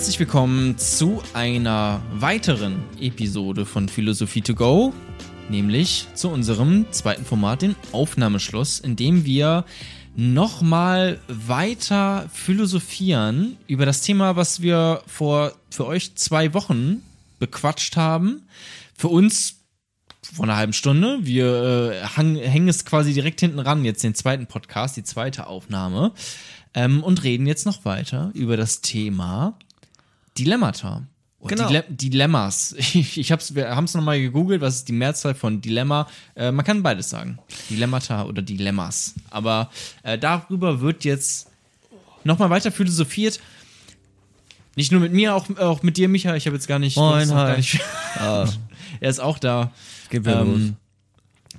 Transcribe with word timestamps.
Herzlich 0.00 0.18
willkommen 0.18 0.78
zu 0.78 1.22
einer 1.34 2.00
weiteren 2.14 2.82
Episode 2.98 3.66
von 3.66 3.86
Philosophie 3.86 4.40
to 4.40 4.54
go, 4.54 4.94
nämlich 5.50 6.06
zu 6.14 6.30
unserem 6.30 6.90
zweiten 6.90 7.26
Format, 7.26 7.60
den 7.60 7.76
Aufnahmeschluss, 7.92 8.80
in 8.80 8.96
dem 8.96 9.26
wir 9.26 9.66
nochmal 10.16 11.20
weiter 11.28 12.30
philosophieren 12.32 13.58
über 13.66 13.84
das 13.84 14.00
Thema, 14.00 14.36
was 14.36 14.62
wir 14.62 15.02
vor 15.06 15.52
für 15.68 15.84
euch 15.84 16.14
zwei 16.14 16.54
Wochen 16.54 17.02
bequatscht 17.38 17.98
haben. 17.98 18.48
Für 18.96 19.08
uns 19.08 19.56
vor 20.22 20.46
einer 20.46 20.56
halben 20.56 20.72
Stunde. 20.72 21.18
Wir 21.20 21.92
äh, 21.92 22.06
hang, 22.16 22.36
hängen 22.36 22.68
es 22.68 22.86
quasi 22.86 23.12
direkt 23.12 23.40
hinten 23.40 23.58
ran, 23.58 23.84
jetzt 23.84 24.02
den 24.02 24.14
zweiten 24.14 24.46
Podcast, 24.46 24.96
die 24.96 25.04
zweite 25.04 25.46
Aufnahme. 25.46 26.12
Ähm, 26.72 27.02
und 27.02 27.22
reden 27.22 27.46
jetzt 27.46 27.66
noch 27.66 27.84
weiter 27.84 28.30
über 28.32 28.56
das 28.56 28.80
Thema 28.80 29.58
Dilemmata. 30.44 31.06
Oder 31.38 31.56
Genau. 31.56 31.68
Dile 31.68 31.84
Dilemmas. 31.88 32.74
Ich, 32.78 33.18
ich 33.18 33.32
hab's, 33.32 33.54
wir 33.54 33.74
haben 33.74 33.84
es 33.84 33.94
nochmal 33.94 34.20
gegoogelt, 34.20 34.60
was 34.60 34.76
ist 34.76 34.88
die 34.88 34.92
Mehrzahl 34.92 35.34
von 35.34 35.60
Dilemma? 35.60 36.06
Äh, 36.34 36.52
man 36.52 36.64
kann 36.64 36.82
beides 36.82 37.10
sagen. 37.10 37.38
Dilemmata 37.70 38.24
oder 38.24 38.42
Dilemmas. 38.42 39.14
Aber 39.30 39.70
äh, 40.02 40.18
darüber 40.18 40.80
wird 40.80 41.04
jetzt 41.04 41.48
nochmal 42.24 42.50
weiter 42.50 42.70
philosophiert. 42.70 43.40
Nicht 44.76 44.92
nur 44.92 45.00
mit 45.00 45.12
mir, 45.12 45.34
auch, 45.34 45.48
auch 45.58 45.82
mit 45.82 45.96
dir, 45.96 46.08
Micha. 46.08 46.36
Ich 46.36 46.46
habe 46.46 46.56
jetzt 46.56 46.68
gar 46.68 46.78
nicht. 46.78 46.96
Moin, 46.96 47.32
hi. 47.34 47.56
Nicht 47.56 47.80
Ah, 48.16 48.46
er 49.00 49.10
ist 49.10 49.20
auch 49.20 49.38
da. 49.38 49.72
los. 50.12 50.24
Ähm, 50.26 50.76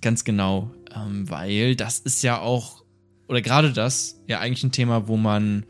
ganz 0.02 0.23
genau. 0.23 0.72
Ähm, 0.95 1.30
weil 1.30 1.75
das 1.75 2.00
ist 2.00 2.22
ja 2.23 2.39
auch, 2.39 2.84
oder 3.28 3.41
gerade 3.41 3.73
das, 3.73 4.17
ja 4.28 4.39
eigentlich 4.39 4.63
ein 4.63 4.72
Thema, 4.72 5.08
wo 5.08 5.17
man 5.17 5.66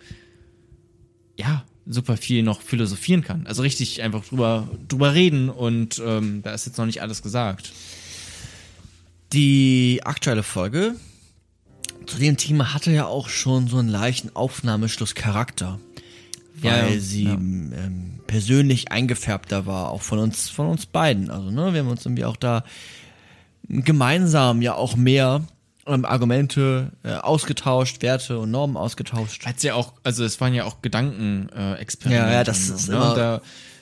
ja 1.38 1.64
super 1.92 2.18
viel 2.18 2.44
noch 2.44 2.62
philosophieren 2.62 3.24
kann. 3.24 3.46
Also 3.48 3.62
richtig 3.62 4.02
einfach 4.02 4.26
drüber, 4.26 4.68
drüber 4.88 5.14
reden 5.14 5.50
und 5.50 6.02
ähm, 6.06 6.42
da 6.44 6.54
ist 6.54 6.66
jetzt 6.66 6.78
noch 6.78 6.86
nicht 6.86 7.02
alles 7.02 7.22
gesagt. 7.22 7.72
Die 9.34 10.02
aktuelle 10.04 10.44
Folge 10.44 10.96
zu 12.06 12.18
dem 12.18 12.38
Thema 12.38 12.74
hatte 12.74 12.92
ja 12.92 13.06
auch 13.06 13.30
schon 13.30 13.68
so 13.68 13.78
einen 13.78 13.90
leichten 13.90 14.36
Aufnahmeschlusscharakter. 14.36 15.80
Weil 16.56 16.94
Ja, 16.94 17.00
sie 17.00 17.24
ja. 17.26 17.34
Ähm, 17.34 18.20
persönlich 18.28 18.92
eingefärbter 18.92 19.66
war, 19.66 19.90
auch 19.90 20.02
von 20.02 20.20
uns, 20.20 20.50
von 20.50 20.68
uns 20.68 20.86
beiden. 20.86 21.30
Also, 21.30 21.52
ne, 21.52 21.74
wir 21.74 21.82
haben 21.82 21.90
uns 21.90 22.06
irgendwie 22.06 22.26
auch 22.26 22.36
da 22.38 22.64
gemeinsam 23.68 24.62
ja 24.62 24.76
auch 24.76 24.96
mehr 24.96 25.46
ähm, 25.92 26.06
Argumente 26.06 26.92
äh, 27.04 27.14
ausgetauscht, 27.14 28.02
Werte 28.02 28.40
und 28.40 28.52
Normen 28.52 28.78
ausgetauscht. 28.78 29.46
Hat's 29.46 29.64
ja 29.64 29.76
auch, 29.76 29.94
also 30.04 30.24
es 30.24 30.40
waren 30.42 30.54
ja 30.54 30.66
auch 30.66 30.82
Gedankenexperimente. 30.82 32.10
Äh, 32.26 32.30
Ja, 32.30 32.34
ja, 32.40 32.44
das 32.44 32.70
ist 32.70 32.88
ne? 32.90 32.96
immer- 32.96 33.10
Und 33.12 33.18
Da 33.18 33.42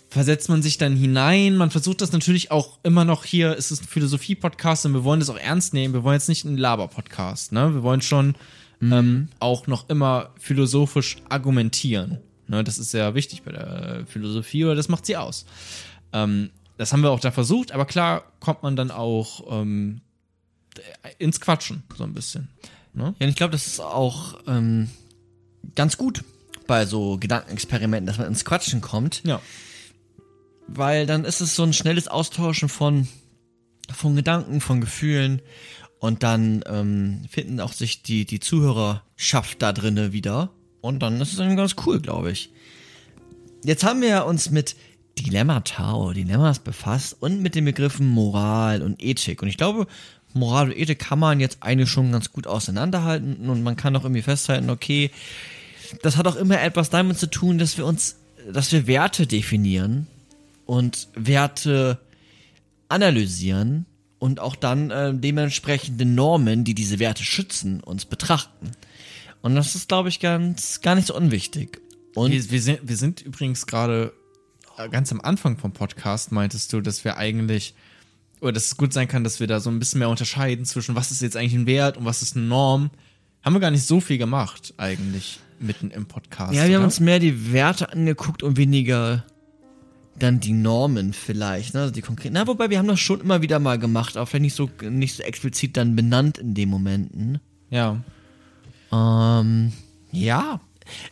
versetzt 0.10 0.50
man 0.50 0.62
sich 0.64 0.78
dann 0.80 0.96
hinein. 0.96 1.56
Man 1.56 1.70
versucht 1.70 2.02
das 2.02 2.12
natürlich 2.12 2.50
auch 2.52 2.80
immer 2.84 3.06
noch 3.06 3.26
hier. 3.26 3.56
Es 3.58 3.70
ist 3.72 3.84
ein 3.84 3.88
Philosophie-Podcast 3.88 4.86
und 4.88 4.94
wir 4.94 5.04
wollen 5.04 5.20
das 5.20 5.30
auch 5.30 5.38
ernst 5.38 5.74
nehmen. 5.74 5.94
Wir 5.94 6.04
wollen 6.04 6.16
jetzt 6.16 6.30
nicht 6.30 6.46
einen 6.46 6.58
Laber-Podcast. 6.58 7.52
Ne? 7.52 7.74
Wir 7.76 7.84
wollen 7.84 8.02
schon 8.02 8.36
ähm, 8.82 9.28
auch 9.40 9.68
noch 9.68 9.88
immer 9.90 10.30
philosophisch 10.40 11.18
argumentieren. 11.30 12.18
Ne? 12.48 12.64
Das 12.64 12.78
ist 12.80 12.92
sehr 12.92 13.14
wichtig 13.14 13.44
bei 13.44 13.52
der 13.52 14.04
Philosophie 14.08 14.66
oder 14.66 14.74
das 14.76 14.90
macht 14.90 15.06
sie 15.06 15.16
aus. 15.18 15.46
Ähm, 16.14 16.50
das 16.78 16.92
haben 16.94 17.02
wir 17.04 17.12
auch 17.12 17.20
da 17.20 17.30
versucht, 17.32 17.74
aber 17.74 17.86
klar 17.86 18.24
kommt 18.40 18.64
man 18.64 18.76
dann 18.78 18.90
auch 18.90 19.44
ähm, 19.62 20.00
ins 21.18 21.40
Quatschen 21.40 21.84
so 21.98 22.04
ein 22.04 22.14
bisschen. 22.14 22.50
Ne? 22.94 23.16
Ja, 23.20 23.26
und 23.26 23.30
ich 23.30 23.36
glaube, 23.36 23.52
das 23.52 23.68
ist 23.68 23.80
auch 23.80 24.40
ähm, 24.48 24.90
ganz 25.76 25.98
gut 25.98 26.24
bei 26.68 26.86
so 26.86 27.18
Gedankenexperimenten, 27.18 28.08
dass 28.08 28.18
man 28.18 28.28
ins 28.28 28.46
Quatschen 28.46 28.82
kommt. 28.82 29.22
Ja. 29.26 29.42
weil 30.68 31.06
dann 31.06 31.26
ist 31.26 31.42
es 31.42 31.56
so 31.56 31.64
ein 31.64 31.74
schnelles 31.74 32.08
Austauschen 32.08 32.70
von, 32.70 33.08
von 33.94 34.16
Gedanken, 34.16 34.62
von 34.62 34.82
Gefühlen 34.82 35.42
und 36.00 36.24
dann 36.24 36.64
ähm, 36.68 37.24
finden 37.30 37.60
auch 37.60 37.74
sich 37.74 38.04
die, 38.04 38.26
die 38.26 38.40
Zuhörerschaft 38.40 39.62
da 39.62 39.74
drinne 39.74 40.14
wieder 40.14 40.52
und 40.82 41.00
dann 41.00 41.20
ist 41.22 41.32
es 41.32 41.38
dann 41.38 41.56
ganz 41.58 41.76
cool, 41.86 42.00
glaube 42.00 42.32
ich. 42.32 42.52
Jetzt 43.64 43.84
haben 43.84 44.02
wir 44.02 44.26
uns 44.26 44.52
mit 44.52 44.76
Dilemmata 45.18 45.94
oder 45.96 46.14
Dilemmas 46.14 46.60
befasst 46.60 47.18
und 47.20 47.42
mit 47.42 47.56
den 47.56 47.66
Begriffen 47.66 48.08
Moral 48.08 48.82
und 48.82 49.04
Ethik 49.04 49.42
und 49.42 49.50
ich 49.50 49.58
glaube, 49.58 49.88
Moral 50.34 50.68
und 50.68 50.78
Ethik 50.78 51.00
kann 51.00 51.20
man 51.20 51.40
jetzt 51.40 51.58
eigentlich 51.62 51.90
schon 51.90 52.12
ganz 52.12 52.32
gut 52.32 52.48
auseinanderhalten 52.48 53.50
und 53.50 53.64
man 53.64 53.76
kann 53.76 53.96
auch 53.96 54.04
irgendwie 54.04 54.22
festhalten, 54.22 54.70
okay, 54.70 55.12
das 56.02 56.18
hat 56.18 56.28
auch 56.28 56.36
immer 56.36 56.62
etwas 56.62 56.90
damit 56.90 57.18
zu 57.18 57.28
tun, 57.28 57.58
dass 57.58 57.78
wir 57.78 57.86
uns, 57.86 58.18
dass 58.52 58.72
wir 58.72 58.88
Werte 58.88 59.26
definieren 59.26 60.08
und 60.66 61.08
Werte 61.16 62.00
analysieren 62.90 63.86
und 64.20 64.40
auch 64.40 64.56
dann 64.56 64.92
äh, 64.92 65.14
dementsprechende 65.14 66.06
Normen, 66.06 66.64
die 66.64 66.76
diese 66.76 67.00
Werte 67.00 67.24
schützen, 67.24 67.82
uns 67.82 68.06
betrachten. 68.06 68.72
Und 69.42 69.56
das 69.56 69.76
ist, 69.76 69.88
glaube 69.88 70.10
ich, 70.10 70.20
ganz 70.20 70.82
gar 70.82 70.96
nicht 70.96 71.08
so 71.08 71.16
unwichtig. 71.16 71.82
Und 72.16 72.32
Wir, 72.32 72.52
wir, 72.52 72.62
sind, 72.62 72.80
wir 72.84 72.98
sind 72.98 73.22
übrigens 73.22 73.66
gerade 73.66 74.14
äh, 74.78 74.90
ganz 74.90 75.12
am 75.12 75.22
Anfang 75.22 75.58
vom 75.58 75.72
Podcast, 75.72 76.32
meintest 76.32 76.74
du, 76.74 76.82
dass 76.82 77.04
wir 77.06 77.18
eigentlich, 77.18 77.74
oder 78.42 78.54
dass 78.54 78.66
es 78.66 78.78
gut 78.78 78.94
sein 78.94 79.08
kann, 79.08 79.24
dass 79.24 79.40
wir 79.40 79.48
da 79.48 79.60
so 79.60 79.70
ein 79.70 79.80
bisschen 79.80 80.00
mehr 80.00 80.10
unterscheiden 80.10 80.66
zwischen, 80.66 80.96
was 80.96 81.12
ist 81.12 81.22
jetzt 81.22 81.36
eigentlich 81.36 81.54
ein 81.54 81.66
Wert 81.66 81.98
und 81.98 82.06
was 82.06 82.22
ist 82.22 82.36
eine 82.36 82.46
Norm. 82.46 82.90
Haben 83.44 83.54
wir 83.54 83.60
gar 83.60 83.72
nicht 83.72 83.86
so 83.86 84.02
viel 84.02 84.18
gemacht, 84.18 84.74
eigentlich, 84.78 85.40
mitten 85.60 85.92
im 85.92 86.06
Podcast. 86.06 86.54
ja, 86.54 86.68
wir 86.68 86.76
haben 86.76 86.82
oder? 86.82 86.86
uns 86.86 87.00
mehr 87.00 87.20
die 87.20 87.52
Werte 87.54 87.92
angeguckt 87.92 88.44
und 88.44 88.58
weniger 88.58 89.24
dann 90.18 90.40
die 90.40 90.52
Normen 90.52 91.14
vielleicht, 91.14 91.74
ne? 91.74 91.82
Also 91.82 91.94
die 91.94 92.02
konkreten. 92.02 92.34
Na, 92.34 92.46
wobei 92.46 92.70
wir 92.70 92.78
haben 92.78 92.88
das 92.88 93.00
schon 93.00 93.22
immer 93.22 93.42
wieder 93.42 93.60
mal 93.60 93.80
gemacht, 93.80 94.18
auch 94.18 94.26
vielleicht 94.26 94.42
nicht 94.42 94.56
so 94.56 94.70
nicht 94.82 95.16
so 95.16 95.24
explizit 95.24 95.78
dann 95.78 95.96
benannt 95.96 96.38
in 96.38 96.54
den 96.54 96.70
Momenten. 96.70 97.40
Ja. 97.70 98.04
Ähm, 98.92 99.72
ja. 100.12 100.60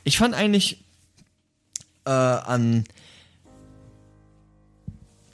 Ich 0.03 0.17
fand 0.17 0.35
eigentlich 0.35 0.83
äh, 2.05 2.09
an 2.09 2.83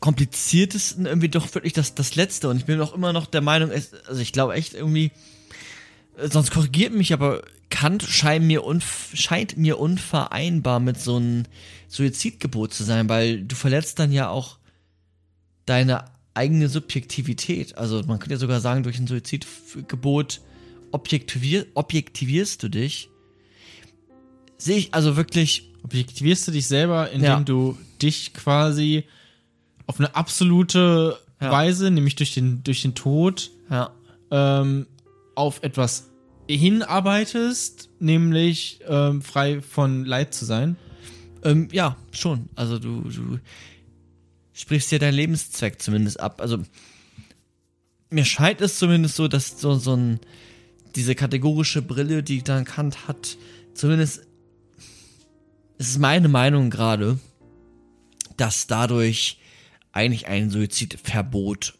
kompliziertesten 0.03 1.05
irgendwie 1.05 1.29
doch 1.29 1.55
wirklich 1.55 1.71
das, 1.71 1.95
das 1.95 2.15
letzte. 2.15 2.49
Und 2.49 2.57
ich 2.57 2.65
bin 2.65 2.81
auch 2.81 2.93
immer 2.93 3.13
noch 3.13 3.25
der 3.25 3.39
Meinung, 3.39 3.71
es, 3.71 3.93
also 4.05 4.19
ich 4.19 4.33
glaube 4.33 4.53
echt 4.53 4.73
irgendwie, 4.73 5.11
äh, 6.17 6.27
sonst 6.27 6.51
korrigiert 6.51 6.93
mich, 6.93 7.13
aber 7.13 7.41
Kant 7.69 8.03
scheint 8.03 8.43
mir, 8.43 8.61
scheint 9.13 9.55
mir 9.55 9.79
unvereinbar 9.79 10.81
mit 10.81 10.99
so 10.99 11.15
einem 11.15 11.43
Suizidgebot 11.87 12.73
zu 12.73 12.83
sein, 12.83 13.07
weil 13.07 13.45
du 13.45 13.55
verletzt 13.55 13.97
dann 13.97 14.11
ja 14.11 14.27
auch 14.27 14.57
deine 15.65 16.03
eigene 16.33 16.67
Subjektivität. 16.67 17.77
Also 17.77 18.03
man 18.03 18.19
könnte 18.19 18.33
ja 18.33 18.39
sogar 18.39 18.59
sagen, 18.59 18.83
durch 18.83 18.99
ein 18.99 19.07
Suizidgebot 19.07 20.41
objektivier 20.91 21.65
objektivierst 21.75 22.61
du 22.61 22.67
dich. 22.67 23.07
Sehe 24.57 24.75
ich 24.79 24.93
also 24.93 25.15
wirklich, 25.15 25.69
Objektivierst 25.83 26.47
du 26.47 26.51
dich 26.51 26.67
selber, 26.67 27.09
indem 27.11 27.25
Ja. 27.25 27.39
du 27.41 27.77
dich 28.01 28.33
quasi 28.33 29.03
auf 29.87 29.99
eine 29.99 30.15
absolute 30.15 31.17
Ja. 31.41 31.51
Weise, 31.51 31.91
nämlich 31.91 32.15
durch 32.15 32.33
den, 32.33 32.63
durch 32.63 32.81
den 32.83 32.95
Tod, 32.95 33.51
ja, 33.69 33.91
ähm, 34.31 34.87
auf 35.35 35.61
etwas 35.63 36.09
hinarbeitest, 36.49 37.89
nämlich 37.99 38.79
ähm, 38.87 39.21
frei 39.21 39.61
von 39.61 40.05
Leid 40.05 40.33
zu 40.33 40.45
sein. 40.45 40.75
ähm, 41.43 41.67
ja, 41.71 41.97
schon. 42.11 42.49
Also 42.55 42.79
du, 42.79 43.01
du 43.01 43.39
sprichst 44.53 44.91
ja 44.91 44.99
deinen 44.99 45.15
Lebenszweck 45.15 45.81
zumindest 45.81 46.19
ab. 46.19 46.39
Also 46.41 46.59
mir 48.09 48.25
scheint 48.25 48.61
es 48.61 48.77
zumindest 48.77 49.15
so, 49.15 49.27
dass 49.27 49.59
so, 49.59 49.75
so 49.75 49.95
ein, 49.95 50.19
diese 50.95 51.15
kategorische 51.15 51.81
Brille, 51.81 52.21
die 52.23 52.43
dann 52.43 52.65
Kant 52.65 53.07
hat, 53.07 53.37
zumindest 53.73 54.27
es 55.79 55.89
ist 55.89 55.99
meine 55.99 56.27
Meinung 56.29 56.69
gerade, 56.69 57.17
dass 58.37 58.67
dadurch 58.67 59.39
eigentlich 59.93 60.27
ein 60.27 60.49
Suizidverbot 60.49 61.75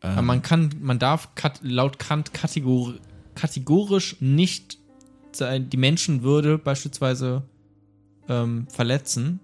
Aber 0.00 0.22
man 0.22 0.42
kann, 0.42 0.70
man 0.80 0.98
darf 0.98 1.34
kat 1.34 1.60
laut 1.62 1.98
Kant 1.98 2.32
kategor 2.32 2.94
kategorisch 3.34 4.16
nicht 4.20 4.78
die 5.40 5.76
Menschenwürde 5.76 6.58
beispielsweise 6.58 7.42
ähm, 8.28 8.66
verletzen. 8.68 9.40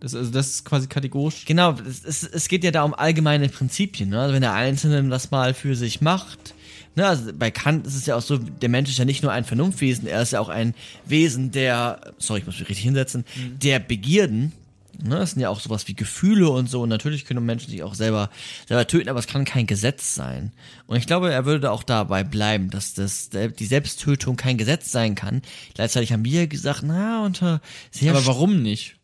Das, 0.00 0.14
also 0.14 0.30
das 0.30 0.48
ist 0.48 0.64
quasi 0.64 0.86
kategorisch. 0.86 1.44
Genau, 1.44 1.74
es, 1.86 2.04
es, 2.04 2.22
es 2.22 2.48
geht 2.48 2.64
ja 2.64 2.70
da 2.70 2.82
um 2.84 2.94
allgemeine 2.94 3.48
Prinzipien. 3.48 4.10
Ne? 4.10 4.20
Also 4.20 4.34
wenn 4.34 4.40
der 4.40 4.54
Einzelne 4.54 5.08
das 5.08 5.30
mal 5.30 5.54
für 5.54 5.74
sich 5.74 6.00
macht. 6.00 6.54
Ne? 6.94 7.06
Also 7.06 7.32
bei 7.32 7.50
Kant 7.50 7.86
ist 7.86 7.96
es 7.96 8.06
ja 8.06 8.16
auch 8.16 8.22
so, 8.22 8.38
der 8.38 8.68
Mensch 8.68 8.90
ist 8.90 8.98
ja 8.98 9.04
nicht 9.04 9.22
nur 9.22 9.32
ein 9.32 9.44
Vernunftwesen, 9.44 10.06
er 10.06 10.22
ist 10.22 10.32
ja 10.32 10.40
auch 10.40 10.48
ein 10.48 10.74
Wesen 11.04 11.50
der, 11.50 12.00
sorry, 12.18 12.40
ich 12.40 12.46
muss 12.46 12.58
mich 12.58 12.68
richtig 12.68 12.84
hinsetzen, 12.84 13.24
der 13.62 13.78
Begierden. 13.80 14.52
Ne? 15.00 15.16
Das 15.16 15.32
sind 15.32 15.40
ja 15.40 15.48
auch 15.48 15.60
sowas 15.60 15.86
wie 15.88 15.94
Gefühle 15.94 16.48
und 16.50 16.68
so. 16.68 16.82
Und 16.82 16.88
natürlich 16.88 17.24
können 17.24 17.44
Menschen 17.44 17.70
sich 17.70 17.82
auch 17.82 17.94
selber, 17.94 18.30
selber 18.66 18.86
töten, 18.86 19.08
aber 19.08 19.18
es 19.18 19.26
kann 19.26 19.44
kein 19.44 19.66
Gesetz 19.66 20.14
sein. 20.14 20.52
Und 20.86 20.96
ich 20.96 21.06
glaube, 21.06 21.32
er 21.32 21.44
würde 21.44 21.70
auch 21.70 21.82
dabei 21.82 22.24
bleiben, 22.24 22.70
dass 22.70 22.94
das, 22.94 23.30
die 23.30 23.66
Selbsttötung 23.66 24.36
kein 24.36 24.58
Gesetz 24.58 24.90
sein 24.90 25.14
kann. 25.14 25.42
Gleichzeitig 25.74 26.12
haben 26.12 26.24
wir 26.24 26.46
gesagt, 26.46 26.82
na, 26.84 27.24
unter 27.24 27.60
sehr 27.90 28.12
Aber 28.12 28.26
warum 28.26 28.62
nicht? 28.62 28.96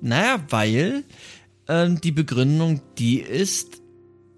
Naja, 0.00 0.42
weil 0.48 1.04
ähm, 1.68 2.00
die 2.00 2.12
Begründung 2.12 2.80
die 2.98 3.20
ist, 3.20 3.82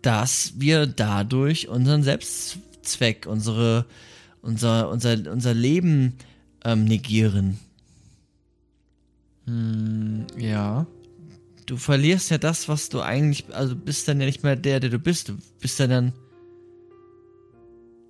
dass 0.02 0.54
wir 0.56 0.86
dadurch 0.86 1.68
unseren 1.68 2.02
Selbstzweck, 2.02 3.26
unsere, 3.26 3.86
unser, 4.42 4.90
unser, 4.90 5.30
unser 5.30 5.54
Leben 5.54 6.14
ähm, 6.64 6.84
negieren. 6.84 7.58
Ja. 9.46 10.86
Du 11.66 11.76
verlierst 11.76 12.30
ja 12.30 12.38
das, 12.38 12.68
was 12.68 12.88
du 12.88 13.00
eigentlich, 13.00 13.54
also 13.54 13.74
bist 13.74 14.08
dann 14.08 14.20
ja 14.20 14.26
nicht 14.26 14.42
mehr 14.42 14.56
der, 14.56 14.80
der 14.80 14.90
du 14.90 14.98
bist. 14.98 15.28
Du 15.28 15.38
bist 15.60 15.78
ja 15.78 15.86
dann. 15.86 16.12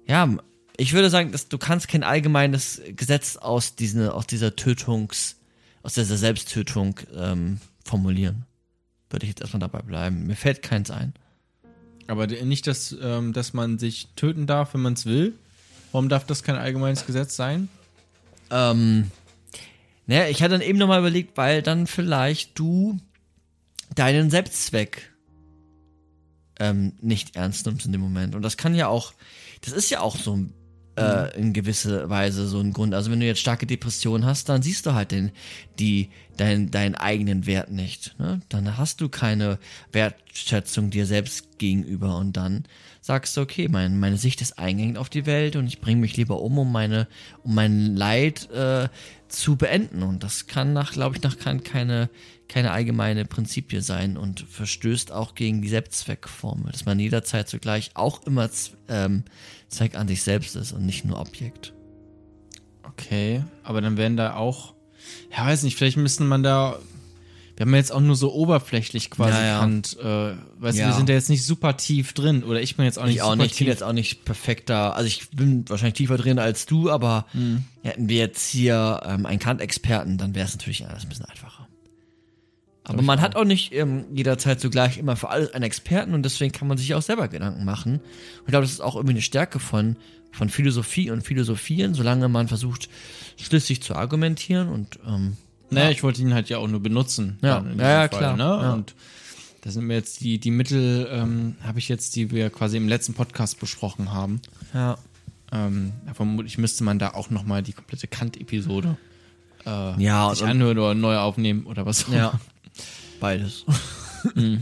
Ja, 0.07 0.29
ich 0.77 0.93
würde 0.93 1.09
sagen, 1.09 1.33
dass 1.33 1.49
du 1.49 1.57
kannst 1.57 1.89
kein 1.89 2.03
allgemeines 2.03 2.83
Gesetz 2.97 3.37
aus, 3.37 3.77
diesen, 3.77 4.09
aus 4.09 4.27
dieser 4.27 4.57
Tötungs, 4.57 5.37
aus 5.83 5.95
dieser 5.95 6.17
Selbsttötung 6.17 6.99
ähm, 7.15 7.59
formulieren. 7.85 8.45
Würde 9.11 9.25
ich 9.25 9.31
jetzt 9.31 9.41
erstmal 9.41 9.61
dabei 9.61 9.83
bleiben. 9.83 10.27
Mir 10.27 10.37
fällt 10.37 10.63
keins 10.63 10.91
ein. 10.91 11.15
Aber 12.09 12.27
nicht, 12.27 12.67
dass, 12.67 12.95
ähm, 13.01 13.33
dass 13.33 13.55
man 13.55 13.79
sich 13.79 14.09
töten 14.17 14.47
darf, 14.47 14.75
wenn 14.75 14.83
man 14.83 14.95
es 14.95 15.07
will. 15.07 15.35
Warum 15.93 16.09
darf 16.09 16.27
das 16.27 16.43
kein 16.43 16.57
allgemeines 16.57 17.07
Gesetz 17.07 17.37
sein? 17.37 17.69
Ähm, 18.51 19.11
naja, 20.07 20.29
ich 20.29 20.43
hatte 20.43 20.53
dann 20.53 20.61
eben 20.61 20.79
nochmal 20.79 21.01
überlegt, 21.01 21.37
weil 21.37 21.63
dann 21.63 21.87
vielleicht 21.87 22.59
du 22.59 22.99
deinen 23.95 24.31
Selbstzweck 24.31 25.11
ähm, 26.59 26.93
nicht 27.01 27.37
ernst 27.37 27.67
nimmst 27.67 27.87
in 27.87 27.93
dem 27.93 28.01
Moment. 28.01 28.35
Und 28.35 28.43
das 28.43 28.57
kann 28.57 28.75
ja 28.75 28.89
auch, 28.89 29.15
das 29.63 29.73
ist 29.73 29.91
ja 29.91 30.01
auch 30.01 30.17
so 30.17 30.39
äh, 30.97 31.37
in 31.39 31.53
gewisser 31.53 32.09
Weise 32.09 32.47
so 32.47 32.61
ein 32.61 32.73
Grund. 32.73 32.95
Also 32.95 33.11
wenn 33.11 33.21
du 33.21 33.27
jetzt 33.27 33.41
starke 33.41 33.67
Depressionen 33.67 34.25
hast, 34.25 34.49
dann 34.49 34.63
siehst 34.63 34.87
du 34.87 34.95
halt 34.95 35.11
den, 35.11 35.33
die, 35.79 36.11
dein, 36.37 36.71
deinen 36.71 36.95
eigenen 36.95 37.47
Wert 37.47 37.71
nicht. 37.71 38.19
Ne? 38.19 38.41
Dann 38.49 38.77
hast 38.77 39.01
du 39.01 39.09
keine 39.09 39.59
Wertschätzung 39.93 40.91
dir 40.91 41.07
selbst 41.07 41.59
gegenüber 41.59 42.17
und 42.17 42.37
dann 42.37 42.65
sagst 43.01 43.37
du, 43.37 43.43
okay, 43.43 43.69
mein, 43.69 43.99
meine 43.99 44.17
Sicht 44.17 44.41
ist 44.41 44.59
eingängig 44.59 44.97
auf 44.97 45.11
die 45.11 45.27
Welt 45.27 45.57
und 45.57 45.67
ich 45.67 45.81
bringe 45.81 46.01
mich 46.01 46.17
lieber 46.17 46.41
um, 46.41 46.59
um 46.59 46.73
meine, 46.73 47.07
um 47.43 47.55
mein 47.55 47.97
Leid 47.97 48.51
äh, 48.51 48.89
zu 49.29 49.57
beenden. 49.57 50.03
Und 50.03 50.23
das 50.23 50.47
kann 50.47 50.73
nach, 50.73 50.93
glaube 50.93 51.17
ich, 51.17 51.23
nach 51.23 51.39
kann 51.39 51.63
keine, 51.63 52.09
keine 52.49 52.71
allgemeine 52.73 53.25
Prinzipie 53.25 53.81
sein 53.81 54.17
und 54.17 54.41
verstößt 54.41 55.11
auch 55.13 55.35
gegen 55.35 55.63
die 55.63 55.69
Selbstzweckformel, 55.69 56.71
dass 56.73 56.85
man 56.85 57.01
jederzeit 57.01 57.49
zugleich 57.49 57.91
auch 57.95 58.23
immer 58.27 58.51
Z- 58.51 58.77
ähm, 58.89 59.25
Zweck 59.69 59.97
an 59.97 60.07
sich 60.09 60.23
selbst 60.23 60.55
ist 60.55 60.73
und 60.73 60.85
nicht 60.87 61.05
nur 61.05 61.19
Objekt. 61.19 61.73
Okay, 62.83 63.43
aber 63.63 63.81
dann 63.81 63.97
werden 63.97 64.17
da 64.17 64.35
auch, 64.35 64.75
ja, 65.37 65.45
weiß 65.47 65.63
nicht, 65.63 65.77
vielleicht 65.77 65.97
müsste 65.97 66.23
man 66.23 66.43
da, 66.43 66.79
wir 67.57 67.65
haben 67.67 67.73
ja 67.73 67.79
jetzt 67.79 67.93
auch 67.93 68.01
nur 68.01 68.15
so 68.15 68.33
oberflächlich 68.33 69.11
quasi 69.11 69.31
Ja, 69.33 69.45
ja. 69.47 69.61
Hand, 69.61 69.97
äh, 69.99 70.35
weißt 70.61 70.77
du, 70.77 70.83
Ja. 70.83 70.89
wir 70.89 70.95
sind 70.95 71.09
ja 71.09 71.15
jetzt 71.15 71.31
nicht 71.31 71.45
super 71.45 71.77
tief 71.77 72.13
drin 72.13 72.45
oder 72.45 72.61
ich 72.61 72.77
bin 72.77 72.85
jetzt 72.85 72.99
auch 72.99 73.07
nicht 73.07 73.17
Ich 73.17 73.23
auch 73.23 73.35
nicht, 73.37 73.53
ich 73.53 73.59
bin 73.59 73.69
jetzt 73.69 73.83
auch 73.83 73.93
nicht 73.93 74.25
perfekter, 74.25 74.95
also 74.95 75.07
ich 75.07 75.31
bin 75.31 75.69
wahrscheinlich 75.69 75.95
tiefer 75.95 76.19
drin 76.19 76.39
als 76.39 76.67
du, 76.67 76.91
aber 76.91 77.27
Mhm. 77.33 77.65
hätten 77.83 78.09
wir 78.09 78.19
jetzt 78.19 78.47
hier 78.49 79.01
ähm, 79.07 79.25
einen 79.27 79.39
Kant-Experten, 79.39 80.19
dann 80.19 80.35
wäre 80.35 80.47
es 80.47 80.53
natürlich 80.55 80.87
alles 80.87 81.05
ein 81.05 81.09
bisschen 81.09 81.25
einfacher. 81.27 81.64
Aber 82.87 83.03
man 83.03 83.21
hat 83.21 83.35
auch 83.35 83.45
nicht 83.45 83.73
ähm, 83.73 84.05
jederzeit 84.13 84.61
zugleich 84.61 84.99
immer 84.99 85.17
für 85.17 85.31
alles 85.31 85.55
einen 85.55 85.65
Experten 85.65 86.13
und 86.13 86.23
deswegen 86.23 86.53
kann 86.53 86.69
man 86.69 86.77
sich 86.77 86.95
auch 86.95 87.01
selber 87.03 87.29
Gedanken 87.29 87.65
machen. 87.65 87.95
Und 87.95 88.41
ich 88.41 88.49
glaube, 88.49 88.65
das 88.65 88.73
ist 88.73 88.81
auch 88.81 88.95
irgendwie 88.97 89.15
eine 89.15 89.23
Stärke 89.23 89.59
von, 89.59 89.97
von 90.33 90.51
Philosophie 90.51 91.11
und 91.11 91.23
Philosophieren, 91.23 91.95
solange 91.95 92.29
man 92.29 92.47
versucht, 92.47 92.91
schlüssig 93.41 93.83
zu 93.83 93.95
argumentieren 93.95 94.69
und 94.69 94.99
ähm, 95.07 95.37
Naja, 95.71 95.91
ich 95.91 96.03
wollte 96.03 96.21
ihn 96.21 96.35
halt 96.35 96.51
ja 96.51 96.59
auch 96.59 96.69
nur 96.69 96.81
benutzen. 96.81 97.39
Ja. 97.41 97.65
Ja, 97.79 98.03
ja, 98.03 98.09
diesem 98.09 98.19
klar. 98.19 98.37
Ne? 98.37 98.43
Ja. 98.43 98.73
Und 98.75 98.95
da 99.63 99.71
sind 99.71 99.87
mir 99.87 99.95
jetzt 99.95 100.21
die, 100.21 100.39
die 100.39 100.51
Mittel, 100.51 101.09
ähm, 101.11 101.57
habe 101.63 101.79
ich 101.79 101.89
jetzt, 101.89 102.17
die 102.17 102.31
wir 102.31 102.51
quasi 102.51 102.77
im 102.77 102.87
letzten 102.87 103.15
Podcast 103.15 103.59
besprochen 103.61 104.13
haben. 104.13 104.41
ja. 104.75 104.99
Ähm, 105.53 105.93
ja, 106.07 106.15
vermutlich 106.15 106.59
müsste 106.59 106.83
man 106.85 106.99
da 106.99 107.11
auch 107.11 107.31
nochmal 107.31 107.63
die 107.63 107.73
komplette 107.73 108.09
Kant-Episode 108.09 108.97
äh, 109.65 110.03
Ja, 110.03 110.35
sich 110.35 110.45
anhören 110.45 110.79
oder 110.79 110.95
neu 110.95 111.17
aufnehmen 111.17 111.65
oder 111.67 111.87
was 111.87 112.09
auch 112.09 112.13
Ja, 112.13 112.41
beides. 113.25 113.65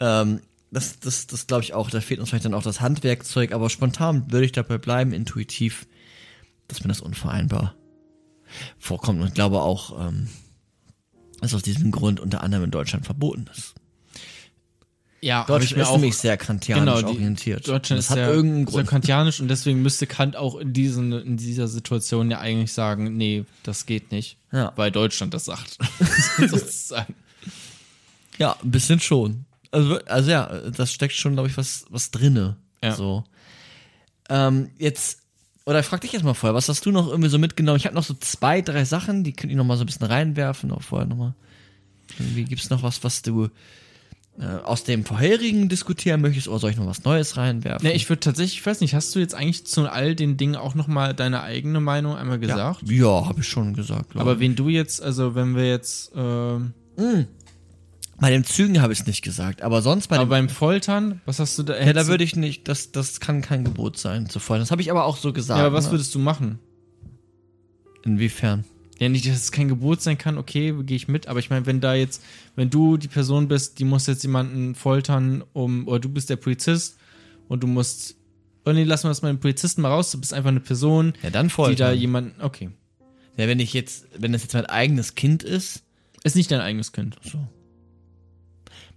ähm, 0.00 0.40
das 0.72 0.98
das, 0.98 1.28
das 1.28 1.46
glaube 1.46 1.62
ich 1.62 1.74
auch. 1.74 1.90
Da 1.90 2.00
fehlt 2.00 2.18
uns 2.18 2.30
vielleicht 2.30 2.44
dann 2.44 2.54
auch 2.54 2.64
das 2.64 2.80
Handwerkzeug, 2.80 3.52
aber 3.52 3.70
spontan 3.70 4.32
würde 4.32 4.46
ich 4.46 4.50
dabei 4.50 4.78
bleiben, 4.78 5.12
intuitiv, 5.12 5.86
dass 6.66 6.82
mir 6.82 6.88
das 6.88 7.00
unvereinbar 7.00 7.76
vorkommt. 8.80 9.20
Und 9.20 9.28
ich 9.28 9.34
glaube 9.34 9.60
auch, 9.60 10.08
ähm, 10.08 10.26
dass 11.40 11.54
aus 11.54 11.62
diesem 11.62 11.92
Grund 11.92 12.18
unter 12.18 12.42
anderem 12.42 12.64
in 12.64 12.70
Deutschland 12.72 13.04
verboten 13.04 13.46
ist. 13.56 13.74
Ja, 15.20 15.44
Deutschland 15.44 15.82
ist 15.82 15.88
auch 15.88 15.96
nämlich 15.96 16.16
sehr 16.16 16.36
kantianisch 16.36 16.96
genau, 16.96 17.08
orientiert. 17.08 17.68
Deutschland 17.68 17.98
das 18.00 18.10
ist 18.10 18.14
sehr, 18.14 18.42
sehr 18.68 18.84
kantianisch 18.84 19.40
und 19.40 19.48
deswegen 19.48 19.82
müsste 19.82 20.08
Kant 20.08 20.36
auch 20.36 20.56
in, 20.56 20.72
diesen, 20.72 21.12
in 21.12 21.36
dieser 21.36 21.68
Situation 21.68 22.30
ja 22.30 22.40
eigentlich 22.40 22.72
sagen, 22.72 23.16
nee, 23.16 23.44
das 23.62 23.86
geht 23.86 24.10
nicht, 24.10 24.36
Ja. 24.52 24.72
weil 24.74 24.90
Deutschland 24.90 25.32
das 25.32 25.44
sagt. 25.44 25.78
Sozusagen. 26.38 27.14
Ja, 28.38 28.56
ein 28.62 28.70
bisschen 28.70 29.00
schon. 29.00 29.44
Also, 29.70 29.98
also 30.06 30.30
ja, 30.30 30.70
das 30.70 30.92
steckt 30.92 31.14
schon, 31.14 31.34
glaube 31.34 31.48
ich, 31.48 31.56
was, 31.56 31.84
was 31.90 32.10
drinne. 32.10 32.56
Ja. 32.82 32.94
So. 32.94 33.24
Ähm, 34.28 34.70
jetzt, 34.78 35.20
oder 35.66 35.80
ich 35.80 35.86
frag 35.86 36.00
dich 36.00 36.12
jetzt 36.12 36.24
mal 36.24 36.34
vorher, 36.34 36.54
was 36.54 36.68
hast 36.68 36.86
du 36.86 36.90
noch 36.90 37.08
irgendwie 37.08 37.28
so 37.28 37.38
mitgenommen? 37.38 37.76
Ich 37.76 37.86
habe 37.86 37.94
noch 37.94 38.04
so 38.04 38.14
zwei, 38.14 38.60
drei 38.60 38.84
Sachen, 38.84 39.24
die 39.24 39.32
könnte 39.32 39.52
ich 39.52 39.56
noch 39.56 39.64
mal 39.64 39.76
so 39.76 39.82
ein 39.82 39.86
bisschen 39.86 40.06
reinwerfen, 40.06 40.70
auch 40.70 40.82
vorher 40.82 41.06
noch 41.06 41.16
mal. 41.16 41.34
Irgendwie 42.18 42.44
gibt's 42.44 42.70
noch 42.70 42.82
was, 42.82 43.02
was 43.02 43.22
du 43.22 43.48
äh, 44.38 44.46
aus 44.64 44.84
dem 44.84 45.04
vorherigen 45.04 45.68
diskutieren 45.68 46.20
möchtest, 46.20 46.48
oder 46.48 46.58
soll 46.58 46.70
ich 46.70 46.76
noch 46.76 46.86
was 46.86 47.04
Neues 47.04 47.36
reinwerfen? 47.36 47.86
Nee, 47.86 47.94
ich 47.94 48.08
würde 48.08 48.20
tatsächlich, 48.20 48.58
ich 48.58 48.66
weiß 48.66 48.80
nicht, 48.80 48.94
hast 48.94 49.14
du 49.14 49.20
jetzt 49.20 49.34
eigentlich 49.34 49.66
zu 49.66 49.88
all 49.88 50.14
den 50.14 50.36
Dingen 50.36 50.56
auch 50.56 50.74
nochmal 50.74 51.14
deine 51.14 51.42
eigene 51.42 51.80
Meinung 51.80 52.16
einmal 52.16 52.38
gesagt? 52.38 52.82
ja, 52.82 52.92
ja 52.92 53.26
habe 53.26 53.40
ich 53.40 53.48
schon 53.48 53.74
gesagt. 53.74 54.16
Aber 54.16 54.40
wen 54.40 54.56
du 54.56 54.68
jetzt, 54.68 55.02
also 55.02 55.34
wenn 55.34 55.56
wir 55.56 55.68
jetzt, 55.68 56.12
ähm, 56.16 56.74
bei 58.20 58.30
den 58.30 58.44
Zügen 58.44 58.80
habe 58.80 58.92
ich 58.92 59.00
es 59.00 59.06
nicht 59.06 59.22
gesagt, 59.22 59.62
aber 59.62 59.82
sonst 59.82 60.08
bei 60.08 60.16
aber 60.16 60.24
dem 60.24 60.30
beim 60.30 60.48
Foltern, 60.48 61.20
was 61.24 61.38
hast 61.40 61.58
du 61.58 61.62
da? 61.64 61.78
ja, 61.80 61.92
da 61.92 62.06
würde 62.06 62.24
ich 62.24 62.36
nicht, 62.36 62.68
das, 62.68 62.92
das 62.92 63.20
kann 63.20 63.42
kein 63.42 63.64
Gebot 63.64 63.98
sein 63.98 64.28
zu 64.28 64.38
folgen. 64.40 64.62
Das 64.62 64.70
habe 64.70 64.82
ich 64.82 64.90
aber 64.90 65.04
auch 65.04 65.16
so 65.16 65.32
gesagt. 65.32 65.58
Ja, 65.58 65.66
aber 65.66 65.76
was 65.76 65.86
ne? 65.86 65.92
würdest 65.92 66.14
du 66.14 66.18
machen? 66.18 66.58
Inwiefern? 68.04 68.64
Ja, 68.98 69.08
nicht, 69.08 69.26
dass 69.26 69.34
es 69.36 69.52
kein 69.52 69.68
Gebot 69.68 70.00
sein 70.02 70.18
kann, 70.18 70.38
okay, 70.38 70.72
gehe 70.84 70.96
ich 70.96 71.08
mit, 71.08 71.26
aber 71.26 71.40
ich 71.40 71.50
meine, 71.50 71.66
wenn 71.66 71.80
da 71.80 71.94
jetzt, 71.94 72.22
wenn 72.54 72.70
du 72.70 72.96
die 72.96 73.08
Person 73.08 73.48
bist, 73.48 73.78
die 73.80 73.84
muss 73.84 74.06
jetzt 74.06 74.22
jemanden 74.22 74.74
foltern, 74.74 75.42
um, 75.52 75.88
oder 75.88 75.98
du 75.98 76.08
bist 76.08 76.30
der 76.30 76.36
Polizist 76.36 76.96
und 77.48 77.62
du 77.62 77.66
musst, 77.66 78.14
oh 78.64 78.72
nee, 78.72 78.84
lassen 78.84 79.04
wir 79.04 79.08
das 79.08 79.22
mal 79.22 79.32
den 79.32 79.40
Polizisten 79.40 79.82
mal 79.82 79.88
raus, 79.88 80.12
du 80.12 80.20
bist 80.20 80.32
einfach 80.32 80.50
eine 80.50 80.60
Person, 80.60 81.14
Ja, 81.22 81.30
dann 81.30 81.48
die 81.48 81.52
foltern. 81.52 81.88
da 81.88 81.92
jemanden, 81.92 82.40
okay, 82.40 82.70
Ja, 83.36 83.48
wenn 83.48 83.58
ich 83.58 83.72
jetzt, 83.72 84.06
wenn 84.16 84.32
das 84.32 84.42
jetzt 84.42 84.54
mein 84.54 84.66
eigenes 84.66 85.16
Kind 85.16 85.42
ist, 85.42 85.82
ist 86.22 86.36
nicht 86.36 86.50
dein 86.52 86.60
eigenes 86.60 86.92
Kind. 86.92 87.16
so. 87.22 87.38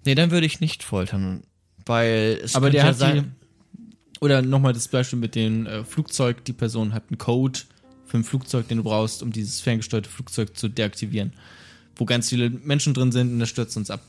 Nee, 0.07 0.15
dann 0.15 0.31
würde 0.31 0.47
ich 0.47 0.61
nicht 0.61 0.83
foltern, 0.83 1.43
weil 1.85 2.39
es 2.41 2.55
Aber 2.55 2.69
der 2.69 2.83
ja 2.83 2.87
hat 2.87 2.97
sein, 2.97 3.35
die, 3.75 4.21
oder 4.21 4.41
nochmal 4.41 4.71
das 4.71 4.87
Beispiel 4.87 5.19
mit 5.19 5.35
dem 5.35 5.65
äh, 5.65 5.83
Flugzeug, 5.83 6.45
die 6.45 6.53
Person 6.53 6.93
hat 6.93 7.03
einen 7.09 7.17
Code 7.17 7.59
für 8.05 8.15
ein 8.15 8.23
Flugzeug, 8.23 8.69
den 8.69 8.77
du 8.77 8.85
brauchst, 8.85 9.21
um 9.21 9.33
dieses 9.33 9.59
ferngesteuerte 9.59 10.09
Flugzeug 10.09 10.55
zu 10.55 10.69
deaktivieren, 10.69 11.33
wo 11.97 12.05
ganz 12.05 12.29
viele 12.29 12.49
Menschen 12.49 12.93
drin 12.93 13.11
sind 13.11 13.33
und 13.33 13.39
das 13.39 13.49
stürzt 13.49 13.75
uns 13.75 13.91
ab. 13.91 13.99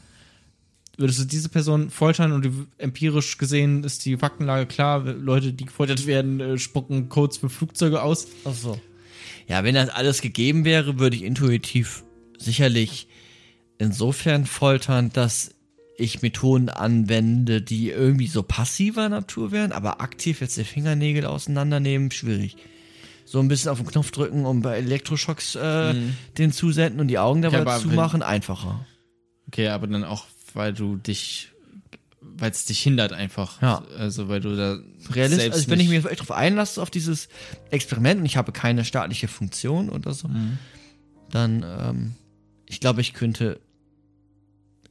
Würdest 0.96 1.18
du 1.18 1.24
diese 1.24 1.48
Person 1.48 1.90
foltern 1.90 2.30
und 2.30 2.48
empirisch 2.78 3.36
gesehen 3.36 3.82
ist 3.82 4.04
die 4.04 4.16
Faktenlage 4.16 4.66
klar, 4.66 5.00
Leute, 5.00 5.52
die 5.52 5.64
gefoltert 5.64 6.06
werden, 6.06 6.38
äh, 6.38 6.58
spucken 6.58 7.08
Codes 7.08 7.38
für 7.38 7.50
Flugzeuge 7.50 8.02
aus? 8.02 8.28
Ach 8.44 8.54
so. 8.54 8.80
Ja, 9.48 9.64
wenn 9.64 9.74
das 9.74 9.88
alles 9.88 10.22
gegeben 10.22 10.64
wäre, 10.64 11.00
würde 11.00 11.16
ich 11.16 11.24
intuitiv 11.24 12.04
sicherlich 12.38 13.08
insofern 13.78 14.46
foltern, 14.46 15.10
dass 15.12 15.57
ich 16.00 16.22
Methoden 16.22 16.68
anwende, 16.68 17.60
die 17.60 17.90
irgendwie 17.90 18.28
so 18.28 18.42
passiver 18.42 19.08
Natur 19.08 19.50
wären, 19.52 19.72
aber 19.72 20.00
aktiv 20.00 20.40
jetzt 20.40 20.56
die 20.56 20.64
Fingernägel 20.64 21.26
auseinandernehmen, 21.26 22.10
schwierig. 22.10 22.56
So 23.24 23.40
ein 23.40 23.48
bisschen 23.48 23.70
auf 23.70 23.78
den 23.78 23.86
Knopf 23.88 24.10
drücken 24.12 24.46
und 24.46 24.62
bei 24.62 24.78
Elektroschocks 24.78 25.56
äh, 25.56 25.94
den 26.38 26.52
zusenden 26.52 27.00
und 27.00 27.08
die 27.08 27.18
Augen 27.18 27.42
dabei 27.42 27.64
wenn- 27.66 27.80
zumachen, 27.82 28.22
einfacher. 28.22 28.86
Okay, 29.48 29.68
aber 29.68 29.86
dann 29.86 30.04
auch, 30.04 30.24
weil 30.54 30.72
du 30.72 30.96
dich, 30.96 31.50
weil 32.20 32.50
es 32.52 32.64
dich 32.64 32.80
hindert 32.80 33.12
einfach. 33.12 33.60
Ja. 33.60 33.82
Also 33.98 34.28
weil 34.28 34.40
du 34.40 34.56
da 34.56 34.78
Realistisch, 35.10 35.42
selbst 35.42 35.56
also 35.56 35.70
wenn 35.70 35.80
ich 35.80 35.88
mich 35.88 36.02
drauf 36.04 36.30
einlasse, 36.30 36.80
auf 36.80 36.90
dieses 36.90 37.28
Experiment 37.70 38.20
und 38.20 38.26
ich 38.26 38.36
habe 38.36 38.52
keine 38.52 38.84
staatliche 38.84 39.26
Funktion 39.28 39.88
oder 39.90 40.14
so, 40.14 40.28
Mhm. 40.28 40.58
dann, 41.30 41.64
ähm, 41.66 42.14
ich 42.66 42.80
glaube, 42.80 43.00
ich 43.00 43.14
könnte, 43.14 43.60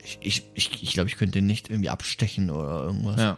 ich, 0.07 0.19
ich, 0.21 0.43
ich, 0.53 0.83
ich 0.83 0.93
glaube, 0.93 1.09
ich 1.09 1.17
könnte 1.17 1.41
nicht 1.41 1.69
irgendwie 1.69 1.89
abstechen 1.89 2.49
oder 2.49 2.85
irgendwas. 2.85 3.19
Ja. 3.19 3.37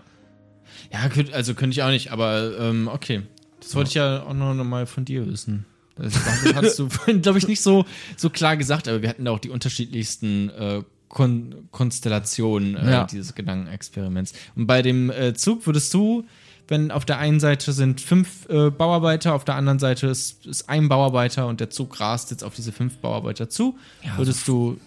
Ja, 0.92 1.10
also 1.34 1.56
könnte 1.56 1.74
ich 1.74 1.84
auch 1.84 1.90
nicht, 1.90 2.12
aber 2.12 2.58
ähm, 2.60 2.88
okay. 2.88 3.24
Das 3.60 3.76
wollte 3.76 3.90
ich 3.90 3.96
ja 3.96 4.24
auch 4.24 4.34
noch, 4.34 4.54
mal 4.64 4.86
von 4.86 5.06
dir 5.06 5.28
wissen. 5.28 5.66
Das 5.98 6.14
hast 6.56 6.80
du 6.80 6.90
vorhin, 6.90 7.22
glaube 7.22 7.40
ich, 7.40 7.48
nicht 7.48 7.62
so, 7.62 7.86
so 8.16 8.30
klar 8.30 8.56
gesagt, 8.56 8.88
aber 8.88 9.02
wir 9.02 9.10
hatten 9.10 9.26
da 9.26 9.32
auch 9.32 9.40
die 9.40 9.50
unterschiedlichsten 9.50 10.50
äh, 10.50 10.84
Kon 11.10 11.68
Konstellationen 11.72 12.78
äh, 12.78 12.92
Ja. 12.92 13.04
dieses 13.06 13.36
Gedankenexperiments. 13.36 14.34
Und 14.56 14.68
bei 14.68 14.82
dem 14.82 15.10
äh, 15.10 15.34
Zug 15.34 15.66
würdest 15.66 15.94
du, 15.94 16.26
wenn 16.68 16.92
auf 16.92 17.04
der 17.04 17.18
einen 17.18 17.40
Seite 17.40 17.74
sind 17.74 18.00
fünf 18.00 18.48
äh, 18.48 18.70
Bauarbeiter, 18.70 19.34
auf 19.34 19.44
der 19.44 19.56
anderen 19.56 19.80
Seite 19.80 20.08
ist, 20.08 20.46
ist 20.46 20.70
ein 20.70 20.88
Bauarbeiter 20.88 21.48
und 21.48 21.60
der 21.60 21.72
Zug 21.72 22.00
rast 22.00 22.32
jetzt 22.32 22.44
auf 22.44 22.56
diese 22.56 22.72
fünf 22.72 22.98
Bauarbeiter 23.00 23.50
zu, 23.50 23.78
Ja, 24.04 24.18
würdest 24.18 24.48
du 24.48 24.80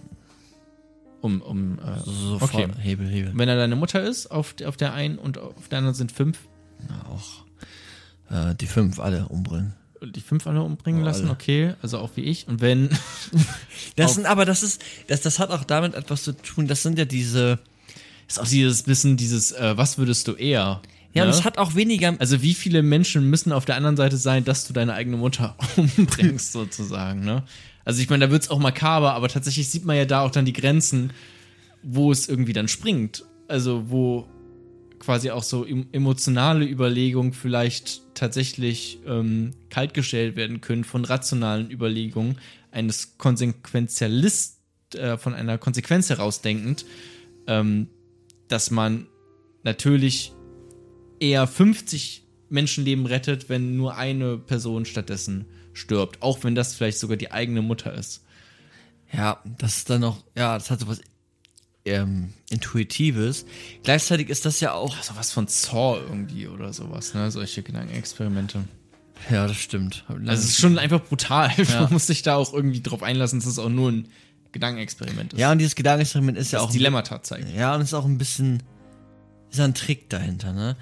um, 1.22 1.40
um 1.40 1.78
äh, 1.78 1.98
Sofort 2.04 2.52
okay. 2.54 2.68
Hebel, 2.78 3.08
Hebel. 3.08 3.32
Wenn 3.34 3.48
er 3.48 3.56
deine 3.56 3.76
Mutter 3.76 4.02
ist, 4.02 4.26
auf, 4.30 4.54
auf 4.64 4.76
der 4.76 4.92
einen 4.92 5.18
und 5.18 5.38
auf 5.38 5.68
der 5.68 5.78
anderen 5.78 5.94
sind 5.94 6.12
fünf, 6.12 6.38
auch 7.08 7.44
äh, 8.30 8.54
die 8.56 8.66
fünf 8.66 8.98
alle 8.98 9.28
umbringen. 9.28 9.74
und 10.00 10.16
die 10.16 10.20
fünf 10.20 10.46
alle 10.46 10.62
umbringen 10.62 11.02
Oh, 11.02 11.04
lassen, 11.06 11.24
alle. 11.26 11.32
okay, 11.32 11.74
also 11.80 11.98
auch 11.98 12.10
wie 12.16 12.22
ich. 12.22 12.48
Und 12.48 12.60
wenn, 12.60 12.90
Das 13.96 14.14
sind 14.14 14.26
aber 14.26 14.44
das 14.44 14.62
ist 14.62 14.82
das 15.08 15.20
das 15.22 15.38
hat 15.38 15.50
auch 15.50 15.64
damit 15.64 15.94
etwas 15.94 16.24
zu 16.24 16.32
tun. 16.32 16.66
Das 16.66 16.82
sind 16.82 16.98
ja 16.98 17.04
diese 17.04 17.58
ist 18.28 18.40
auch 18.40 18.46
dieses 18.46 18.86
Wissen, 18.86 19.16
dieses, 19.16 19.52
äh, 19.52 19.76
was 19.76 19.98
würdest 19.98 20.26
du 20.28 20.32
eher? 20.32 20.80
ja, 21.12 21.22
und 21.24 21.28
ne? 21.28 21.34
es 21.34 21.44
hat 21.44 21.58
auch 21.58 21.74
weniger 21.74 22.14
Also 22.18 22.40
wie 22.42 22.54
viele 22.54 22.82
Menschen 22.82 23.28
müssen 23.28 23.52
auf 23.52 23.64
der 23.66 23.76
anderen 23.76 23.96
Seite 23.96 24.16
sein, 24.16 24.44
dass 24.44 24.66
du 24.66 24.72
deine 24.72 24.94
eigene 24.94 25.18
Mutter 25.18 25.54
umbringst, 25.76 26.52
sozusagen, 26.52 27.20
ne? 27.24 27.42
Also 27.84 28.00
ich 28.00 28.10
meine, 28.10 28.26
da 28.26 28.30
wird's 28.30 28.50
auch 28.50 28.58
makaber, 28.58 29.14
aber 29.14 29.28
tatsächlich 29.28 29.68
sieht 29.68 29.84
man 29.84 29.96
ja 29.96 30.04
da 30.04 30.22
auch 30.22 30.30
dann 30.30 30.44
die 30.44 30.52
Grenzen, 30.52 31.12
wo 31.82 32.12
es 32.12 32.28
irgendwie 32.28 32.52
dann 32.52 32.68
springt. 32.68 33.24
Also 33.48 33.90
wo 33.90 34.28
quasi 34.98 35.30
auch 35.30 35.42
so 35.42 35.66
em- 35.66 35.88
emotionale 35.92 36.64
Überlegungen 36.64 37.32
vielleicht 37.32 38.14
tatsächlich 38.14 39.00
ähm, 39.06 39.50
kaltgestellt 39.68 40.36
werden 40.36 40.60
können 40.60 40.84
von 40.84 41.04
rationalen 41.04 41.70
Überlegungen 41.70 42.38
eines 42.70 43.18
Konsequenzialist, 43.18 44.60
äh, 44.94 45.16
von 45.16 45.34
einer 45.34 45.58
Konsequenz 45.58 46.08
herausdenkend, 46.08 46.86
ähm, 47.48 47.88
dass 48.46 48.70
man 48.70 49.06
natürlich 49.64 50.32
eher 51.18 51.46
50 51.46 52.22
Menschenleben 52.48 53.06
rettet, 53.06 53.48
wenn 53.48 53.76
nur 53.76 53.96
eine 53.96 54.38
Person 54.38 54.84
stattdessen 54.84 55.46
stirbt. 55.72 56.22
Auch 56.22 56.44
wenn 56.44 56.54
das 56.54 56.74
vielleicht 56.74 56.98
sogar 56.98 57.16
die 57.16 57.30
eigene 57.32 57.62
Mutter 57.62 57.92
ist. 57.94 58.22
Ja, 59.12 59.40
das 59.58 59.78
ist 59.78 59.90
dann 59.90 60.00
noch, 60.00 60.24
ja, 60.36 60.54
das 60.54 60.70
hat 60.70 60.80
so 60.80 60.88
was 60.88 61.00
ähm, 61.84 62.32
Intuitives. 62.50 63.44
Gleichzeitig 63.82 64.28
ist 64.30 64.44
das 64.46 64.60
ja 64.60 64.72
auch. 64.72 64.96
Also 64.96 65.16
was 65.16 65.32
von 65.32 65.48
Saw 65.48 65.98
irgendwie 66.00 66.46
oder 66.48 66.72
sowas, 66.72 67.14
ne? 67.14 67.30
Solche 67.30 67.62
Gedankenexperimente. 67.62 68.64
Ja, 69.30 69.46
das 69.46 69.56
stimmt. 69.56 70.04
Also 70.08 70.30
es 70.32 70.44
ist 70.44 70.60
schon 70.60 70.78
einfach 70.78 71.00
brutal. 71.02 71.50
Ja. 71.56 71.82
Man 71.82 71.92
muss 71.92 72.06
sich 72.06 72.22
da 72.22 72.36
auch 72.36 72.52
irgendwie 72.52 72.80
drauf 72.80 73.02
einlassen, 73.02 73.40
dass 73.40 73.48
es 73.48 73.58
auch 73.58 73.68
nur 73.68 73.90
ein 73.90 74.08
Gedankenexperiment 74.52 75.32
ist. 75.32 75.38
ja, 75.38 75.50
und 75.52 75.58
dieses 75.58 75.74
Gedankenexperiment 75.74 76.36
ist 76.38 76.52
ja 76.52 76.58
das 76.58 76.68
auch. 76.68 76.72
Dilemmata 76.72 77.22
zeigt. 77.22 77.48
Ja, 77.54 77.74
und 77.74 77.82
es 77.82 77.88
ist 77.88 77.94
auch 77.94 78.04
ein 78.04 78.18
bisschen. 78.18 78.62
Ist 79.50 79.58
ja 79.58 79.64
ein 79.64 79.74
Trick 79.74 80.08
dahinter, 80.08 80.52
ne? 80.52 80.76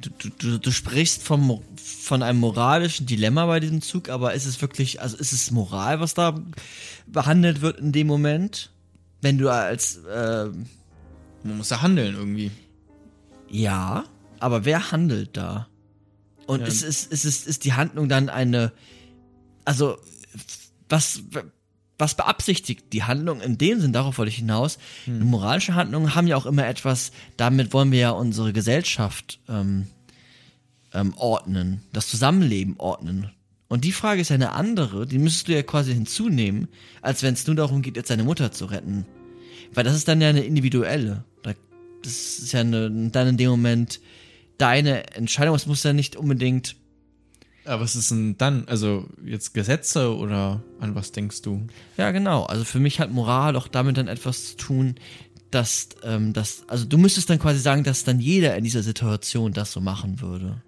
Du, 0.00 0.28
du, 0.38 0.58
du, 0.58 0.70
sprichst 0.70 1.22
vom, 1.22 1.62
von 1.76 2.22
einem 2.22 2.38
moralischen 2.38 3.06
Dilemma 3.06 3.46
bei 3.46 3.60
diesem 3.60 3.80
Zug, 3.80 4.10
aber 4.10 4.34
ist 4.34 4.44
es 4.44 4.60
wirklich, 4.60 5.00
also 5.00 5.16
ist 5.16 5.32
es 5.32 5.50
Moral, 5.50 6.00
was 6.00 6.12
da 6.12 6.38
behandelt 7.06 7.62
wird 7.62 7.80
in 7.80 7.92
dem 7.92 8.06
Moment? 8.06 8.70
Wenn 9.22 9.38
du 9.38 9.48
als, 9.50 9.96
äh, 10.04 10.46
Man 11.42 11.56
muss 11.56 11.70
ja 11.70 11.80
handeln 11.80 12.14
irgendwie. 12.14 12.50
ja, 13.50 14.04
aber 14.38 14.64
wer 14.66 14.92
handelt 14.92 15.36
da? 15.36 15.66
Und 16.46 16.60
Ja. 16.60 16.66
ist, 16.66 16.82
ist, 16.82 17.10
ist, 17.10 17.24
ist, 17.24 17.46
ist 17.46 17.64
die 17.64 17.72
Handlung 17.72 18.08
dann 18.08 18.28
eine, 18.28 18.72
also, 19.64 19.96
was, 20.90 21.22
was 21.98 22.14
beabsichtigt 22.14 22.92
die 22.92 23.04
Handlung 23.04 23.40
in 23.40 23.56
dem 23.58 23.80
Sinn, 23.80 23.92
darauf 23.92 24.18
wollte 24.18 24.30
ich 24.30 24.36
hinaus, 24.36 24.78
moralische 25.06 25.74
Handlungen 25.74 26.14
haben 26.14 26.26
ja 26.26 26.36
auch 26.36 26.46
immer 26.46 26.66
etwas, 26.66 27.10
damit 27.36 27.72
wollen 27.72 27.90
wir 27.92 27.98
ja 28.00 28.10
unsere 28.10 28.52
Gesellschaft 28.52 29.40
ähm, 29.48 29.86
ähm, 30.92 31.14
ordnen, 31.16 31.80
das 31.92 32.08
Zusammenleben 32.08 32.74
ordnen. 32.78 33.30
Und 33.68 33.84
die 33.84 33.92
Frage 33.92 34.20
ist 34.20 34.28
ja 34.28 34.34
eine 34.34 34.52
andere, 34.52 35.06
die 35.06 35.18
müsstest 35.18 35.48
du 35.48 35.52
ja 35.54 35.62
quasi 35.62 35.92
hinzunehmen, 35.92 36.68
als 37.02 37.22
wenn 37.22 37.34
es 37.34 37.46
nur 37.46 37.56
darum 37.56 37.82
geht, 37.82 37.96
jetzt 37.96 38.08
seine 38.08 38.22
Mutter 38.24 38.52
zu 38.52 38.66
retten. 38.66 39.06
Weil 39.74 39.82
das 39.84 39.96
ist 39.96 40.06
dann 40.06 40.20
ja 40.20 40.28
eine 40.28 40.44
individuelle. 40.44 41.24
Da- 41.42 41.54
Das 42.02 42.38
ist 42.38 42.52
ja 42.52 42.60
eine, 42.60 43.10
dann 43.10 43.26
in 43.28 43.36
dem 43.36 43.50
Moment 43.50 44.00
deine 44.58 45.14
Entscheidung. 45.14 45.56
Es 45.56 45.66
muss 45.66 45.82
ja 45.82 45.92
nicht 45.92 46.14
unbedingt. 46.14 46.76
Aber 47.66 47.82
was 47.82 47.96
ist 47.96 48.10
denn 48.10 48.36
dann? 48.38 48.66
Also 48.68 49.08
jetzt 49.24 49.54
Gesetze 49.54 50.14
oder 50.16 50.62
an 50.80 50.94
was 50.94 51.12
denkst 51.12 51.42
du? 51.42 51.66
Ja, 51.96 52.10
genau. 52.10 52.44
Also 52.44 52.64
für 52.64 52.78
mich 52.78 53.00
hat 53.00 53.10
Moral 53.10 53.56
auch 53.56 53.68
damit 53.68 53.96
dann 53.96 54.08
etwas 54.08 54.50
zu 54.50 54.56
tun, 54.56 54.94
dass, 55.50 55.88
ähm, 56.02 56.32
dass, 56.32 56.68
also 56.68 56.84
du 56.84 56.98
müsstest 56.98 57.30
dann 57.30 57.38
quasi 57.38 57.60
sagen, 57.60 57.84
dass 57.84 58.04
dann 58.04 58.20
jeder 58.20 58.56
in 58.56 58.64
dieser 58.64 58.82
Situation 58.82 59.52
das 59.52 59.72
so 59.72 59.80
machen 59.80 60.20
würde. 60.20 60.62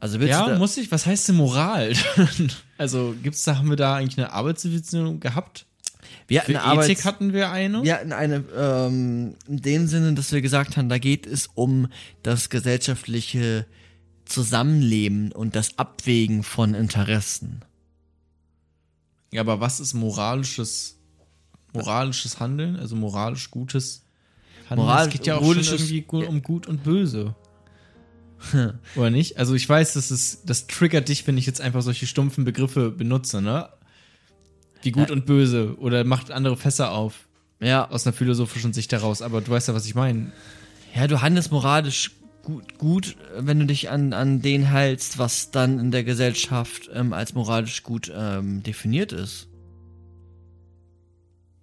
Also 0.00 0.18
Ja, 0.18 0.46
da, 0.46 0.58
muss 0.58 0.76
ich? 0.76 0.92
Was 0.92 1.06
heißt 1.06 1.28
denn 1.28 1.36
Moral? 1.36 1.94
also 2.78 3.14
gibt's 3.22 3.42
da, 3.44 3.56
haben 3.56 3.70
wir 3.70 3.76
da 3.76 3.96
eigentlich 3.96 4.18
eine 4.18 4.32
Arbeitssituation 4.32 5.18
gehabt? 5.18 5.66
wir 6.28 6.42
Für 6.42 6.54
hatten 6.54 6.68
Arbeits 6.68 6.88
Ethik 6.88 7.04
hatten 7.04 7.32
wir 7.32 7.50
eine. 7.50 7.82
Wir 7.82 7.94
hatten 7.94 8.12
eine, 8.12 8.44
ähm, 8.56 9.34
in 9.48 9.56
dem 9.62 9.86
Sinne, 9.86 10.14
dass 10.14 10.32
wir 10.32 10.42
gesagt 10.42 10.76
haben, 10.76 10.88
da 10.88 10.98
geht 10.98 11.26
es 11.26 11.48
um 11.54 11.88
das 12.22 12.50
gesellschaftliche 12.50 13.66
Zusammenleben 14.24 15.32
und 15.32 15.54
das 15.56 15.78
Abwägen 15.78 16.42
von 16.42 16.74
Interessen. 16.74 17.62
Ja, 19.32 19.40
aber 19.40 19.60
was 19.60 19.80
ist 19.80 19.94
moralisches, 19.94 20.96
moralisches 21.72 22.40
Handeln? 22.40 22.76
Also 22.76 22.96
moralisch 22.96 23.50
gutes 23.50 24.02
Handeln? 24.70 24.86
Moral- 24.86 25.06
es 25.08 25.12
geht 25.12 25.26
ja 25.26 25.36
auch 25.36 25.44
schon 25.54 25.62
irgendwie 25.62 26.04
um 26.26 26.42
Gut 26.42 26.66
und 26.66 26.84
Böse. 26.84 27.34
Oder 28.96 29.10
nicht? 29.10 29.38
Also 29.38 29.54
ich 29.54 29.68
weiß, 29.68 29.94
das 29.94 30.10
ist, 30.10 30.42
das 30.48 30.66
triggert 30.66 31.08
dich, 31.08 31.26
wenn 31.26 31.38
ich 31.38 31.46
jetzt 31.46 31.60
einfach 31.60 31.82
solche 31.82 32.06
stumpfen 32.06 32.44
Begriffe 32.44 32.90
benutze, 32.90 33.40
ne? 33.40 33.68
Wie 34.82 34.90
gut 34.92 35.08
Ja. 35.08 35.14
und 35.14 35.24
böse 35.24 35.76
oder 35.78 36.04
macht 36.04 36.30
andere 36.30 36.58
Fässer 36.58 36.92
auf 36.92 37.26
Ja, 37.58 37.88
aus 37.90 38.06
einer 38.06 38.12
philosophischen 38.12 38.74
Sicht 38.74 38.92
heraus. 38.92 39.22
Aber 39.22 39.40
du 39.40 39.50
weißt 39.50 39.68
ja, 39.68 39.74
was 39.74 39.86
ich 39.86 39.94
meine. 39.94 40.30
ja, 40.94 41.06
du 41.06 41.22
handelst 41.22 41.50
moralisch 41.52 42.10
gut, 42.44 42.78
gut, 42.78 43.16
wenn 43.36 43.58
du 43.58 43.66
dich 43.66 43.90
an, 43.90 44.12
an 44.12 44.40
den 44.42 44.64
hältst, 44.64 45.18
was 45.18 45.50
dann 45.50 45.78
in 45.78 45.90
der 45.90 46.04
Gesellschaft 46.04 46.90
ähm, 46.92 47.12
als 47.12 47.34
moralisch 47.34 47.82
gut 47.82 48.12
ähm, 48.14 48.62
definiert 48.62 49.12
ist. 49.12 49.48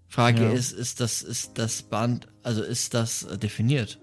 Frage 0.07 0.43
Ja. 0.43 0.51
ist, 0.51 0.73
ist 0.73 0.99
das, 0.99 1.21
ist 1.21 1.57
das 1.57 1.83
Band, 1.83 2.27
also 2.43 2.61
ist 2.63 2.93
das 2.93 3.23
äh, 3.23 3.37
definiert? 3.37 3.97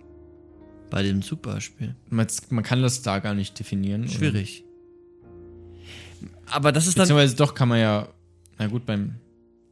Bei 0.90 1.02
dem 1.02 1.20
Zugbeispiel. 1.20 1.94
Man, 2.08 2.26
man 2.48 2.64
kann 2.64 2.80
das 2.80 3.02
da 3.02 3.18
gar 3.18 3.34
nicht 3.34 3.58
definieren. 3.58 4.04
oder? 4.04 4.10
Schwierig. 4.10 4.64
Aber 6.46 6.72
das 6.72 6.86
ist 6.86 6.96
dann. 6.96 7.02
Beziehungsweise 7.02 7.36
doch 7.36 7.54
kann 7.54 7.68
man 7.68 7.78
ja, 7.80 8.08
na 8.58 8.68
gut, 8.68 8.86
beim, 8.86 9.16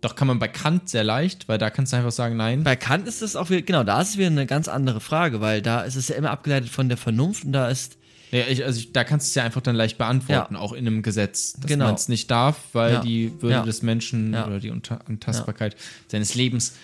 doch 0.07 0.15
kann 0.17 0.29
man 0.29 0.39
bei 0.39 0.49
Kant 0.49 0.89
sehr 0.89 1.05
leicht, 1.05 1.49
weil 1.49 1.59
da 1.59 1.71
kannst 1.71 1.93
du 1.93 1.97
einfach 1.97 2.13
sagen, 2.13 2.37
nein. 2.37 2.63
Bei 2.65 2.77
Kant 2.77 3.07
ist 3.09 3.23
es 3.23 3.37
auch 3.37 3.51
wieder, 3.51 3.63
genau, 3.63 3.83
da 3.85 4.01
ist 4.01 4.11
es 4.11 4.17
wieder 4.19 4.29
eine 4.29 4.47
ganz 4.47 4.69
andere 4.69 5.01
Frage, 5.01 5.41
weil 5.41 5.63
da 5.63 5.83
ist 5.83 5.97
es 5.97 6.09
ja 6.09 6.17
immer 6.17 6.31
abgeleitet 6.31 6.69
von 6.71 6.89
der 6.89 6.97
Vernunft 6.99 7.45
und 7.45 7.53
da 7.53 7.69
ist, 7.69 7.99
Ja, 8.33 8.41
ich, 8.49 8.65
also 8.65 8.81
ich, 8.81 8.93
da 8.93 9.05
kannst 9.05 9.27
du 9.27 9.31
es 9.31 9.35
ja 9.37 9.45
einfach 9.45 9.61
dann 9.61 9.77
leicht 9.77 9.99
beantworten, 9.99 10.57
auch 10.57 10.73
in 10.73 10.87
einem 10.87 11.03
Gesetz, 11.03 11.53
dass 11.53 11.67
Genau. 11.67 11.85
man 11.87 11.95
es 11.95 12.09
nicht 12.09 12.29
darf, 12.31 12.59
weil 12.73 12.95
Ja. 12.95 13.01
die 13.01 13.33
Würde 13.41 13.55
Ja. 13.57 13.63
des 13.63 13.83
Menschen 13.83 14.33
Ja. 14.35 14.47
oder 14.47 14.59
die 14.59 14.71
Unta 14.71 14.97
Antastbarkeit 15.09 15.77
seines 16.09 16.35
Lebens 16.35 16.75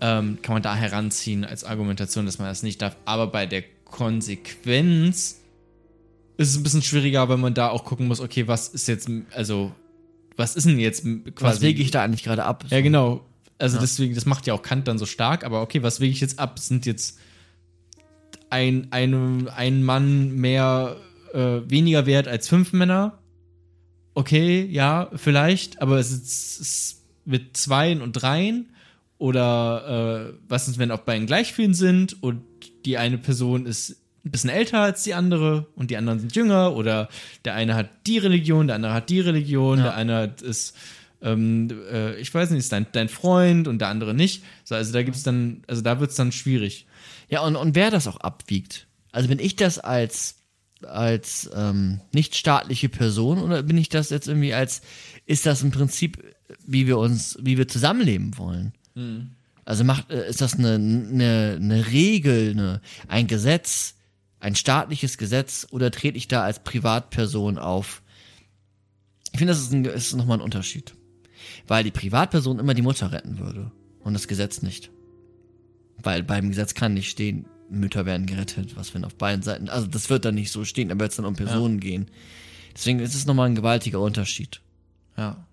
ähm, 0.00 0.38
kann 0.42 0.54
man 0.54 0.62
da 0.62 0.74
heranziehen 0.74 1.44
als 1.44 1.62
Argumentation, 1.64 2.26
dass 2.26 2.38
man 2.38 2.48
das 2.48 2.62
nicht 2.64 2.82
darf. 2.82 2.96
Aber 3.04 3.28
bei 3.28 3.46
der 3.46 3.62
Konsequenz 3.84 5.40
ist 6.36 6.50
es 6.50 6.56
ein 6.56 6.62
bisschen 6.64 6.82
schwieriger, 6.82 7.28
weil 7.28 7.36
man 7.36 7.54
da 7.54 7.68
auch 7.68 7.84
gucken 7.84 8.08
muss, 8.08 8.20
okay, 8.20 8.48
was 8.48 8.68
ist 8.68 8.88
jetzt, 8.88 9.08
also, 9.32 9.72
was 10.36 10.56
ist 10.56 10.66
denn 10.66 10.78
jetzt 10.78 11.02
quasi. 11.04 11.34
was 11.40 11.60
wege 11.60 11.82
ich 11.82 11.90
da 11.90 12.02
eigentlich 12.02 12.24
gerade 12.24 12.44
ab? 12.44 12.64
Ja, 12.70 12.80
genau. 12.80 13.24
Also 13.58 13.76
Ja. 13.76 13.82
deswegen, 13.82 14.14
das 14.14 14.26
macht 14.26 14.46
ja 14.46 14.54
auch 14.54 14.62
Kant 14.62 14.88
dann 14.88 14.98
so 14.98 15.06
stark, 15.06 15.44
aber 15.44 15.62
okay, 15.62 15.82
was 15.82 16.00
wege 16.00 16.12
ich 16.12 16.20
jetzt 16.20 16.38
ab? 16.38 16.58
Sind 16.58 16.86
jetzt 16.86 17.18
ein, 18.50 18.88
ein, 18.90 19.48
ein 19.48 19.82
Mann 19.82 20.34
mehr, 20.34 20.96
äh, 21.32 21.60
weniger 21.68 22.06
wert 22.06 22.28
als 22.28 22.48
fünf 22.48 22.72
Männer? 22.72 23.18
Okay, 24.14 24.64
ja, 24.64 25.10
vielleicht, 25.16 25.80
aber 25.82 25.98
es 25.98 26.10
ist, 26.12 26.24
es 26.24 26.60
ist 26.60 27.04
mit 27.24 27.56
Zweien 27.56 28.02
und 28.02 28.12
Dreien? 28.12 28.70
Oder 29.18 30.32
äh, 30.34 30.38
was 30.48 30.68
ist, 30.68 30.78
wenn 30.78 30.90
auch 30.90 31.00
beiden 31.00 31.26
gleich 31.26 31.52
vielen 31.52 31.74
sind 31.74 32.22
und 32.22 32.42
die 32.84 32.98
eine 32.98 33.18
Person 33.18 33.66
ist 33.66 33.96
ein 34.24 34.30
bisschen 34.30 34.50
älter 34.50 34.80
als 34.80 35.02
die 35.02 35.14
andere 35.14 35.66
und 35.74 35.90
die 35.90 35.96
anderen 35.96 36.18
sind 36.20 36.34
jünger 36.34 36.74
oder 36.76 37.08
der 37.44 37.54
eine 37.54 37.74
hat 37.74 37.90
die 38.06 38.18
Religion, 38.18 38.66
der 38.66 38.76
andere 38.76 38.94
hat 38.94 39.10
die 39.10 39.20
Religion, 39.20 39.78
Ja. 39.78 39.84
der 39.84 39.94
eine 39.96 40.14
hat- 40.16 40.42
ist, 40.42 40.74
ähm, 41.22 41.68
äh, 41.92 42.16
ich 42.16 42.32
weiß 42.32 42.50
nicht, 42.50 42.60
ist 42.60 42.72
dein, 42.72 42.86
dein 42.92 43.08
Freund 43.08 43.68
und 43.68 43.80
der 43.80 43.88
andere 43.88 44.14
nicht. 44.14 44.42
So, 44.64 44.74
also 44.74 44.92
da 44.92 45.02
gibt's 45.02 45.22
dann, 45.22 45.62
also 45.66 45.82
da 45.82 46.00
wird's 46.00 46.16
dann 46.16 46.32
schwierig. 46.32 46.86
Ja, 47.28 47.40
und, 47.42 47.56
und 47.56 47.74
wer 47.74 47.90
das 47.90 48.06
auch 48.06 48.16
abwiegt. 48.18 48.86
Also 49.12 49.28
wenn 49.28 49.38
ich 49.38 49.56
das 49.56 49.78
als 49.78 50.36
als 50.86 51.48
ähm, 51.56 52.00
nicht 52.12 52.34
staatliche 52.36 52.90
Person 52.90 53.38
oder 53.38 53.62
bin 53.62 53.78
ich 53.78 53.88
das 53.88 54.10
jetzt 54.10 54.28
irgendwie 54.28 54.52
als, 54.52 54.82
ist 55.24 55.46
das 55.46 55.62
im 55.62 55.70
Prinzip, 55.70 56.22
wie 56.66 56.86
wir 56.86 56.98
uns, 56.98 57.38
wie 57.40 57.56
wir 57.56 57.66
zusammenleben 57.68 58.36
wollen? 58.36 58.72
Also 59.64 59.82
macht, 59.82 60.10
äh, 60.10 60.28
ist 60.28 60.42
das 60.42 60.58
eine, 60.58 60.74
eine, 60.74 61.56
eine 61.58 61.86
Regel, 61.90 62.50
eine, 62.50 62.80
ein 63.08 63.26
Gesetz, 63.26 63.94
ein 64.44 64.54
staatliches 64.54 65.16
Gesetz 65.16 65.66
oder 65.70 65.90
trete 65.90 66.18
ich 66.18 66.28
da 66.28 66.42
als 66.42 66.62
Privatperson 66.62 67.58
auf? 67.58 68.02
Ich 69.32 69.38
finde, 69.38 69.54
das 69.54 69.62
ist, 69.62 69.72
ein, 69.72 69.86
ist 69.86 70.14
nochmal 70.14 70.38
ein 70.38 70.44
Unterschied. 70.44 70.94
Weil 71.66 71.82
die 71.82 71.90
Privatperson 71.90 72.58
immer 72.58 72.74
die 72.74 72.82
Mutter 72.82 73.10
retten 73.10 73.38
würde 73.38 73.72
und 74.00 74.12
das 74.12 74.28
Gesetz 74.28 74.60
nicht. 74.60 74.90
Weil 75.96 76.22
beim 76.22 76.50
Gesetz 76.50 76.74
kann 76.74 76.92
nicht 76.92 77.08
stehen, 77.08 77.46
Mütter 77.70 78.04
werden 78.04 78.26
gerettet, 78.26 78.76
was 78.76 78.92
wenn 78.92 79.06
auf 79.06 79.14
beiden 79.14 79.42
Seiten, 79.42 79.70
also 79.70 79.86
das 79.86 80.10
wird 80.10 80.26
dann 80.26 80.34
nicht 80.34 80.52
so 80.52 80.66
stehen, 80.66 80.90
da 80.90 80.98
wird 81.00 81.10
es 81.10 81.16
dann 81.16 81.24
um 81.24 81.36
Personen 81.36 81.80
gehen. 81.80 82.10
Deswegen 82.74 82.98
ist 82.98 83.14
es 83.14 83.24
nochmal 83.24 83.48
ein 83.48 83.54
gewaltiger 83.54 84.00
Unterschied. 84.00 84.60
Ja. 85.16 85.46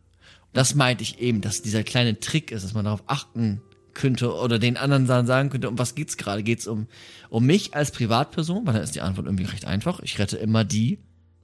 Das 0.51 0.75
meinte 0.75 1.03
ich 1.03 1.19
eben, 1.19 1.39
dass 1.39 1.62
dieser 1.62 1.83
kleine 1.83 2.19
Trick 2.19 2.51
ist, 2.51 2.65
dass 2.65 2.74
man 2.74 2.83
darauf 2.83 3.03
achten 3.07 3.62
könnte 4.01 4.34
oder 4.34 4.58
den 4.58 4.77
anderen 4.77 5.05
dann 5.05 5.27
sagen 5.27 5.50
könnte, 5.50 5.70
um 5.70 5.77
was 5.77 5.93
geht's 5.93 6.17
gerade? 6.17 6.41
Geht's 6.41 6.65
um, 6.65 6.88
um 7.29 7.46
mich 7.46 7.75
als 7.75 7.91
Privatperson? 7.91 8.65
Weil 8.65 8.74
dann 8.74 8.84
ist 8.84 8.96
die 8.96 9.01
Antwort 9.01 9.27
irgendwie 9.27 9.46
recht 9.46 9.65
einfach. 9.65 10.00
Ich 10.00 10.17
rette 10.17 10.38
immer 10.38 10.63
die, 10.63 10.98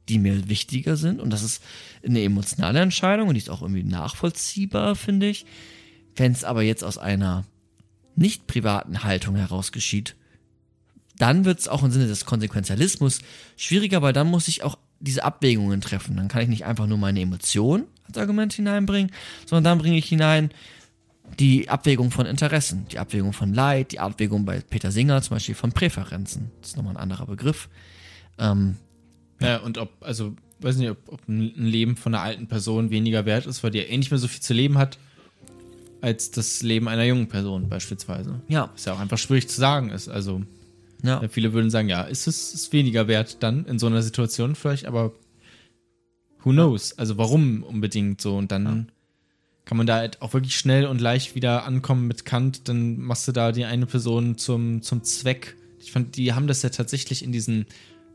die 0.10 0.18
mir 0.18 0.50
wichtiger 0.50 0.98
sind. 0.98 1.22
Und 1.22 1.30
das 1.30 1.44
ist 1.44 1.64
eine 2.04 2.24
emotionale 2.24 2.80
Entscheidung 2.80 3.28
und 3.28 3.36
die 3.36 3.42
ist 3.42 3.52
auch 3.52 3.62
irgendwie 3.62 3.84
nachvollziehbar, 3.84 4.96
finde 4.96 5.28
ich. 5.28 5.46
Wenn 6.16 6.32
es 6.32 6.44
aber 6.44 6.64
jetzt 6.64 6.84
aus 6.84 6.98
einer 6.98 7.46
nicht 8.16 8.48
privaten 8.48 9.04
Haltung 9.04 9.36
heraus 9.36 9.72
geschieht, 9.72 10.16
dann 11.20 11.46
wird 11.46 11.60
es 11.60 11.68
auch 11.68 11.84
im 11.84 11.92
Sinne 11.92 12.08
des 12.08 12.26
Konsequenzialismus 12.26 13.20
schwieriger, 13.56 14.02
weil 14.02 14.14
dann 14.14 14.28
muss 14.28 14.48
ich 14.48 14.64
auch 14.64 14.80
diese 15.00 15.24
Abwägungen 15.24 15.82
treffen. 15.82 16.18
Dann 16.18 16.28
kann 16.28 16.42
ich 16.42 16.48
nicht 16.48 16.66
einfach 16.66 16.88
nur 16.88 16.98
meine 16.98 17.22
Emotionen 17.22 17.86
als 18.08 18.18
Argument 18.18 18.52
hineinbringen, 18.52 19.12
sondern 19.46 19.64
dann 19.64 19.78
bringe 19.78 19.98
ich 19.98 20.06
hinein 20.06 20.50
die 21.40 21.70
Abwägung 21.70 22.12
von 22.12 22.26
Interessen, 22.26 22.86
die 22.92 23.00
Abwägung 23.00 23.34
von 23.34 23.54
Leid, 23.54 23.92
die 23.92 24.00
Abwägung 24.00 24.46
bei 24.46 24.60
Peter 24.62 24.92
Singer 24.92 25.22
zum 25.22 25.36
Beispiel 25.36 25.56
von 25.56 25.72
Präferenzen. 25.72 26.52
Das 26.62 26.72
ist 26.72 26.78
nochmal 26.78 26.94
ein 26.96 27.02
anderer 27.02 27.26
Begriff. 27.26 27.70
Ähm, 28.40 28.76
Ja, 29.40 29.58
und 29.58 29.78
ob, 29.78 29.92
also, 30.02 30.36
weiß 30.62 30.78
nicht, 30.78 30.90
ob, 30.90 30.98
ob 31.08 31.28
ein 31.28 31.54
Leben 31.56 31.96
von 31.96 32.14
einer 32.16 32.24
alten 32.24 32.48
Person 32.48 32.90
weniger 32.90 33.26
wert 33.26 33.46
ist, 33.46 33.64
weil 33.64 33.72
die 33.72 33.78
ja 33.80 33.84
eh 33.86 33.98
nicht 33.98 34.10
mehr 34.10 34.18
so 34.18 34.28
viel 34.28 34.42
zu 34.42 34.54
leben 34.54 34.78
hat, 34.78 34.98
als 36.02 36.32
das 36.32 36.64
Leben 36.64 36.88
einer 36.88 37.04
jungen 37.04 37.28
Person 37.28 37.70
beispielsweise. 37.70 38.42
ja, 38.48 38.72
Ist 38.76 38.86
ja 38.88 38.94
auch 38.94 39.00
einfach 39.00 39.18
schwierig 39.18 39.48
zu 39.50 39.60
sagen 39.60 39.90
ist. 39.90 40.08
Also, 40.08 40.42
ja. 41.04 41.22
ja, 41.22 41.28
viele 41.28 41.54
würden 41.54 41.70
sagen, 41.70 41.90
ja, 41.90 42.02
ist 42.04 42.26
es 42.28 42.54
ist 42.54 42.74
weniger 42.74 43.08
wert 43.08 43.38
dann 43.44 43.66
in 43.66 43.78
so 43.78 43.86
einer 43.88 44.02
Situation 44.02 44.56
vielleicht, 44.56 44.86
aber 44.86 45.12
who 46.44 46.52
knows? 46.52 46.98
Also, 46.98 47.18
warum 47.18 47.62
unbedingt 47.64 48.22
so? 48.22 48.38
Und 48.38 48.52
dann 48.52 48.92
kann 49.68 49.78
man 49.78 49.86
da 49.86 49.98
halt 49.98 50.22
auch 50.22 50.34
wirklich 50.34 50.56
schnell 50.58 50.86
und 50.86 51.02
leicht 51.02 51.36
wieder 51.36 51.66
ankommen 51.66 52.08
mit 52.08 52.24
Kant, 52.26 52.68
dann 52.70 53.00
machst 53.00 53.28
du 53.28 53.34
da 53.34 53.52
die 53.52 53.66
eine 53.66 53.86
Person 53.86 54.38
zum, 54.38 54.82
zum 54.82 55.04
Zweck. 55.04 55.56
Ich 55.82 55.92
fand, 55.92 56.16
die 56.16 56.32
haben 56.34 56.48
das 56.48 56.62
ja 56.62 56.70
tatsächlich 56.70 57.22
in 57.24 57.32
diesem 57.34 57.66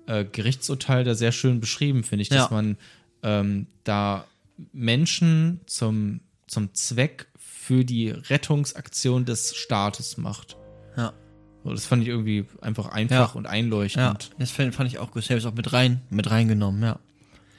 äh, 0.07 0.25
Gerichtsurteil 0.25 1.05
da 1.05 1.15
sehr 1.15 1.31
schön 1.31 1.61
beschrieben, 1.61 2.05
finde 2.05 2.23
ich, 2.23 2.29
dass 2.31 2.49
Ja. 2.51 2.57
man 2.57 2.77
ähm, 3.23 3.67
da 3.85 4.25
Menschen 4.73 5.61
zum, 5.67 6.21
zum 6.47 6.73
Zweck 6.75 7.27
für 7.39 7.85
die 7.85 8.09
Rettungsaktion 8.11 9.25
des 9.25 9.55
Staates 9.55 10.17
macht. 10.17 10.57
Ja. 10.97 11.13
So, 11.65 11.71
das 11.71 11.85
fand 11.87 12.03
ich 12.03 12.09
irgendwie 12.09 12.47
einfach 12.61 12.89
einfach 12.89 13.35
Ja. 13.35 13.39
und 13.39 13.45
Ja, 13.45 13.51
einleuchtend. 13.51 14.31
das 14.39 14.51
fand, 14.51 14.75
fand 14.75 14.89
ich 14.91 14.99
auch 14.99 15.11
gut. 15.11 15.23
Selbst 15.25 15.45
auch 15.47 15.55
mit 15.55 15.73
rein, 15.73 16.01
mit 16.11 16.31
reingenommen, 16.31 16.83
ja. 16.83 16.99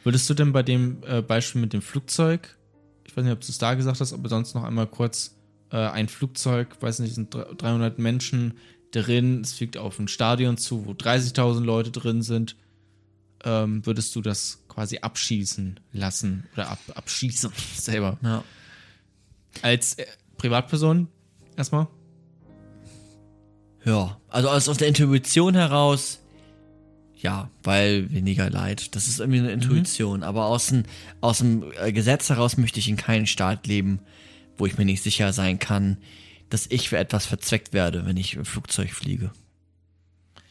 Würdest 0.03 0.29
du 0.29 0.33
denn 0.33 0.51
bei 0.51 0.63
dem 0.63 0.97
äh, 1.07 1.21
Beispiel 1.21 1.61
mit 1.61 1.71
dem 1.71 1.81
Flugzeug, 1.81 2.57
ich 3.05 3.15
weiß 3.15 3.23
nicht, 3.23 3.33
ob 3.33 3.41
du 3.41 3.47
es 3.47 3.57
da 3.57 3.73
gesagt 3.73 3.99
hast, 3.99 4.13
aber 4.13 4.29
sonst 4.29 4.53
noch 4.55 4.63
einmal 4.63 4.87
kurz 4.87 5.35
äh, 5.71 5.77
ein 5.77 6.07
Flugzeug, 6.07 6.77
weiß 6.81 6.99
nicht, 6.99 7.15
sind 7.15 7.33
dr- 7.33 7.53
300 7.55 7.99
Menschen 7.99 8.57
drin, 8.91 9.41
es 9.41 9.53
fliegt 9.53 9.77
auf 9.77 9.99
ein 9.99 10.07
Stadion 10.07 10.57
zu, 10.57 10.85
wo 10.85 10.91
30.000 10.91 11.61
Leute 11.63 11.91
drin 11.91 12.21
sind, 12.21 12.55
ähm, 13.43 13.85
würdest 13.85 14.15
du 14.15 14.21
das 14.21 14.63
quasi 14.69 14.99
abschießen 14.99 15.79
lassen 15.91 16.47
oder 16.53 16.69
ab, 16.69 16.79
abschießen 16.95 17.51
selber? 17.75 18.17
Ja. 18.21 18.43
Als 19.61 19.95
äh, 19.95 20.05
Privatperson 20.37 21.07
erstmal? 21.57 21.87
Ja, 23.85 24.17
also 24.29 24.49
aus, 24.49 24.69
aus 24.69 24.77
der 24.77 24.87
Intuition 24.87 25.55
heraus, 25.55 26.19
ja, 27.23 27.49
weil 27.63 28.11
weniger 28.11 28.49
Leid. 28.49 28.95
Das 28.95 29.07
ist 29.07 29.19
irgendwie 29.19 29.39
eine 29.39 29.51
Intuition. 29.51 30.23
Aber 30.23 30.45
aus 30.45 30.67
dem, 30.67 30.83
aus 31.21 31.37
dem 31.37 31.63
äh, 31.81 31.93
Gesetz 31.93 32.29
heraus 32.29 32.57
möchte 32.57 32.79
ich 32.79 32.89
in 32.89 32.97
keinen 32.97 33.27
Staat 33.27 33.65
leben, 33.65 33.99
wo 34.57 34.65
ich 34.65 34.77
mir 34.77 34.85
nicht 34.85 35.01
sicher 35.01 35.31
sein 35.31 35.57
kann, 35.57 35.97
dass 36.49 36.67
ich 36.67 36.89
für 36.89 36.97
etwas 36.97 37.25
verzweckt 37.25 37.71
werde, 37.71 38.05
wenn 38.05 38.17
ich 38.17 38.35
im 38.35 38.43
Flugzeug 38.43 38.91
fliege. 38.91 39.31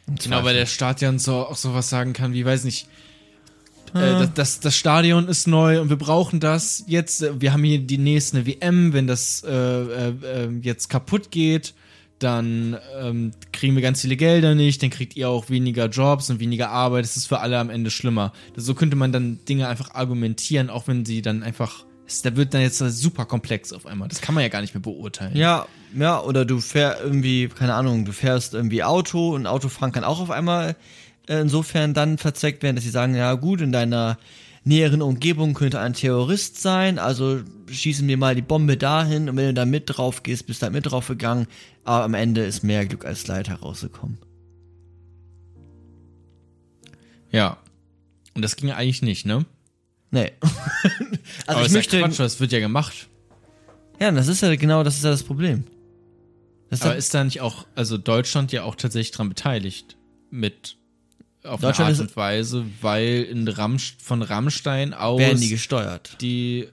Genau, 0.07 0.43
weil 0.45 0.55
der 0.55 0.67
Staat 0.67 1.03
ja 1.03 1.17
so, 1.19 1.47
auch 1.47 1.57
sowas 1.57 1.91
sagen 1.91 2.15
kann, 2.15 2.33
wie, 2.33 2.45
weiß 2.45 2.65
nicht, 2.65 2.89
äh, 3.95 4.01
das, 4.01 4.35
das, 4.35 4.61
das 4.61 4.77
Stadion 4.77 5.29
ist 5.29 5.47
neu 5.47 5.79
und 5.79 5.91
wir 5.91 5.97
brauchen 5.97 6.41
das 6.41 6.85
jetzt. 6.87 7.23
äh, 7.23 7.39
Wir 7.39 7.53
haben 7.53 7.65
hier 7.65 7.81
die 7.81 7.99
nächste 7.99 8.47
WM, 8.47 8.95
wenn 8.95 9.07
das 9.07 9.45
äh, 9.47 9.53
äh, 9.53 10.09
äh, 10.25 10.49
jetzt 10.63 10.89
kaputt 10.89 11.31
geht, 11.31 11.75
dann 12.23 12.77
ähm, 13.01 13.33
kriegen 13.53 13.75
wir 13.75 13.83
ganz 13.83 14.01
viele 14.03 14.17
Gelder 14.17 14.55
nicht, 14.55 14.83
dann 14.83 14.91
kriegt 14.91 15.17
ihr 15.17 15.29
auch 15.29 15.51
weniger 15.51 15.87
Jobs 15.89 16.31
und 16.31 16.41
weniger 16.41 16.71
Arbeit. 16.71 17.05
Das 17.05 17.17
ist 17.17 17.27
für 17.27 17.41
alle 17.41 17.59
am 17.59 17.71
Ende 17.71 17.91
schlimmer. 17.91 18.33
So 18.57 18.75
könnte 18.75 18.97
man 18.97 19.13
dann 19.13 19.41
Dinge 19.49 19.69
einfach 19.69 19.95
argumentieren, 19.95 20.71
auch 20.71 20.87
wenn 20.89 21.05
sie 21.05 21.23
dann 21.23 21.43
einfach. 21.43 21.85
es- 22.07 22.23
Da 22.23 22.37
wird 22.37 22.55
dann 22.55 22.61
jetzt 22.63 22.79
super 22.79 23.25
komplex 23.25 23.73
auf 23.73 23.87
einmal. 23.87 24.09
Das 24.09 24.21
kann 24.21 24.35
man 24.35 24.43
ja 24.43 24.49
gar 24.49 24.61
nicht 24.61 24.75
mehr 24.75 24.81
beurteilen. 24.83 25.37
Ja, 25.37 25.67
ja, 25.99 26.21
oder 26.21 26.45
du 26.45 26.61
fährst 26.61 27.03
irgendwie, 27.03 27.49
keine 27.49 27.75
Ahnung, 27.75 28.05
du 28.05 28.13
fährst 28.13 28.55
irgendwie 28.55 28.83
Auto 28.83 29.35
und 29.35 29.47
Autofahren 29.47 29.93
kann 29.93 30.05
auch 30.05 30.21
auf 30.21 30.31
einmal 30.31 30.77
äh, 31.29 31.41
insofern 31.41 31.95
dann 31.95 32.19
verzweckt 32.19 32.63
werden, 32.63 32.77
dass 32.77 32.85
sie 32.85 32.91
sagen, 32.91 33.15
ja 33.15 33.35
gut, 33.35 33.61
in 33.61 33.73
deiner 33.73 34.19
näheren 34.65 35.03
Umgebung 35.03 35.55
könnte 35.55 35.81
ein 35.81 35.95
Terrorist 35.95 36.61
sein, 36.61 36.99
also 36.99 37.41
schießen 37.69 38.07
wir 38.07 38.17
mal 38.17 38.35
die 38.35 38.43
Bombe 38.43 38.77
dahin 38.77 39.29
und 39.29 39.37
wenn 39.37 39.47
du 39.47 39.55
da 39.55 39.65
mit 39.65 39.85
drauf 39.87 40.23
gehst, 40.23 40.47
bist 40.47 40.63
du 40.63 40.67
da 40.67 40.71
mit 40.71 40.87
drauf 40.87 41.09
gegangen, 41.09 41.47
aber 41.85 42.05
am 42.05 42.15
Ende 42.15 42.45
ist 42.45 42.63
mehr 42.63 42.87
Glück 42.87 43.05
als 43.05 43.27
Leid 43.27 43.49
herausgekommen. 43.49 44.19
Ja. 47.31 47.59
Und 48.35 48.43
das 48.43 48.57
ging 48.57 48.69
ja 48.69 48.77
eigentlich 48.77 49.03
nicht, 49.03 49.27
ne? 49.27 49.45
Nee. 50.11 50.33
also 50.43 50.51
Aber 51.47 51.61
ich 51.61 51.67
ist 51.67 51.73
möchte, 51.73 51.99
ja 51.99 52.07
Quatsch, 52.07 52.21
das 52.21 52.39
wird 52.39 52.53
ja 52.53 52.61
gemacht. 52.61 53.09
ja, 53.99 54.11
das 54.11 54.29
ist 54.29 54.43
ja 54.43 54.55
genau, 54.55 54.85
das 54.85 54.97
ist 54.97 55.05
ja 55.05 55.11
das 55.11 55.23
Problem. 55.23 55.65
Das 56.71 56.81
ist 56.81 56.87
Aber 56.87 56.97
ist 56.97 57.13
da 57.15 57.25
nicht 57.25 57.41
auch, 57.41 57.67
also 57.75 57.99
Deutschland 57.99 58.53
ja 58.53 58.63
auch 58.63 58.77
tatsächlich 58.77 59.11
dran 59.11 59.29
beteiligt 59.29 59.97
mit 60.31 60.77
auf 61.45 61.61
Deutschland 61.61 61.87
eine 61.89 61.93
ist- 61.93 62.01
Art 62.01 62.09
und 62.11 62.17
Weise, 62.17 62.65
weil 62.81 63.23
in 63.25 63.49
Ramsch, 63.49 63.97
von 64.03 64.23
Rammstein 64.23 64.95
aus 64.95 65.19
werden 65.19 65.41
die 65.41 65.49
gesteuert. 65.49 66.17
die 66.21 66.69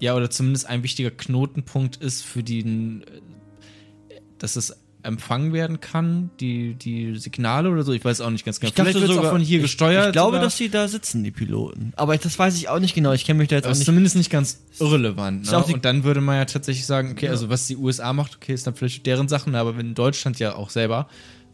ja 0.00 0.14
oder 0.14 0.30
zumindest 0.30 0.66
ein 0.66 0.82
wichtiger 0.82 1.10
Knotenpunkt 1.10 1.96
ist 1.96 2.22
für 2.24 2.42
den, 2.42 3.02
äh, 3.02 4.14
dass 4.38 4.56
es 4.56 4.76
empfangen 5.02 5.52
werden 5.52 5.80
kann, 5.80 6.30
die 6.40 6.74
die 6.74 7.16
Signale 7.16 7.70
oder 7.70 7.84
so. 7.84 7.92
Ich 7.92 8.04
weiß 8.04 8.20
auch 8.20 8.30
nicht 8.30 8.44
ganz 8.44 8.58
genau. 8.58 8.72
Vielleicht 8.74 9.00
wird 9.00 9.10
es 9.10 9.16
auch 9.16 9.30
von 9.30 9.40
hier 9.40 9.58
ich, 9.58 9.62
gesteuert. 9.62 10.06
Ich 10.06 10.12
glaube, 10.12 10.32
sogar. 10.32 10.42
dass 10.42 10.56
die 10.56 10.68
da 10.68 10.88
sitzen, 10.88 11.22
die 11.22 11.30
Piloten. 11.30 11.92
Aber 11.96 12.14
ich, 12.14 12.20
das 12.20 12.36
weiß 12.36 12.56
ich 12.56 12.68
auch 12.68 12.80
nicht 12.80 12.94
genau. 12.94 13.12
Ich 13.12 13.24
kenne 13.24 13.38
mich 13.38 13.48
da 13.48 13.54
jetzt 13.56 13.66
auch 13.66 13.70
ist 13.70 13.78
nicht. 13.78 13.86
zumindest 13.86 14.16
nicht 14.16 14.30
ganz 14.30 14.60
irrelevant. 14.80 15.44
Ist 15.44 15.52
Ne? 15.52 15.62
Und 15.64 15.84
dann 15.84 16.02
würde 16.02 16.20
man 16.20 16.36
ja 16.36 16.44
tatsächlich 16.44 16.86
sagen, 16.86 17.12
okay, 17.12 17.28
also 17.28 17.48
was 17.48 17.68
die 17.68 17.76
USA 17.76 18.12
macht, 18.12 18.34
okay, 18.36 18.52
ist 18.52 18.66
dann 18.66 18.74
vielleicht 18.74 19.06
deren 19.06 19.28
Sachen, 19.28 19.54
aber 19.54 19.76
wenn 19.76 19.94
Deutschland 19.94 20.40
ja 20.40 20.56
auch 20.56 20.70
selber 20.70 21.08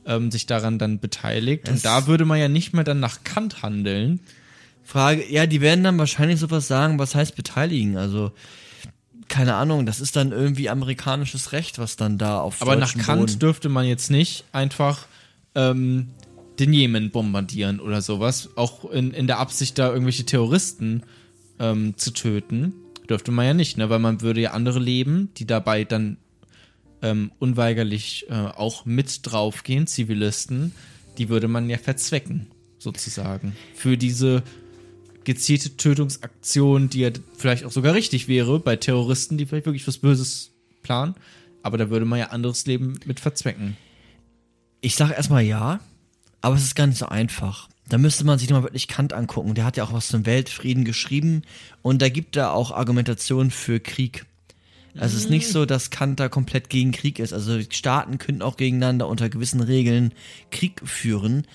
ähm, 0.07 0.31
sich 0.31 0.47
daran 0.47 0.79
dann 0.79 0.99
beteiligt 0.99 1.69
Es- 1.69 1.75
und 1.77 1.85
da 1.85 2.07
würde 2.07 2.25
man 2.25 2.38
ja 2.38 2.49
nicht 2.49 2.73
mehr 2.75 2.85
dann 2.85 3.01
nach 3.01 3.25
Kant 3.25 3.62
handeln. 3.62 4.21
Frage, 4.85 5.25
ja, 5.31 5.47
die 5.47 5.61
werden 5.61 5.85
dann 5.85 5.99
wahrscheinlich 5.99 6.41
sowas 6.41 6.67
sagen, 6.69 6.99
was 6.99 7.15
heißt 7.15 7.37
beteiligen? 7.37 7.97
Also, 7.97 8.33
keine 9.29 9.55
Ahnung, 9.55 9.87
das 9.87 10.01
ist 10.01 10.17
dann 10.17 10.33
irgendwie 10.33 10.69
amerikanisches 10.69 11.53
Recht, 11.53 11.79
was 11.79 11.97
dann 11.97 12.19
da 12.19 12.41
auf 12.41 12.61
Aber 12.61 12.77
nach 12.77 12.97
Kant 12.99 13.21
Boden- 13.21 13.38
dürfte 13.38 13.69
man 13.69 13.87
jetzt 13.87 14.11
nicht 14.11 14.45
einfach 14.53 15.07
ähm, 15.55 16.09
den 16.59 16.73
Jemen 16.73 17.11
bombardieren 17.11 17.81
oder 17.81 18.03
sowas, 18.03 18.51
auch 18.57 18.91
in, 18.91 19.12
in 19.12 19.27
der 19.27 19.38
Absicht, 19.38 19.79
da 19.79 19.88
irgendwelche 19.91 20.27
Terroristen 20.27 21.03
ähm, 21.59 21.97
zu 21.97 22.11
töten. 22.11 22.75
Dürfte 23.09 23.31
man 23.31 23.47
ja 23.47 23.55
nicht, 23.55 23.79
ne? 23.79 23.88
weil 23.88 23.99
man 24.01 24.21
würde 24.21 24.41
ja 24.41 24.51
andere 24.51 24.79
Leben, 24.81 25.31
die 25.37 25.47
dabei 25.47 25.85
dann 25.85 26.17
ähm, 27.03 27.33
unweigerlich 27.38 28.27
äh, 28.31 28.35
auch 28.35 28.85
mit 28.85 29.21
draufgehen, 29.25 29.87
Zivilisten, 29.87 30.73
die 31.19 31.29
würde 31.29 31.49
man 31.49 31.69
ja 31.69 31.79
verzwecken, 31.79 32.47
sozusagen. 32.79 33.55
Für 33.75 33.97
diese 33.97 34.43
gezielte 35.25 35.77
Tötungsaktion, 35.77 36.88
die 36.88 37.01
ja 37.01 37.11
vielleicht 37.37 37.65
auch 37.65 37.73
sogar 37.73 37.95
richtig 37.95 38.29
wäre 38.29 38.59
bei 38.61 38.77
Terroristen, 38.77 39.38
die 39.38 39.47
vielleicht 39.47 39.67
wirklich 39.67 39.87
was 39.87 39.99
Böses 39.99 40.53
planen. 40.83 41.15
Aber 41.62 41.79
da 41.79 41.91
würde 41.91 42.07
man 42.07 42.19
ja 42.19 42.27
anderes 42.27 42.67
Leben 42.67 42.99
mit 43.05 43.21
verzwecken. 43.21 43.77
Ich 44.81 44.97
sage 44.97 45.15
erstmal 45.15 45.45
ja, 45.45 45.81
aber 46.41 46.57
es 46.57 46.65
ist 46.65 46.75
gar 46.75 46.88
nicht 46.88 46.99
so 46.99 47.07
einfach. 47.07 47.69
da 47.88 47.99
müsste 47.99 48.25
man 48.25 48.38
sich 48.38 48.49
nochmal 48.49 48.65
wirklich 48.65 48.88
Kant 48.88 49.12
angucken. 49.12 49.55
Der 49.55 49.65
hat 49.65 49.77
ja 49.77 49.85
auch 49.85 49.93
was 49.93 50.09
zum 50.09 50.27
Weltfrieden 50.27 50.85
geschrieben 50.85 51.43
und 51.83 52.03
da 52.03 52.09
gibt 52.09 52.37
er 52.37 52.53
auch 52.53 52.73
Argumentation 52.73 53.51
für 53.51 53.81
Krieg. 53.81 54.25
Also 54.95 55.17
es 55.17 55.25
ist 55.25 55.31
nicht 55.31 55.49
so, 55.49 55.65
dass 55.65 55.91
Kant 55.91 56.21
da 56.21 56.29
komplett 56.29 56.69
gegen 56.69 56.93
Krieg 56.93 57.19
ist. 57.19 57.33
Also 57.33 57.61
Staaten 57.71 58.19
könnten 58.19 58.43
auch 58.43 58.57
gegeneinander 58.57 59.09
unter 59.09 59.31
gewissen 59.31 59.61
Regeln 59.61 60.13
Krieg 60.51 60.81
führen. 60.85 61.47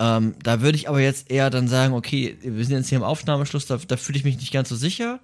Ähm, 0.00 0.34
da 0.42 0.62
würde 0.62 0.76
ich 0.76 0.88
aber 0.88 1.00
jetzt 1.00 1.30
eher 1.30 1.48
dann 1.50 1.68
sagen, 1.68 1.94
okay, 1.94 2.36
wir 2.42 2.64
sind 2.64 2.76
jetzt 2.76 2.88
hier 2.88 2.98
im 2.98 3.04
Aufnahmeschluss, 3.04 3.66
da, 3.66 3.76
da 3.76 3.96
fühle 3.96 4.18
ich 4.18 4.24
mich 4.24 4.36
nicht 4.36 4.52
ganz 4.52 4.68
so 4.68 4.74
sicher. 4.76 5.20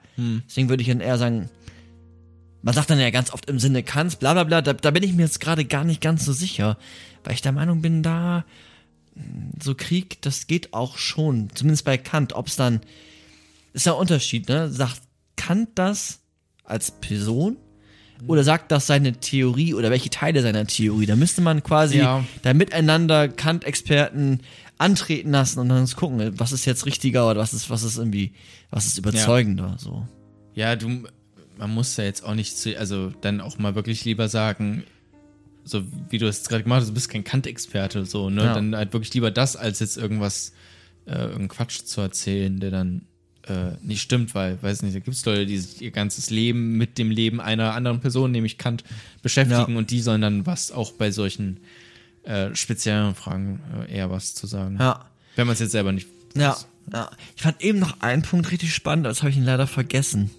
Deswegen 0.47 0.68
würde 0.68 0.83
ich 0.83 0.88
dann 0.88 1.01
eher 1.01 1.18
sagen, 1.18 1.49
man 2.62 2.75
sagt 2.75 2.90
dann 2.90 3.01
ja 3.01 3.11
ganz 3.11 3.33
oft 3.33 3.49
im 3.49 3.59
Sinne 3.59 3.83
Kants, 3.83 4.16
bla 4.16 4.35
bla 4.35 4.44
bla, 4.44 4.62
da, 4.62 4.73
da 4.73 4.90
bin 4.90 5.03
ich 5.03 5.14
mir 5.14 5.23
jetzt 5.23 5.40
gerade 5.40 5.64
gar 5.64 5.85
nicht 5.85 6.01
ganz 6.01 6.25
so 6.25 6.33
sicher, 6.33 6.77
weil 7.25 7.35
ich 7.35 7.42
der 7.42 7.53
Meinung 7.53 7.83
bin, 7.83 8.03
da 8.03 8.44
mh, 9.14 9.25
so 9.62 9.75
Krieg, 9.75 10.21
das 10.23 10.47
geht 10.47 10.75
auch 10.75 10.99
schon, 10.99 11.49
zumindest 11.55 11.85
bei 11.85 11.99
Kant, 11.99 12.35
ob 12.35 12.47
es 12.49 12.57
dann, 12.57 12.81
ist 13.73 13.87
ja 13.87 13.94
ein 13.94 14.01
Unterschied, 14.01 14.49
ne? 14.49 14.71
Sagt 14.71 15.01
Kant 15.37 15.71
das 15.77 16.21
als 16.68 16.90
Person 16.90 17.57
oder 18.26 18.42
sagt 18.42 18.72
das 18.72 18.87
seine 18.87 19.12
Theorie 19.12 19.74
oder 19.74 19.90
welche 19.90 20.11
Teile 20.11 20.42
seiner 20.42 20.66
Theorie? 20.66 21.07
Da 21.07 21.14
müsste 21.16 21.40
man 21.40 21.62
quasi 21.62 21.98
Ja. 21.98 22.24
da 22.42 22.52
miteinander 22.52 23.28
Kant-Experten 23.28 24.40
antreten 24.76 25.31
lassen 25.33 25.61
und 25.61 25.68
dann 25.68 25.87
gucken, 25.88 26.38
was 26.38 26.52
ist 26.52 26.64
jetzt 26.64 26.87
richtiger 26.87 27.31
oder 27.31 27.40
was 27.40 27.52
ist, 27.54 27.70
was 27.70 27.83
ist 27.83 27.96
irgendwie, 27.98 28.33
was 28.70 28.87
ist 28.87 28.98
überzeugender, 28.98 29.76
so. 29.78 30.07
Ja, 30.54 30.74
du, 30.76 31.04
man 31.57 31.70
muss 31.70 31.96
ja 31.96 32.04
jetzt 32.04 32.24
auch 32.24 32.35
nicht, 32.35 32.57
zu, 32.57 32.76
also 32.78 33.12
dann 33.20 33.40
auch 33.40 33.59
mal 33.59 33.74
wirklich 33.74 34.04
lieber 34.04 34.28
sagen, 34.28 34.85
so 35.64 35.83
wie 36.11 36.18
du 36.18 36.26
es 36.26 36.48
gerade 36.48 36.62
gemacht 36.62 36.81
hast, 36.81 36.88
du 36.90 36.94
bist 36.94 37.11
kein 37.11 37.24
Kant-Experte, 37.24 38.04
so, 38.07 38.31
ne? 38.31 38.44
Ja. 38.44 38.54
Dann 38.54 38.74
halt 38.74 38.92
wirklich 38.92 39.12
lieber 39.14 39.31
das, 39.31 39.54
als 39.57 39.81
jetzt 39.81 39.96
irgendwas, 39.96 40.52
äh, 41.07 41.12
irgendeinen 41.18 41.48
Quatsch 41.48 41.81
zu 41.85 42.00
erzählen, 42.00 42.59
der 42.59 42.70
dann 42.70 43.02
äh, 43.50 43.72
nicht 43.82 44.02
stimmt, 44.02 44.34
weil, 44.34 44.62
weiß 44.62 44.82
nicht, 44.82 44.94
da 44.94 45.00
gibt 45.00 45.16
es 45.16 45.24
Leute, 45.24 45.46
die 45.46 45.58
sich 45.58 45.82
ihr 45.82 45.90
ganzes 45.90 46.30
Leben 46.30 46.76
mit 46.76 46.98
dem 46.98 47.11
Leben 47.11 47.40
einer 47.40 47.74
anderen 47.74 48.00
Person, 48.00 48.30
nämlich 48.30 48.58
Kant, 48.58 48.84
beschäftigen 49.22 49.72
Ja. 49.72 49.78
und 49.78 49.90
die 49.90 50.00
sollen 50.00 50.20
dann 50.20 50.46
was 50.46 50.72
auch 50.72 50.92
bei 50.92 51.11
solchen 51.11 51.61
äh, 52.24 52.54
speziellen 52.54 53.14
Fragen 53.14 53.61
äh, 53.88 53.94
eher 53.96 54.11
was 54.11 54.34
zu 54.34 54.46
sagen. 54.46 54.76
Ja. 54.78 55.06
Wenn 55.37 55.46
man 55.46 55.54
es 55.54 55.61
jetzt 55.61 55.72
selber 55.72 55.92
nicht. 55.92 56.08
Ja, 56.37 56.56
ja. 56.92 57.11
Ich 57.37 57.42
fand 57.42 57.62
eben 57.62 57.78
noch 57.78 58.00
einen 58.00 58.22
Punkt 58.22 58.50
richtig 58.50 58.74
spannend, 58.74 59.06
das 59.06 59.22
habe 59.22 59.30
ich 59.30 59.37
ihn 59.37 59.44
leider 59.44 59.66
vergessen. 59.66 60.30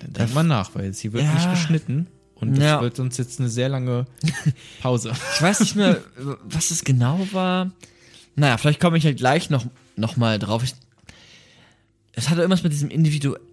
Dann 0.00 0.12
denk 0.14 0.34
mal 0.34 0.42
nach, 0.42 0.74
weil 0.74 0.86
jetzt 0.86 1.00
hier 1.00 1.12
wird 1.12 1.24
Ja. 1.24 1.34
nicht 1.34 1.50
geschnitten 1.50 2.06
und 2.34 2.52
das 2.56 2.64
Ja. 2.64 2.80
wird 2.80 2.98
uns 2.98 3.16
jetzt 3.18 3.38
eine 3.38 3.48
sehr 3.48 3.68
lange 3.68 4.06
Pause. 4.82 5.12
Ich 5.36 5.42
weiß 5.42 5.60
nicht 5.60 5.76
mehr, 5.76 6.00
was 6.44 6.70
es 6.70 6.84
genau 6.84 7.26
war. 7.32 7.70
Naja, 8.36 8.56
vielleicht 8.56 8.80
komme 8.80 8.96
ich 8.96 9.04
ja 9.04 9.12
gleich 9.12 9.50
noch, 9.50 9.66
noch 9.96 10.16
mal 10.16 10.38
drauf. 10.38 10.62
Ich, 10.64 10.72
es 12.12 12.28
hatte 12.28 12.40
irgendwas 12.40 12.62
mit 12.62 12.72
diesem 12.72 12.90
individuellen. 12.90 13.46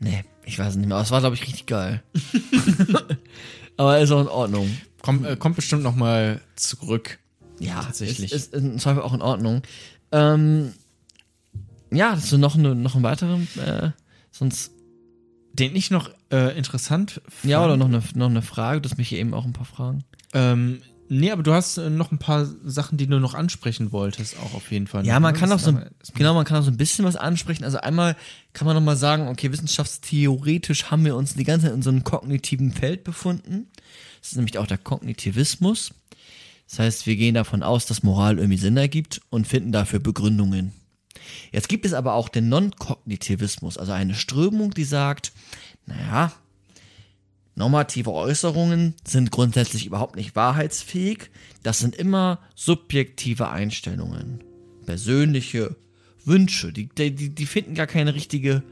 Nee, 0.00 0.24
ich 0.44 0.58
weiß 0.58 0.70
es 0.70 0.76
nicht 0.76 0.86
mehr. 0.86 0.96
Aber 0.96 1.04
es 1.04 1.10
war, 1.10 1.20
glaube 1.20 1.36
ich, 1.36 1.42
richtig 1.42 1.66
geil. 1.66 2.02
Aber 3.76 3.98
ist 3.98 4.10
auch 4.10 4.20
in 4.20 4.28
Ordnung. 4.28 4.76
Kommt, 5.02 5.26
äh, 5.26 5.36
kommt 5.36 5.56
bestimmt 5.56 5.82
noch 5.82 5.94
mal 5.94 6.40
zurück. 6.56 7.18
Ja, 7.60 7.82
Tatsächlich. 7.82 8.32
Ist, 8.32 8.54
ist 8.54 8.62
im 8.62 8.78
Zweifel 8.78 9.02
auch 9.02 9.14
in 9.14 9.22
Ordnung. 9.22 9.62
Ähm, 10.12 10.72
ja, 11.90 12.12
hast 12.12 12.30
du 12.32 12.38
noch, 12.38 12.56
eine, 12.56 12.74
noch 12.74 12.94
einen 12.94 13.04
weiteren? 13.04 13.48
Äh, 13.64 13.90
sonst. 14.30 14.72
Den 15.52 15.74
ich 15.74 15.90
noch 15.90 16.10
äh, 16.30 16.56
interessant 16.56 17.20
fand. 17.28 17.50
Ja, 17.50 17.64
oder 17.64 17.76
noch 17.76 17.86
eine, 17.86 18.02
noch 18.14 18.30
eine 18.30 18.42
Frage? 18.42 18.80
Du 18.80 18.88
hast 18.88 18.96
mich 18.96 19.08
hier 19.08 19.18
eben 19.18 19.34
auch 19.34 19.44
ein 19.44 19.52
paar 19.52 19.64
Fragen. 19.64 20.04
Ähm, 20.32 20.82
nee, 21.08 21.30
aber 21.30 21.42
du 21.42 21.52
hast 21.52 21.78
äh, 21.78 21.90
noch 21.90 22.12
ein 22.12 22.18
paar 22.18 22.46
Sachen, 22.64 22.98
die 22.98 23.06
du 23.06 23.18
noch 23.18 23.34
ansprechen 23.34 23.92
wolltest, 23.92 24.36
auch 24.40 24.54
auf 24.54 24.70
jeden 24.70 24.86
Fall. 24.86 25.06
Ja, 25.06 25.18
man 25.20 25.34
Ne? 25.34 25.38
kann 25.40 25.52
auch 25.52 25.58
so, 25.58 25.78
genau, 26.14 26.34
man 26.34 26.44
kann 26.44 26.58
auch 26.58 26.64
so 26.64 26.70
ein 26.70 26.76
bisschen 26.76 27.04
was 27.04 27.16
ansprechen. 27.16 27.64
Also 27.64 27.78
einmal 27.78 28.16
kann 28.52 28.66
man 28.66 28.74
nochmal 28.76 28.96
sagen, 28.96 29.28
okay, 29.28 29.50
wissenschaftstheoretisch 29.52 30.90
haben 30.90 31.04
wir 31.04 31.16
uns 31.16 31.34
die 31.34 31.44
ganze 31.44 31.66
Zeit 31.66 31.74
in 31.74 31.82
so 31.82 31.90
einem 31.90 32.04
kognitiven 32.04 32.72
Feld 32.72 33.04
befunden. 33.04 33.68
Das 34.20 34.30
ist 34.30 34.36
nämlich 34.36 34.58
auch 34.58 34.66
der 34.66 34.78
Kognitivismus. 34.78 35.92
Das 36.68 36.78
heißt, 36.80 37.06
wir 37.06 37.16
gehen 37.16 37.34
davon 37.34 37.62
aus, 37.62 37.86
dass 37.86 38.02
Moral 38.02 38.38
irgendwie 38.38 38.58
Sinn 38.58 38.76
ergibt 38.76 39.20
und 39.30 39.46
finden 39.46 39.72
dafür 39.72 40.00
Begründungen. 40.00 40.72
Jetzt 41.52 41.68
gibt 41.68 41.86
es 41.86 41.94
aber 41.94 42.14
auch 42.14 42.28
den 42.28 42.48
Non-Kognitivismus, 42.48 43.78
also 43.78 43.92
eine 43.92 44.14
Strömung, 44.14 44.72
die 44.72 44.84
sagt, 44.84 45.32
naja, 45.86 46.32
normative 47.58 48.12
Äußerungen 48.12 48.94
sind 49.06 49.30
grundsätzlich 49.30 49.84
überhaupt 49.84 50.16
nicht 50.16 50.34
wahrheitsfähig. 50.36 51.30
Das 51.62 51.80
sind 51.80 51.96
immer 51.96 52.38
subjektive 52.54 53.48
Einstellungen, 53.50 54.42
persönliche 54.86 55.76
Wünsche. 56.24 56.72
Die, 56.72 56.88
die, 56.88 57.30
die 57.30 57.46
finden 57.46 57.74
gar 57.74 57.86
keine 57.86 58.14
richtige 58.14 58.62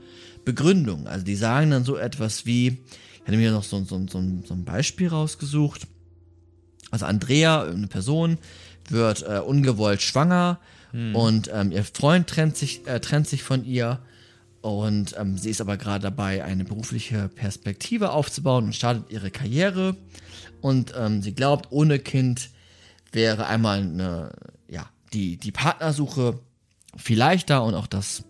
Begründung. 0.45 1.07
Also 1.07 1.25
die 1.25 1.35
sagen 1.35 1.71
dann 1.71 1.85
so 1.85 1.97
etwas 1.97 2.47
wie, 2.47 2.69
ich 2.69 3.27
hatte 3.27 3.37
mir 3.37 3.51
noch 3.51 3.65
so, 3.65 3.83
so, 3.85 3.99
so, 4.09 4.23
so 4.45 4.55
ein 4.55 4.65
Beispiel 4.65 5.09
rausgesucht. 5.09 5.87
Also 6.91 7.07
Andrea, 7.07 7.65
eine 7.65 7.89
Person, 7.89 8.39
wird 8.89 9.25
äh, 9.29 9.41
ungewollt 9.41 10.01
schwanger 10.01 10.61
und 11.13 11.51
ähm, 11.53 11.73
ihr 11.73 11.85
Freund 11.85 12.29
trennt 12.29 12.57
sich, 12.57 12.87
äh, 12.87 13.01
trennt 13.01 13.27
sich 13.27 13.43
von 13.43 13.65
ihr 13.65 13.99
und 14.67 15.15
ähm, 15.17 15.39
sie 15.39 15.51
ist 15.51 15.61
aber 15.61 15.77
gerade 15.77 16.03
dabei, 16.03 16.43
eine 16.43 16.65
berufliche 16.65 17.29
Perspektive 17.29 18.11
aufzubauen 18.11 18.65
und 18.65 18.75
startet 18.75 19.09
ihre 19.11 19.31
Karriere. 19.31 19.97
Und 20.61 20.93
ähm, 20.97 21.23
sie 21.23 21.35
glaubt, 21.35 21.69
ohne 21.71 22.01
Kind 22.01 22.51
wäre 23.13 23.47
einmal 23.47 23.79
eine, 23.79 24.33
ja, 24.69 24.91
die, 25.13 25.37
die 25.37 25.53
Partnersuche 25.53 26.41
viel 26.97 27.17
leichter 27.17 27.63
und 27.63 27.77
auch 27.77 27.87
das, 27.87 28.25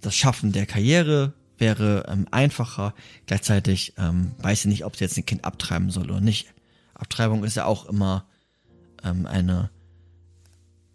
das 0.00 0.16
Schaffen 0.16 0.50
der 0.50 0.66
Karriere 0.66 1.34
wäre 1.56 2.06
ähm, 2.08 2.26
einfacher. 2.32 2.92
Gleichzeitig 3.26 3.94
ähm, 3.96 4.32
weiß 4.38 4.62
sie 4.62 4.68
nicht, 4.68 4.84
ob 4.84 4.96
sie 4.96 5.04
jetzt 5.04 5.16
ein 5.16 5.24
Kind 5.24 5.44
abtreiben 5.44 5.90
soll 5.90 6.10
oder 6.10 6.20
nicht. 6.20 6.52
Abtreibung 6.94 7.44
ist 7.44 7.54
ja 7.54 7.64
auch 7.64 7.86
immer 7.86 8.26
ähm, 9.04 9.24
eine 9.26 9.70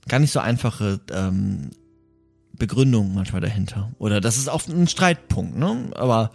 gar 0.09 0.19
nicht 0.19 0.33
so 0.33 0.39
einfache 0.39 0.99
ähm, 1.11 1.71
Begründung 2.57 3.13
manchmal 3.13 3.41
dahinter. 3.41 3.91
Oder 3.97 4.21
das 4.21 4.37
ist 4.37 4.49
auch 4.49 4.67
ein 4.67 4.87
Streitpunkt, 4.87 5.57
ne? 5.57 5.91
Aber 5.95 6.31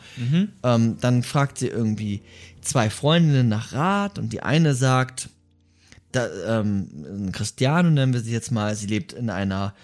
ähm, 0.62 0.96
dann 1.00 1.22
fragt 1.22 1.58
sie 1.58 1.68
irgendwie 1.68 2.22
zwei 2.60 2.90
Freundinnen 2.90 3.48
nach 3.48 3.72
Rat 3.72 4.18
und 4.18 4.32
die 4.32 4.42
eine 4.42 4.74
sagt, 4.74 5.30
da, 6.12 6.28
ähm, 6.60 7.30
Christiane 7.32 7.90
nennen 7.90 8.12
wir 8.12 8.20
sie 8.20 8.32
jetzt 8.32 8.50
mal, 8.50 8.74
sie 8.74 8.86
lebt 8.86 9.12
in 9.12 9.30
einer 9.30 9.74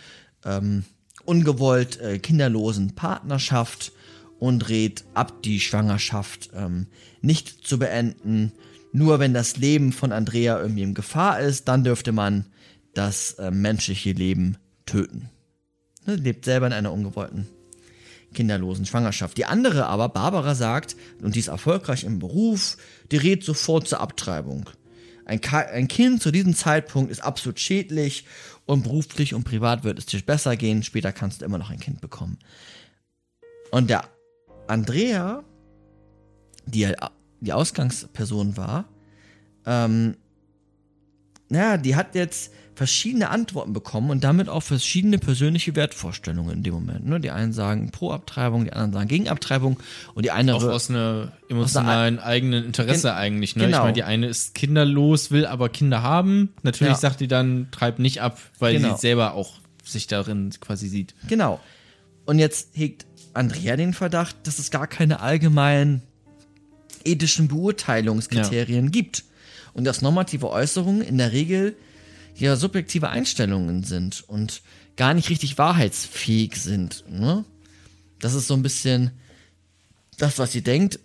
ähm, 0.45 0.85
ungewollt 1.25 2.01
äh, 2.01 2.19
kinderlosen 2.19 2.95
Partnerschaft 2.95 3.93
und 4.39 4.69
rät 4.69 5.05
ab, 5.15 5.43
die 5.43 5.61
Schwangerschaft 5.61 6.51
ähm, 6.55 6.87
nicht 7.21 7.67
zu 7.67 7.79
beenden. 7.79 8.53
Nur 8.93 9.19
wenn 9.19 9.35
das 9.35 9.57
Leben 9.57 9.93
von 9.93 10.13
Andrea 10.13 10.59
irgendwie 10.61 10.83
in 10.83 10.95
Gefahr 10.95 11.41
ist, 11.41 11.69
dann 11.69 11.85
dürfte 11.85 12.13
man 12.13 12.47
das 12.95 13.33
äh, 13.35 13.51
menschliche 13.51 14.13
Leben 14.13 14.57
töten. 14.87 15.29
Ne, 16.07 16.17
lebt 16.17 16.45
selber 16.45 16.67
in 16.67 16.73
einer 16.73 16.93
ungewollten 16.93 17.49
kinderlosen 18.35 18.87
Schwangerschaft. 18.87 19.37
Die 19.39 19.47
andere 19.47 19.87
aber, 19.87 20.09
Barbara 20.09 20.55
sagt, 20.55 20.97
und 21.23 21.35
die 21.35 21.41
ist 21.41 21.49
erfolgreich 21.49 22.05
im 22.05 22.19
Beruf, 22.19 22.77
die 23.11 23.17
rät 23.17 23.43
sofort 23.43 23.89
zur 23.89 24.01
Abtreibung. 24.01 24.69
Ein, 25.25 25.41
ein 25.43 25.89
Kind 25.89 26.23
zu 26.23 26.31
diesem 26.31 26.55
Zeitpunkt 26.55 27.11
ist 27.11 27.23
absolut 27.23 27.59
schädlich 27.59 28.25
und 28.67 28.85
beruflich 28.85 29.35
und 29.35 29.45
privat 29.45 29.85
wird 29.85 29.99
es 29.99 30.07
dir 30.07 30.21
besser 30.21 30.57
gehen. 30.57 30.83
Später 30.83 31.13
kannst 31.13 31.41
du 31.41 31.45
immer 31.45 31.59
noch 31.59 31.71
ein 31.71 31.81
Kind 31.81 32.01
bekommen. 32.01 32.39
Und 33.73 33.91
der 33.91 34.05
Andrea, 34.69 35.43
die 36.67 36.81
ja 36.81 36.93
die 37.41 37.53
Ausgangsperson 37.53 38.57
war, 38.57 38.87
ähm, 39.67 40.17
naja, 41.49 41.77
die 41.77 41.97
hat 41.97 42.15
jetzt 42.15 42.53
verschiedene 42.77 43.31
Antworten 43.31 43.73
bekommen 43.73 44.11
und 44.11 44.23
damit 44.23 44.49
auch 44.51 44.63
verschiedene 44.63 45.19
persönliche 45.19 45.75
Wertvorstellungen 45.75 46.59
in 46.59 46.63
dem 46.63 46.75
Moment. 46.75 47.07
Ne? 47.07 47.19
Die 47.21 47.31
einen 47.31 47.53
sagen 47.55 47.91
pro 47.91 48.13
Abtreibung, 48.13 48.65
die 48.65 48.73
anderen 48.73 48.93
sagen 48.93 49.09
gegen 49.09 49.29
Abtreibung 49.29 49.79
und 50.15 50.25
die 50.25 50.31
eine 50.31 50.55
Auch 50.55 50.63
aus 50.63 50.91
einer 50.91 51.33
emotionalen 51.49 52.19
eigenen 52.19 52.65
Interesse 52.65 53.09
Gen- 53.09 53.17
eigentlich. 53.17 53.57
Ne? 53.57 53.65
genau. 53.65 53.79
Ich 53.79 53.83
meine, 53.83 53.93
die 53.95 54.03
eine 54.05 54.27
ist 54.29 54.55
kinderlos, 54.55 55.31
will 55.31 55.47
aber 55.47 55.71
Kinder 55.71 56.03
haben. 56.03 56.51
Natürlich 56.63 56.93
Ja. 56.93 56.99
sagt 56.99 57.21
die 57.21 57.29
dann, 57.29 57.69
treib 57.71 57.99
nicht 57.99 58.21
ab, 58.21 58.39
weil 58.59 58.75
Genau. 58.77 58.95
sie 58.95 59.01
selber 59.01 59.33
auch 59.35 59.55
sich 59.83 60.07
darin 60.07 60.51
quasi 60.61 60.89
sieht. 60.89 61.15
Genau. 61.29 61.59
Und 62.27 62.39
jetzt 62.39 62.71
hegt 62.75 63.07
Andrea 63.33 63.77
den 63.77 63.95
Verdacht, 63.95 64.37
dass 64.45 64.59
es 64.59 64.71
gar 64.71 64.87
keine 64.87 65.21
allgemeinen 65.21 66.03
ethischen 67.05 67.49
Beurteilungskriterien 67.49 68.91
gibt. 68.91 69.25
Und 69.73 69.85
dass 69.85 70.01
normative 70.03 70.49
Äußerungen 70.51 71.03
in 71.03 71.19
der 71.19 71.33
Regel 71.33 71.77
ja 72.41 72.57
subjektive 72.57 73.09
Einstellungen 73.09 73.83
sind 73.85 74.25
und 74.29 74.63
gar 74.97 75.15
nicht 75.15 75.31
richtig 75.31 75.59
wahrheitsfähig 75.59 76.57
sind. 76.57 77.05
Ne? 77.09 77.45
Das 78.19 78.35
ist 78.35 78.47
so 78.47 78.55
ein 78.55 78.63
bisschen 78.63 79.11
das, 80.19 80.39
was 80.39 80.53
sie 80.53 80.63
denkt. 80.63 80.99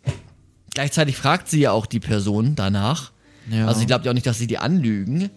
Gleichzeitig 0.73 1.17
fragt 1.17 1.49
sie 1.49 1.59
ja 1.61 1.71
auch 1.71 1.85
die 1.85 1.99
Person 1.99 2.55
danach. 2.55 3.11
Ja. 3.49 3.67
Also 3.67 3.81
sie 3.81 3.85
glaubt 3.85 4.05
ja 4.05 4.11
auch 4.11 4.15
nicht, 4.15 4.25
dass 4.27 4.37
sie 4.37 4.47
die 4.47 4.57
anlügen. 4.59 5.29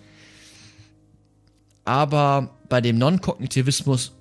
aber 1.84 2.50
bei 2.68 2.80
dem 2.80 2.98
Non-Kognitivismus 2.98 4.12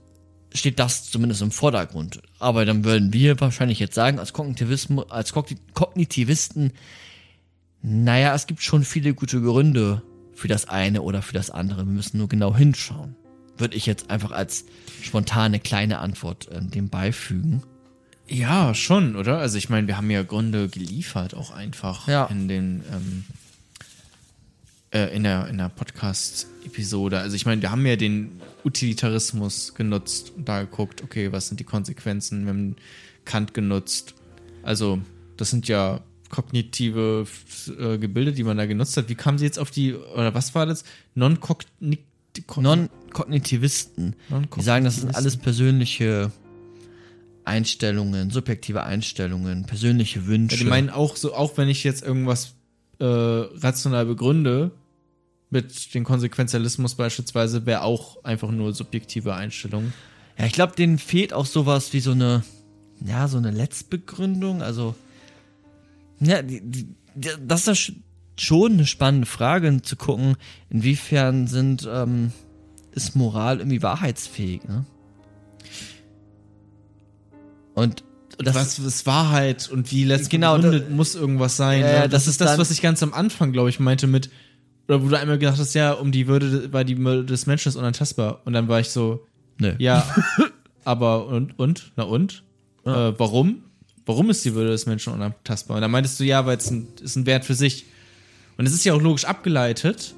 steht 0.53 0.79
das 0.79 1.09
zumindest 1.09 1.41
im 1.41 1.51
Vordergrund. 1.51 2.21
Aber 2.39 2.65
dann 2.65 2.83
würden 2.83 3.13
wir 3.13 3.39
wahrscheinlich 3.39 3.79
jetzt 3.79 3.95
sagen, 3.95 4.19
als 4.19 4.33
Kognitivismus, 4.33 5.09
als 5.09 5.33
Kogni- 5.33 5.57
Kognitivisten, 5.73 6.73
naja, 7.81 8.33
es 8.36 8.47
gibt 8.47 8.62
schon 8.62 8.83
viele 8.83 9.13
gute 9.13 9.41
Gründe 9.41 10.01
für 10.36 10.48
das 10.48 10.67
eine 10.67 11.02
oder 11.02 11.22
für 11.22 11.34
das 11.34 11.50
andere. 11.50 11.86
Wir 11.86 11.91
müssen 11.93 12.17
nur 12.17 12.28
genau 12.28 12.56
hinschauen. 12.56 13.15
Würde 13.58 13.78
ich 13.78 13.86
jetzt 13.86 14.10
einfach 14.10 14.32
als 14.32 14.65
spontane 15.02 15.60
kleine 15.60 16.00
Antwort 16.00 16.48
äh, 16.50 16.62
dem 16.62 16.89
beifügen. 16.89 17.63
Ja, 18.28 18.74
schon, 18.74 19.15
oder? 19.15 19.38
Also 19.39 19.58
ich 19.58 19.69
meine, 19.69 19.88
wir 19.88 19.98
haben 19.98 20.10
ja 20.10 20.24
Gründe 20.24 20.69
geliefert, 20.69 21.36
auch 21.36 21.52
einfach 21.52 22.08
Ja. 22.08 22.26
in 22.26 22.48
den 22.48 22.84
ähm, 22.91 23.26
äh, 24.91 25.15
in 25.15 25.24
der, 25.24 25.48
in 25.48 25.58
der 25.58 25.69
Podcast-Episode. 25.69 27.19
Also 27.19 27.36
ich 27.36 27.46
meine, 27.46 27.62
wir 27.62 27.72
haben 27.72 27.86
ja 27.86 27.96
den 27.96 28.39
Utilitarismus 28.63 29.76
genutzt 29.76 30.32
und 30.36 30.48
da 30.48 30.62
geguckt, 30.62 31.04
okay, 31.04 31.32
was 31.32 31.48
sind 31.48 31.60
die 31.60 31.63
Konsequenzen? 31.63 32.43
Wir 32.46 32.50
haben 32.50 32.76
Kant 33.26 33.54
genutzt. 33.54 34.13
Also, 34.63 35.00
das 35.38 35.50
sind 35.50 35.67
ja 35.67 36.00
kognitive 36.34 37.28
äh, 37.80 38.00
Gebilde, 38.00 38.34
die 38.34 38.43
man 38.43 38.58
da 38.58 38.65
genutzt 38.65 38.98
hat. 38.98 39.08
Wie 39.08 39.13
kamen 39.13 39.38
sie 39.38 39.46
jetzt 39.46 39.60
auf 39.60 39.69
die, 39.69 39.93
oder 39.93 40.34
was 40.34 40.56
war 40.56 40.65
das? 40.65 40.84
Non-kognitiv. 41.13 42.00
Non-Kognitivisten, 42.58 44.15
die 44.58 44.62
sagen, 44.63 44.86
das 44.86 44.96
sind 44.96 45.13
alles 45.13 45.38
persönliche 45.38 46.32
Einstellungen, 47.46 48.32
subjektive 48.32 48.82
Einstellungen, 48.82 49.67
persönliche 49.67 50.26
Wünsche. 50.26 50.56
Ja, 50.56 50.63
die 50.63 50.69
meinen 50.69 50.89
auch 50.89 51.15
so, 51.15 51.36
auch 51.36 51.56
wenn 51.58 51.69
ich 51.69 51.84
jetzt 51.84 52.02
irgendwas 52.02 52.56
äh, 52.98 53.06
rational 53.06 54.08
begründe, 54.08 54.72
mit 55.52 55.93
dem 55.93 56.04
Konsequenzialismus 56.04 56.96
beispielsweise, 56.96 57.67
wäre 57.67 57.84
auch 57.84 58.24
einfach 58.24 58.50
nur 58.50 58.74
subjektive 58.74 59.36
Einstellung. 59.36 59.93
Ja, 60.39 60.48
ich 60.48 60.54
glaube, 60.54 60.76
denen 60.76 60.98
fehlt 60.98 61.34
auch 61.34 61.46
sowas 61.46 61.93
wie 61.93 62.00
so 62.00 62.13
eine, 62.13 62.43
ja, 63.06 63.28
so 63.28 63.38
eine 63.38 63.52
Letztbegründung. 63.52 64.63
Also, 64.63 64.96
ja, 66.19 66.41
die, 66.41 66.62
die, 66.62 66.88
das 67.45 67.67
ist 67.67 67.93
schon 68.38 68.73
eine 68.73 68.86
spannende 68.86 69.28
Frage, 69.28 69.82
zu 69.82 69.95
gucken, 69.95 70.36
inwiefern 70.69 71.47
sind, 71.47 71.88
ähm, 71.91 72.32
ist 72.91 73.15
Moral 73.15 73.60
irgendwie 73.60 73.82
wahrheitsfähig, 73.82 74.63
ne? 74.65 74.86
Und 77.76 78.04
das, 78.38 78.56
was 78.56 78.80
ist 78.80 79.06
Wahrheit 79.06 79.69
und 79.69 79.91
wie 79.91 80.06
letztlich 80.06 80.30
Genau, 80.30 80.56
begründet 80.56 80.89
muss 80.89 81.15
irgendwas 81.15 81.58
sein. 81.58 81.82
Ne? 81.82 81.93
ja, 81.93 82.02
das, 82.02 82.26
das 82.26 82.28
ist 82.28 82.41
das, 82.41 82.58
was 82.58 82.71
ich 82.71 82.82
ganz 82.82 83.04
am 83.04 83.13
Anfang, 83.13 83.52
glaube 83.52 83.69
ich, 83.69 83.80
meinte 83.80 84.08
mit, 84.08 84.30
oder 84.88 85.04
wo 85.04 85.10
du 85.10 85.17
einmal 85.17 85.38
gedacht 85.38 85.60
hast, 85.60 85.73
ja, 85.73 85.93
um 85.93 86.12
die 86.12 86.28
Würde, 86.28 86.71
weil 86.73 86.86
die 86.86 86.97
Würde 86.97 87.26
des 87.26 87.45
Menschen 87.45 87.69
ist 87.69 87.76
unantastbar. 87.76 88.41
Und 88.45 88.54
dann 88.54 88.67
war 88.67 88.80
ich 88.80 88.89
so, 88.89 89.26
nö. 89.60 89.73
ja, 89.78 90.06
aber 90.84 91.28
und, 91.28 91.58
und, 91.60 91.91
na 91.95 92.04
und? 92.04 92.43
Ja. 92.86 93.10
Äh, 93.10 93.19
warum? 93.19 93.63
Warum 94.06 94.30
ist 94.30 94.44
die 94.46 94.54
Würde 94.54 94.72
des 94.72 94.86
Menschen 94.86 95.13
unantastbar? 95.13 95.76
Und 95.78 95.82
dann 95.82 95.92
meintest 95.92 96.20
du, 96.20 96.24
ja, 96.26 96.46
weil 96.46 96.58
es 96.58 96.70
ein, 96.70 96.88
ist 97.02 97.16
ein 97.16 97.26
Wert 97.26 97.46
für 97.46 97.56
sich. 97.56 97.86
Und 98.58 98.66
es 98.66 98.74
ist 98.74 98.84
ja 98.84 98.94
auch 98.94 99.02
logisch 99.02 99.26
abgeleitet 99.26 100.13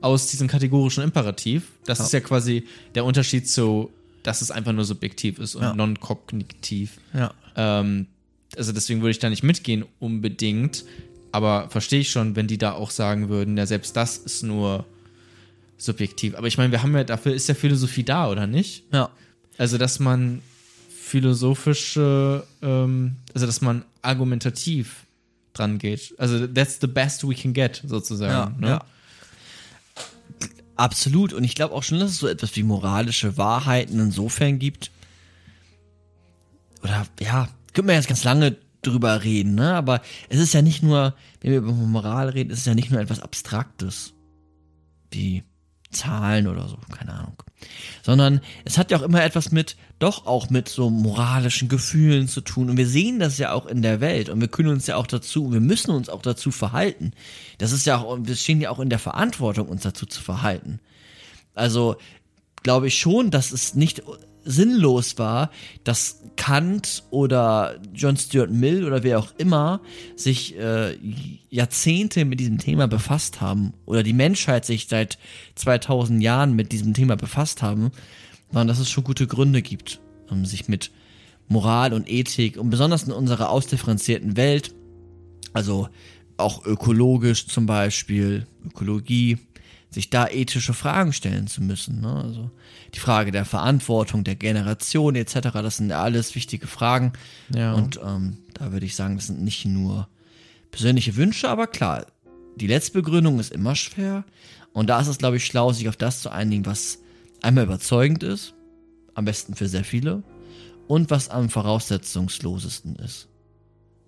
aus 0.00 0.28
diesem 0.28 0.48
kategorischen 0.48 1.04
Imperativ. 1.04 1.64
Das 1.84 1.98
Ja. 1.98 2.04
ist 2.06 2.12
ja 2.12 2.20
quasi 2.20 2.64
der 2.94 3.04
Unterschied 3.04 3.48
zu, 3.48 3.90
dass 4.22 4.40
es 4.40 4.50
einfach 4.50 4.72
nur 4.72 4.84
subjektiv 4.84 5.38
ist 5.38 5.54
und 5.54 5.62
Ja. 5.62 5.74
non-kognitiv. 5.74 6.92
Ja. 7.12 7.34
Ähm, 7.56 8.06
also 8.56 8.72
deswegen 8.72 9.00
würde 9.02 9.10
ich 9.10 9.18
da 9.18 9.28
nicht 9.28 9.42
mitgehen 9.42 9.84
unbedingt. 9.98 10.84
Aber 11.32 11.68
verstehe 11.70 12.00
ich 12.00 12.10
schon, 12.10 12.34
wenn 12.36 12.46
die 12.48 12.58
da 12.58 12.72
auch 12.72 12.90
sagen 12.90 13.28
würden, 13.28 13.56
ja, 13.56 13.66
selbst 13.66 13.94
das 13.96 14.16
ist 14.16 14.42
nur 14.42 14.84
subjektiv. 15.78 16.34
Aber 16.34 16.46
ich 16.46 16.58
meine, 16.58 16.72
wir 16.72 16.82
haben 16.82 16.94
ja, 16.94 17.04
dafür 17.04 17.34
ist 17.34 17.48
ja 17.48 17.54
Philosophie 17.54 18.02
da, 18.02 18.28
oder 18.30 18.46
nicht? 18.46 18.84
Ja. 18.92 19.10
Also, 19.58 19.78
dass 19.78 19.98
man 20.00 20.40
philosophische, 21.10 22.46
ähm, 22.62 23.16
also 23.34 23.46
dass 23.46 23.60
man 23.60 23.84
argumentativ 24.00 25.06
dran 25.52 25.78
geht. 25.78 26.14
Also, 26.18 26.46
that's 26.46 26.78
the 26.80 26.86
best 26.86 27.28
we 27.28 27.34
can 27.34 27.52
get, 27.52 27.82
sozusagen. 27.84 28.32
Ja, 28.32 28.54
ne? 28.58 28.68
ja. 28.68 28.84
Absolut. 30.76 31.32
Und 31.32 31.42
ich 31.42 31.56
glaube 31.56 31.74
auch 31.74 31.82
schon, 31.82 31.98
dass 31.98 32.12
es 32.12 32.18
so 32.18 32.28
etwas 32.28 32.54
wie 32.54 32.62
moralische 32.62 33.36
Wahrheiten 33.36 33.98
insofern 33.98 34.58
gibt. 34.58 34.92
Oder 36.82 37.06
ja, 37.20 37.48
können 37.74 37.88
wir 37.88 37.96
jetzt 37.96 38.08
ganz 38.08 38.24
lange 38.24 38.56
drüber 38.80 39.24
reden, 39.24 39.56
ne? 39.56 39.74
Aber 39.74 40.00
es 40.28 40.38
ist 40.38 40.54
ja 40.54 40.62
nicht 40.62 40.82
nur, 40.82 41.14
wenn 41.40 41.50
wir 41.50 41.58
über 41.58 41.72
Moral 41.72 42.30
reden, 42.30 42.50
ist 42.50 42.60
es 42.60 42.64
ja 42.64 42.74
nicht 42.74 42.90
nur 42.90 43.00
etwas 43.00 43.20
Abstraktes. 43.20 44.14
Wie 45.10 45.42
Zahlen 45.90 46.46
oder 46.46 46.68
so, 46.68 46.78
keine 46.96 47.14
Ahnung. 47.14 47.42
Sondern 48.02 48.40
es 48.64 48.78
hat 48.78 48.90
ja 48.90 48.98
auch 48.98 49.02
immer 49.02 49.22
etwas 49.22 49.52
mit, 49.52 49.76
doch 49.98 50.26
auch 50.26 50.48
mit 50.48 50.68
so 50.68 50.88
moralischen 50.88 51.68
Gefühlen 51.68 52.28
zu 52.28 52.40
tun. 52.40 52.70
Und 52.70 52.76
wir 52.76 52.86
sehen 52.86 53.18
das 53.18 53.38
ja 53.38 53.52
auch 53.52 53.66
in 53.66 53.82
der 53.82 54.00
Welt 54.00 54.28
und 54.28 54.40
wir 54.40 54.48
können 54.48 54.70
uns 54.70 54.86
ja 54.86 54.96
auch 54.96 55.06
dazu, 55.06 55.52
wir 55.52 55.60
müssen 55.60 55.90
uns 55.90 56.08
auch 56.08 56.22
dazu 56.22 56.50
verhalten. 56.50 57.12
Das 57.58 57.72
ist 57.72 57.86
ja 57.86 57.98
auch, 57.98 58.18
wir 58.20 58.36
stehen 58.36 58.60
ja 58.60 58.70
auch 58.70 58.80
in 58.80 58.88
der 58.88 58.98
Verantwortung, 58.98 59.68
uns 59.68 59.82
dazu 59.82 60.06
zu 60.06 60.22
verhalten. 60.22 60.80
Also 61.54 61.96
glaube 62.62 62.88
ich 62.88 62.98
schon, 62.98 63.30
dass 63.30 63.52
es 63.52 63.74
nicht 63.74 64.02
sinnlos 64.44 65.18
war, 65.18 65.50
dass 65.84 66.22
Kant 66.36 67.04
oder 67.10 67.80
John 67.94 68.16
Stuart 68.16 68.50
Mill 68.50 68.84
oder 68.84 69.02
wer 69.02 69.18
auch 69.18 69.32
immer 69.38 69.80
sich 70.16 70.56
äh, 70.58 70.96
Jahrzehnte 71.48 72.24
mit 72.24 72.40
diesem 72.40 72.58
Thema 72.58 72.88
befasst 72.88 73.40
haben 73.40 73.74
oder 73.86 74.02
die 74.02 74.12
Menschheit 74.12 74.64
sich 74.64 74.88
seit 74.88 75.18
2000 75.56 76.22
Jahren 76.22 76.54
mit 76.54 76.72
diesem 76.72 76.94
Thema 76.94 77.16
befasst 77.16 77.62
haben, 77.62 77.90
sondern 78.48 78.68
dass 78.68 78.78
es 78.78 78.90
schon 78.90 79.04
gute 79.04 79.26
Gründe 79.26 79.62
gibt, 79.62 80.00
um 80.28 80.44
sich 80.44 80.68
mit 80.68 80.90
Moral 81.48 81.92
und 81.92 82.08
Ethik 82.08 82.56
und 82.56 82.70
besonders 82.70 83.02
in 83.02 83.12
unserer 83.12 83.50
ausdifferenzierten 83.50 84.36
Welt, 84.36 84.72
also 85.52 85.88
auch 86.36 86.64
ökologisch 86.64 87.46
zum 87.46 87.66
Beispiel, 87.66 88.46
Ökologie, 88.64 89.38
sich 89.90 90.08
da 90.08 90.28
ethische 90.28 90.72
Fragen 90.72 91.12
stellen 91.12 91.48
zu 91.48 91.62
müssen. 91.62 92.00
Ne? 92.00 92.14
Also 92.14 92.50
die 92.94 93.00
Frage 93.00 93.32
der 93.32 93.44
Verantwortung, 93.44 94.24
der 94.24 94.36
Generation 94.36 95.16
etc., 95.16 95.50
das 95.52 95.78
sind 95.78 95.90
ja 95.90 96.02
alles 96.02 96.34
wichtige 96.34 96.66
Fragen. 96.66 97.12
Ja. 97.54 97.74
Und 97.74 97.98
ähm, 98.04 98.38
da 98.54 98.72
würde 98.72 98.86
ich 98.86 98.94
sagen, 98.94 99.16
das 99.16 99.26
sind 99.26 99.42
nicht 99.42 99.64
nur 99.64 100.08
persönliche 100.70 101.16
Wünsche, 101.16 101.48
aber 101.48 101.66
klar, 101.66 102.06
die 102.56 102.68
Letztbegründung 102.68 103.40
ist 103.40 103.52
immer 103.52 103.74
schwer. 103.74 104.24
Und 104.72 104.88
da 104.88 105.00
ist 105.00 105.08
es, 105.08 105.18
glaube 105.18 105.38
ich, 105.38 105.44
schlau, 105.44 105.72
sich 105.72 105.88
auf 105.88 105.96
das 105.96 106.22
zu 106.22 106.30
einigen, 106.30 106.66
was 106.66 106.98
einmal 107.42 107.64
überzeugend 107.64 108.22
ist, 108.22 108.54
am 109.14 109.24
besten 109.24 109.56
für 109.56 109.68
sehr 109.68 109.84
viele, 109.84 110.22
und 110.86 111.10
was 111.10 111.28
am 111.28 111.50
voraussetzungslosesten 111.50 112.96
ist. 112.96 113.28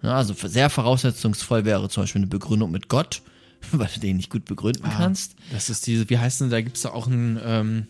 Ja, 0.02 0.16
also 0.16 0.34
sehr 0.34 0.70
voraussetzungsvoll 0.70 1.64
wäre 1.64 1.88
zum 1.88 2.04
Beispiel 2.04 2.20
eine 2.20 2.28
Begründung 2.28 2.70
mit 2.70 2.88
Gott, 2.88 3.22
weil 3.72 3.88
du 3.94 4.01
den 4.01 4.16
nicht 4.16 4.31
gut 4.31 4.44
begründen 4.44 4.85
Ah, 4.85 4.94
kannst. 4.96 5.35
Das 5.53 5.70
ist 5.70 5.87
diese, 5.87 6.09
wie 6.11 6.18
heißt 6.18 6.40
denn, 6.40 6.51
da 6.51 6.61
gibt 6.61 6.77
es 6.77 6.87
auch 6.87 7.07
einen 7.07 7.40
ähm, 7.44 7.87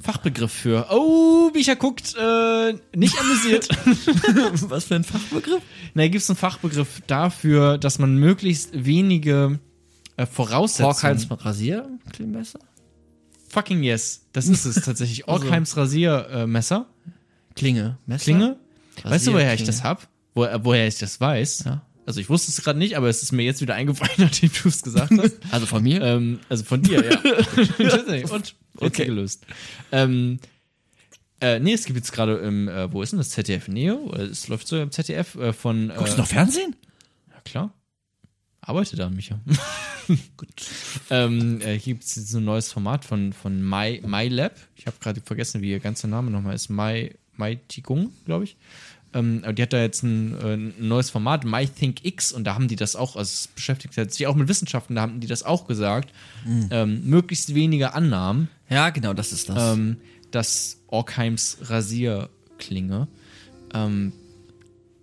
Fachbegriff 0.00 0.52
für. 0.52 0.86
Oh, 0.90 1.50
Micha 1.54 1.74
guckt, 1.74 2.14
äh, 2.18 2.74
nicht 2.96 3.18
amüsiert. 3.18 3.68
was 4.68 4.84
für 4.84 4.96
ein 4.96 5.04
Fachbegriff? 5.04 5.62
Na, 5.94 6.04
gibt 6.08 6.22
es 6.22 6.30
einen 6.30 6.36
Fachbegriff 6.36 7.02
dafür, 7.06 7.78
dass 7.78 7.98
man 7.98 8.16
möglichst 8.16 8.70
wenige 8.84 9.60
äh, 10.16 10.26
Voraussetzungen. 10.26 10.92
Horkheims 10.94 11.28
Rasiermesser? 11.30 12.58
Fucking 13.48 13.82
yes. 13.84 14.22
Das 14.32 14.48
ist 14.48 14.64
es 14.64 14.76
tatsächlich. 14.84 15.28
Also- 15.28 15.44
Orkheims 15.44 15.76
Rasiermesser. 15.76 16.86
Klinge. 17.54 17.98
Messer? 18.06 18.24
Klinge. 18.24 18.56
Weißt 19.04 19.26
du, 19.28 19.32
woher 19.32 19.54
ich 19.54 19.62
das 19.64 19.84
hab? 19.84 20.08
Wo, 20.34 20.44
woher 20.62 20.88
ich 20.88 20.98
das 20.98 21.20
weiß? 21.20 21.64
Ja. 21.66 21.86
Also 22.06 22.20
ich 22.20 22.28
wusste 22.28 22.50
es 22.50 22.62
gerade 22.62 22.78
nicht, 22.78 22.96
aber 22.96 23.08
es 23.08 23.22
ist 23.22 23.32
mir 23.32 23.42
jetzt 23.44 23.60
wieder 23.60 23.74
eingefallen, 23.74 24.12
nachdem 24.18 24.50
du 24.62 24.68
es 24.68 24.82
gesagt 24.82 25.12
hast. 25.16 25.36
Also 25.50 25.66
von 25.66 25.82
mir? 25.82 26.02
ähm, 26.02 26.40
also 26.48 26.64
von 26.64 26.82
dir, 26.82 27.04
ja. 27.04 27.18
Und 28.30 28.54
okay. 28.78 29.06
Gelöst. 29.06 29.46
Ähm, 29.92 30.38
äh, 31.40 31.58
nee, 31.60 31.72
es 31.72 31.84
gibt 31.84 31.96
jetzt 31.96 32.12
gerade 32.12 32.36
im, 32.38 32.68
äh, 32.68 32.92
wo 32.92 33.02
ist 33.02 33.12
denn 33.12 33.18
das? 33.18 33.30
ZDF 33.30 33.68
Neo? 33.68 33.96
Oder 33.96 34.20
Es 34.20 34.48
läuft 34.48 34.66
so 34.66 34.80
im 34.80 34.90
ZDF 34.90 35.34
äh, 35.36 35.52
von. 35.52 35.90
Äh, 35.90 35.94
Guckst 35.96 36.14
du 36.14 36.18
noch 36.18 36.28
Fernsehen? 36.28 36.76
Ja, 37.30 37.40
klar. 37.44 37.72
Arbeite 38.60 38.96
da, 38.96 39.10
Micha. 39.10 39.38
Gut. 40.36 40.48
Ähm, 41.10 41.60
äh, 41.60 41.78
hier 41.78 41.94
gibt 41.94 42.04
es 42.04 42.16
jetzt 42.16 42.34
ein 42.34 42.44
neues 42.44 42.72
Format 42.72 43.04
von, 43.04 43.32
von 43.34 43.62
My, 43.62 44.00
MyLab. 44.06 44.56
Ich 44.74 44.86
habe 44.86 44.96
gerade 45.00 45.20
vergessen, 45.20 45.60
wie 45.60 45.70
ihr 45.70 45.80
ganzer 45.80 46.08
Name 46.08 46.30
nochmal 46.30 46.54
ist. 46.54 46.70
My, 46.70 47.14
My 47.36 47.58
Qigong, 47.68 48.10
glaube 48.24 48.44
ich. 48.44 48.56
Ähm, 49.14 49.42
die 49.54 49.62
hat 49.62 49.72
da 49.72 49.80
jetzt 49.80 50.02
ein, 50.02 50.34
äh, 50.40 50.54
ein 50.54 50.74
neues 50.88 51.08
Format, 51.10 51.44
MyThinkX, 51.44 52.32
und 52.32 52.44
da 52.44 52.54
haben 52.54 52.66
die 52.68 52.76
das 52.76 52.96
auch, 52.96 53.14
also 53.16 53.30
es 53.30 53.46
beschäftigt 53.54 53.94
sich 54.12 54.26
auch 54.26 54.34
mit 54.34 54.48
Wissenschaften, 54.48 54.96
da 54.96 55.02
haben 55.02 55.20
die 55.20 55.28
das 55.28 55.44
auch 55.44 55.66
gesagt. 55.68 56.10
Ähm, 56.70 57.04
möglichst 57.08 57.54
wenige 57.54 57.94
Annahmen, 57.94 58.48
Ja, 58.68 58.90
genau, 58.90 59.14
das 59.14 59.32
ist 59.32 59.48
das. 59.48 59.76
ähm, 59.76 59.98
dass 60.32 60.78
Orkheims 60.88 61.58
Rasierklinge, 61.62 63.08
ähm, 63.72 64.12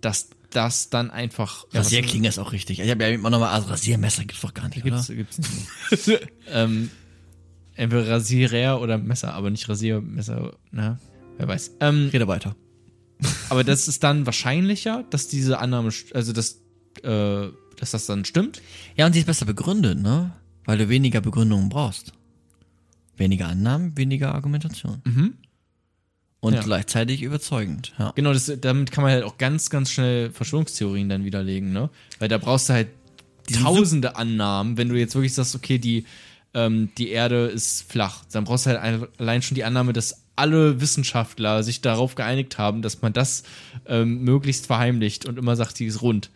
dass 0.02 0.28
das 0.50 0.90
dann 0.90 1.10
einfach. 1.10 1.64
ja, 1.72 1.80
Rasierklinge 1.80 2.28
ist 2.28 2.38
auch 2.38 2.52
richtig. 2.52 2.80
Ich 2.80 2.90
habe 2.90 3.02
ja 3.04 3.08
immer 3.10 3.30
noch 3.30 3.40
mal, 3.40 3.50
also 3.50 3.68
Rasiermesser 3.68 4.22
gibt's 4.24 4.42
doch 4.42 4.52
gar 4.52 4.68
nicht, 4.68 4.82
Gibt's, 4.82 5.08
oder? 5.08 5.16
gibt's 5.16 5.38
nicht. 5.38 6.20
ähm, 6.50 6.90
entweder 7.74 8.08
Rasierer 8.08 8.78
oder 8.80 8.98
Messer, 8.98 9.32
aber 9.32 9.48
nicht 9.50 9.66
Rasiermesser, 9.68 10.54
na, 10.70 10.98
wer 11.38 11.48
weiß. 11.48 11.72
Ähm, 11.80 12.10
Rede 12.12 12.28
weiter. 12.28 12.54
Aber 13.48 13.64
das 13.64 13.88
ist 13.88 14.02
dann 14.02 14.26
wahrscheinlicher, 14.26 15.04
dass 15.10 15.28
diese 15.28 15.58
Annahme, 15.58 15.90
also 16.14 16.32
dass, 16.32 16.60
äh, 17.02 17.48
dass 17.76 17.90
das 17.92 18.06
dann 18.06 18.24
stimmt. 18.24 18.60
Ja, 18.96 19.06
und 19.06 19.12
sie 19.12 19.20
ist 19.20 19.26
besser 19.26 19.46
begründet, 19.46 19.98
ne? 20.00 20.32
Weil 20.64 20.78
du 20.78 20.88
weniger 20.88 21.20
Begründungen 21.20 21.68
brauchst. 21.68 22.12
Weniger 23.16 23.48
Annahmen, 23.48 23.96
weniger 23.96 24.34
Argumentation. 24.34 25.02
Mhm. 25.04 25.34
Und 26.40 26.54
Ja. 26.54 26.62
gleichzeitig 26.62 27.22
überzeugend, 27.22 27.92
ja. 27.98 28.10
Genau, 28.16 28.32
das, 28.32 28.50
damit 28.60 28.90
kann 28.90 29.04
man 29.04 29.12
halt 29.12 29.22
auch 29.24 29.38
ganz, 29.38 29.70
ganz 29.70 29.90
schnell 29.90 30.30
Verschwörungstheorien 30.30 31.08
dann 31.08 31.24
widerlegen, 31.24 31.72
ne? 31.72 31.88
Weil 32.18 32.28
da 32.28 32.38
brauchst 32.38 32.68
du 32.68 32.72
halt 32.74 32.88
tausende 33.62 34.16
Annahmen, 34.16 34.76
wenn 34.76 34.88
du 34.88 34.98
jetzt 34.98 35.14
wirklich 35.14 35.34
sagst, 35.34 35.54
okay, 35.54 35.78
die, 35.78 36.04
ähm, 36.54 36.90
die 36.98 37.10
Erde 37.10 37.46
ist 37.46 37.90
flach, 37.90 38.24
dann 38.32 38.44
brauchst 38.44 38.66
du 38.66 38.70
halt 38.70 38.80
ein, 38.80 39.06
allein 39.18 39.42
schon 39.42 39.54
die 39.54 39.64
Annahme, 39.64 39.92
dass 39.92 40.21
alle 40.36 40.80
Wissenschaftler 40.80 41.62
sich 41.62 41.80
darauf 41.80 42.14
geeinigt 42.14 42.58
haben, 42.58 42.82
dass 42.82 43.02
man 43.02 43.12
das 43.12 43.42
ähm, 43.86 44.22
möglichst 44.22 44.66
verheimlicht 44.66 45.26
und 45.26 45.38
immer 45.38 45.56
sagt, 45.56 45.78
die 45.78 45.86
ist 45.86 46.02
rund. 46.02 46.30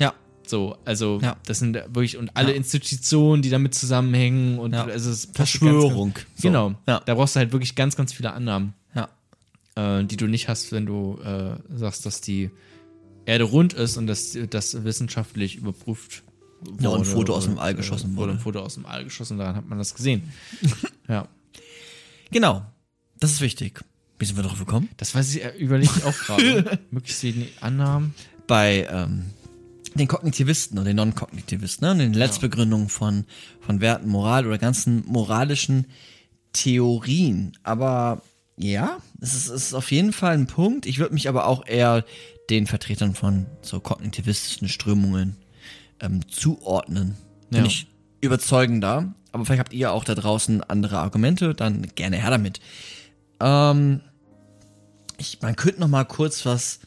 Ja. 0.00 0.12
So, 0.46 0.76
also 0.84 1.18
Ja. 1.22 1.36
das 1.46 1.58
sind 1.58 1.74
wirklich 1.74 2.16
und 2.16 2.36
alle 2.36 2.50
Ja. 2.50 2.56
Institutionen, 2.56 3.42
die 3.42 3.50
damit 3.50 3.74
zusammenhängen 3.74 4.58
und 4.58 4.72
Ja. 4.72 4.84
also 4.86 5.10
es 5.10 5.28
Verschwörung. 5.34 6.14
Ganz, 6.14 6.26
So. 6.36 6.42
Genau. 6.48 6.74
Da 6.86 7.00
brauchst 7.14 7.36
du 7.36 7.40
halt 7.40 7.52
wirklich 7.52 7.74
ganz, 7.74 7.96
ganz 7.96 8.12
viele 8.12 8.32
Annahmen 8.32 8.74
Ja. 8.94 9.08
äh, 9.76 10.04
die 10.04 10.16
du 10.16 10.26
nicht 10.26 10.48
hast, 10.48 10.72
wenn 10.72 10.86
du 10.86 11.18
äh, 11.22 11.56
sagst, 11.76 12.06
dass 12.06 12.20
die 12.20 12.50
Erde 13.26 13.44
rund 13.44 13.74
ist 13.74 13.98
und 13.98 14.06
dass 14.06 14.36
das 14.50 14.84
wissenschaftlich 14.84 15.56
überprüft 15.56 16.22
wurde. 16.62 16.82
Ja, 16.82 16.88
und 16.88 17.00
ein 17.00 17.04
Foto 17.04 17.34
aus 17.36 17.44
dem 17.44 17.58
All 17.58 17.72
äh, 17.72 17.74
geschossen 17.74 18.16
wurde. 18.16 18.16
wurde. 18.16 18.32
ein 18.32 18.40
Foto 18.40 18.60
aus 18.60 18.74
dem 18.74 18.86
All 18.86 19.04
geschossen, 19.04 19.36
daran 19.38 19.54
hat 19.54 19.68
man 19.68 19.76
das 19.78 19.94
gesehen. 19.94 20.32
ja. 21.08 21.28
Genau. 22.30 22.62
Das 23.20 23.32
ist 23.32 23.40
wichtig. 23.40 23.80
Wie 24.18 24.24
sind 24.24 24.36
wir 24.36 24.42
darauf 24.42 24.58
gekommen? 24.58 24.88
Das 24.96 25.14
weiß 25.14 25.34
ich, 25.34 25.44
äh, 25.44 25.50
überlege 25.58 25.90
ich 25.96 26.04
auch 26.04 26.16
gerade. 26.18 26.78
Möglichst 26.90 27.22
wenig 27.22 27.52
Annahmen. 27.60 28.14
Bei 28.46 28.86
ähm, 28.90 29.26
den 29.94 30.08
Kognitivisten 30.08 30.78
oder 30.78 30.86
den 30.86 30.96
Non-Kognitivisten, 30.96 31.86
ne? 31.86 31.92
Und 31.92 31.98
den 31.98 32.14
Letztbegründungen 32.14 32.88
von, 32.88 33.24
von 33.60 33.80
Werten, 33.80 34.08
Moral 34.08 34.46
oder 34.46 34.58
ganzen 34.58 35.04
moralischen 35.06 35.86
Theorien. 36.52 37.52
Aber 37.62 38.22
ja, 38.56 38.98
es 39.20 39.34
ist, 39.34 39.48
es 39.48 39.66
ist 39.66 39.74
auf 39.74 39.90
jeden 39.92 40.12
Fall 40.12 40.34
ein 40.34 40.46
Punkt. 40.46 40.86
Ich 40.86 40.98
würde 40.98 41.14
mich 41.14 41.28
aber 41.28 41.46
auch 41.46 41.66
eher 41.66 42.04
den 42.50 42.66
Vertretern 42.66 43.14
von 43.14 43.46
so 43.62 43.78
kognitivistischen 43.80 44.68
Strömungen 44.68 45.36
ähm, 46.00 46.26
zuordnen. 46.28 47.16
Bin 47.50 47.60
Ja. 47.60 47.66
ich 47.66 47.86
überzeugender. 48.20 49.14
Aber 49.30 49.44
vielleicht 49.44 49.60
habt 49.60 49.72
ihr 49.74 49.92
auch 49.92 50.04
da 50.04 50.14
draußen 50.14 50.62
andere 50.64 50.98
Argumente, 50.98 51.54
dann 51.54 51.86
gerne 51.94 52.16
her 52.16 52.30
damit. 52.30 52.60
Ähm, 53.40 54.00
ich, 55.18 55.40
man 55.42 55.56
könnte 55.56 55.80
noch 55.80 55.88
mal 55.88 56.04
kurz 56.04 56.46
was, 56.46 56.80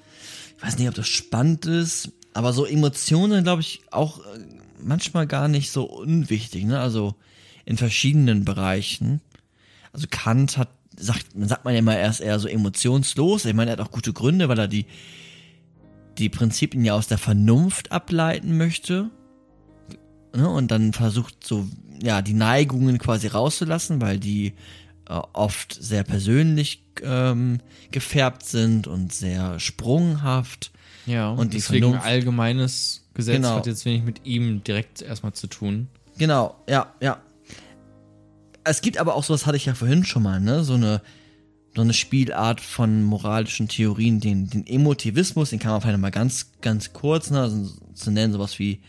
ich 0.57 0.63
weiß 0.63 0.77
nicht, 0.77 0.87
ob 0.87 0.95
das 0.95 1.07
spannend 1.07 1.65
ist, 1.65 2.11
aber 2.33 2.53
so 2.53 2.65
Emotionen, 2.65 3.43
glaube 3.43 3.61
ich, 3.61 3.81
auch 3.91 4.19
äh, 4.19 4.39
manchmal 4.81 5.27
gar 5.27 5.47
nicht 5.47 5.71
so 5.71 5.83
unwichtig, 5.83 6.65
ne? 6.65 6.79
Also 6.79 7.15
in 7.65 7.77
verschiedenen 7.77 8.45
Bereichen. 8.45 9.21
Also 9.93 10.07
Kant 10.09 10.57
hat, 10.57 10.69
sagt, 10.97 11.27
sagt 11.35 11.65
man 11.65 11.73
ja 11.73 11.79
immer 11.79 11.97
erst 11.97 12.21
eher 12.21 12.39
so 12.39 12.47
emotionslos. 12.47 13.45
Ich 13.45 13.53
meine, 13.53 13.71
er 13.71 13.77
hat 13.77 13.85
auch 13.85 13.91
gute 13.91 14.13
Gründe, 14.13 14.49
weil 14.49 14.59
er 14.59 14.67
die, 14.67 14.85
die 16.17 16.29
Prinzipien 16.29 16.83
ja 16.83 16.93
aus 16.93 17.07
der 17.07 17.17
Vernunft 17.17 17.91
ableiten 17.91 18.57
möchte. 18.57 19.09
Ne? 20.35 20.49
Und 20.49 20.71
dann 20.71 20.93
versucht 20.93 21.45
so, 21.45 21.67
ja, 22.01 22.21
die 22.21 22.33
Neigungen 22.33 22.97
quasi 22.97 23.27
rauszulassen, 23.27 24.01
weil 24.01 24.19
die 24.19 24.53
oft 25.33 25.77
sehr 25.79 26.03
persönlich 26.03 26.83
ähm, 27.03 27.59
gefärbt 27.91 28.45
sind 28.45 28.87
und 28.87 29.13
sehr 29.13 29.59
sprunghaft. 29.59 30.71
Ja, 31.05 31.31
Und 31.31 31.53
deswegen 31.53 31.93
Vernunft- 31.95 32.03
allgemeines 32.03 33.03
Gesetz 33.13 33.35
Genau. 33.37 33.55
hat 33.55 33.65
jetzt 33.67 33.85
wenig 33.85 34.03
mit 34.03 34.25
ihm 34.25 34.63
direkt 34.63 35.01
erstmal 35.01 35.33
zu 35.33 35.47
tun. 35.47 35.87
Genau, 36.17 36.55
ja, 36.69 36.93
ja. 37.01 37.19
Es 38.63 38.81
gibt 38.81 38.97
aber 38.97 39.15
auch 39.15 39.23
sowas, 39.23 39.45
hatte 39.45 39.57
ich 39.57 39.65
ja 39.65 39.73
vorhin 39.73 40.05
schon 40.05 40.21
mal, 40.23 40.39
ne? 40.39 40.63
So 40.63 40.75
eine, 40.75 41.01
so 41.75 41.81
eine 41.81 41.93
Spielart 41.93 42.61
von 42.61 43.01
moralischen 43.03 43.67
Theorien, 43.67 44.19
den, 44.19 44.49
den 44.49 44.67
Emotivismus, 44.67 45.49
den 45.49 45.57
kann 45.59 45.71
man 45.71 45.81
vielleicht 45.81 45.97
mal 45.99 46.11
ganz, 46.11 46.51
ganz 46.61 46.93
kurz, 46.93 47.31
ne? 47.31 47.41
Also, 47.41 47.71
zu 47.95 48.11
nennen, 48.11 48.33
sowas 48.33 48.59
wie 48.59 48.81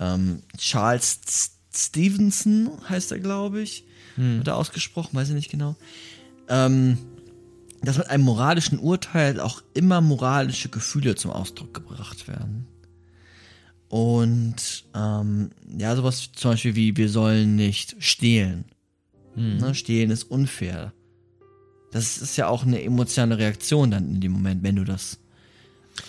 ähm, 0.00 0.42
Charles 0.58 1.20
Stevenson 1.72 2.70
heißt 2.88 3.12
er, 3.12 3.20
glaube 3.20 3.60
ich. 3.62 3.84
Wird 4.16 4.48
er 4.48 4.56
ausgesprochen, 4.56 5.16
weiß 5.16 5.28
ich 5.28 5.34
nicht 5.34 5.50
genau. 5.50 5.76
Ähm, 6.48 6.98
dass 7.82 7.98
mit 7.98 8.08
einem 8.08 8.24
moralischen 8.24 8.78
Urteil 8.78 9.40
auch 9.40 9.62
immer 9.74 10.00
moralische 10.00 10.68
Gefühle 10.68 11.16
zum 11.16 11.30
Ausdruck 11.30 11.74
gebracht 11.74 12.28
werden. 12.28 12.66
Und 13.88 14.84
ähm, 14.94 15.50
ja, 15.76 15.94
sowas 15.94 16.30
zum 16.32 16.52
Beispiel 16.52 16.74
wie, 16.74 16.96
wir 16.96 17.08
sollen 17.08 17.56
nicht 17.56 17.96
stehlen. 17.98 18.64
Ne, 19.36 19.74
stehlen 19.74 20.10
ist 20.10 20.24
unfair. 20.24 20.92
Das 21.90 22.18
ist 22.18 22.36
ja 22.36 22.46
auch 22.46 22.64
eine 22.64 22.82
emotionale 22.82 23.38
Reaktion 23.38 23.90
dann 23.90 24.08
in 24.08 24.20
dem 24.20 24.32
Moment, 24.32 24.62
wenn 24.62 24.76
du 24.76 24.84
das 24.84 25.18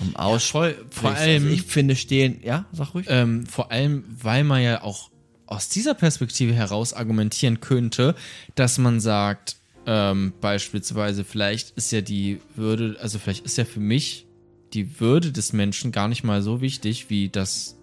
ähm, 0.01 0.15
aussprichst. 0.15 0.51
voll, 0.51 0.85
vor 0.91 1.11
allem, 1.11 1.43
Also 1.43 1.55
ich 1.55 1.63
finde 1.63 1.95
stehlen, 1.95 2.39
ja, 2.43 2.65
sag 2.71 2.93
ruhig. 2.93 3.07
ähm, 3.09 3.45
vor 3.45 3.71
allem, 3.71 4.03
weil 4.21 4.43
man 4.43 4.61
ja 4.61 4.83
auch 4.83 5.09
aus 5.47 5.69
dieser 5.69 5.93
Perspektive 5.93 6.53
heraus 6.53 6.93
argumentieren 6.93 7.60
könnte, 7.60 8.15
dass 8.55 8.77
man 8.77 8.99
sagt, 8.99 9.58
ähm, 9.86 10.34
beispielsweise, 10.41 11.23
vielleicht 11.23 11.71
ist 11.71 11.91
ja 11.91 12.01
die 12.01 12.39
Würde, 12.55 12.97
also 12.99 13.19
vielleicht 13.19 13.45
ist 13.45 13.58
ja 13.58 13.65
für 13.65 13.79
mich 13.79 14.25
die 14.73 14.99
Würde 14.99 15.31
des 15.31 15.53
Menschen 15.53 15.91
gar 15.91 16.08
nicht 16.08 16.23
mal 16.23 16.41
so 16.41 16.62
wichtig 16.62 17.10
wie 17.10 17.29
das, 17.29 17.77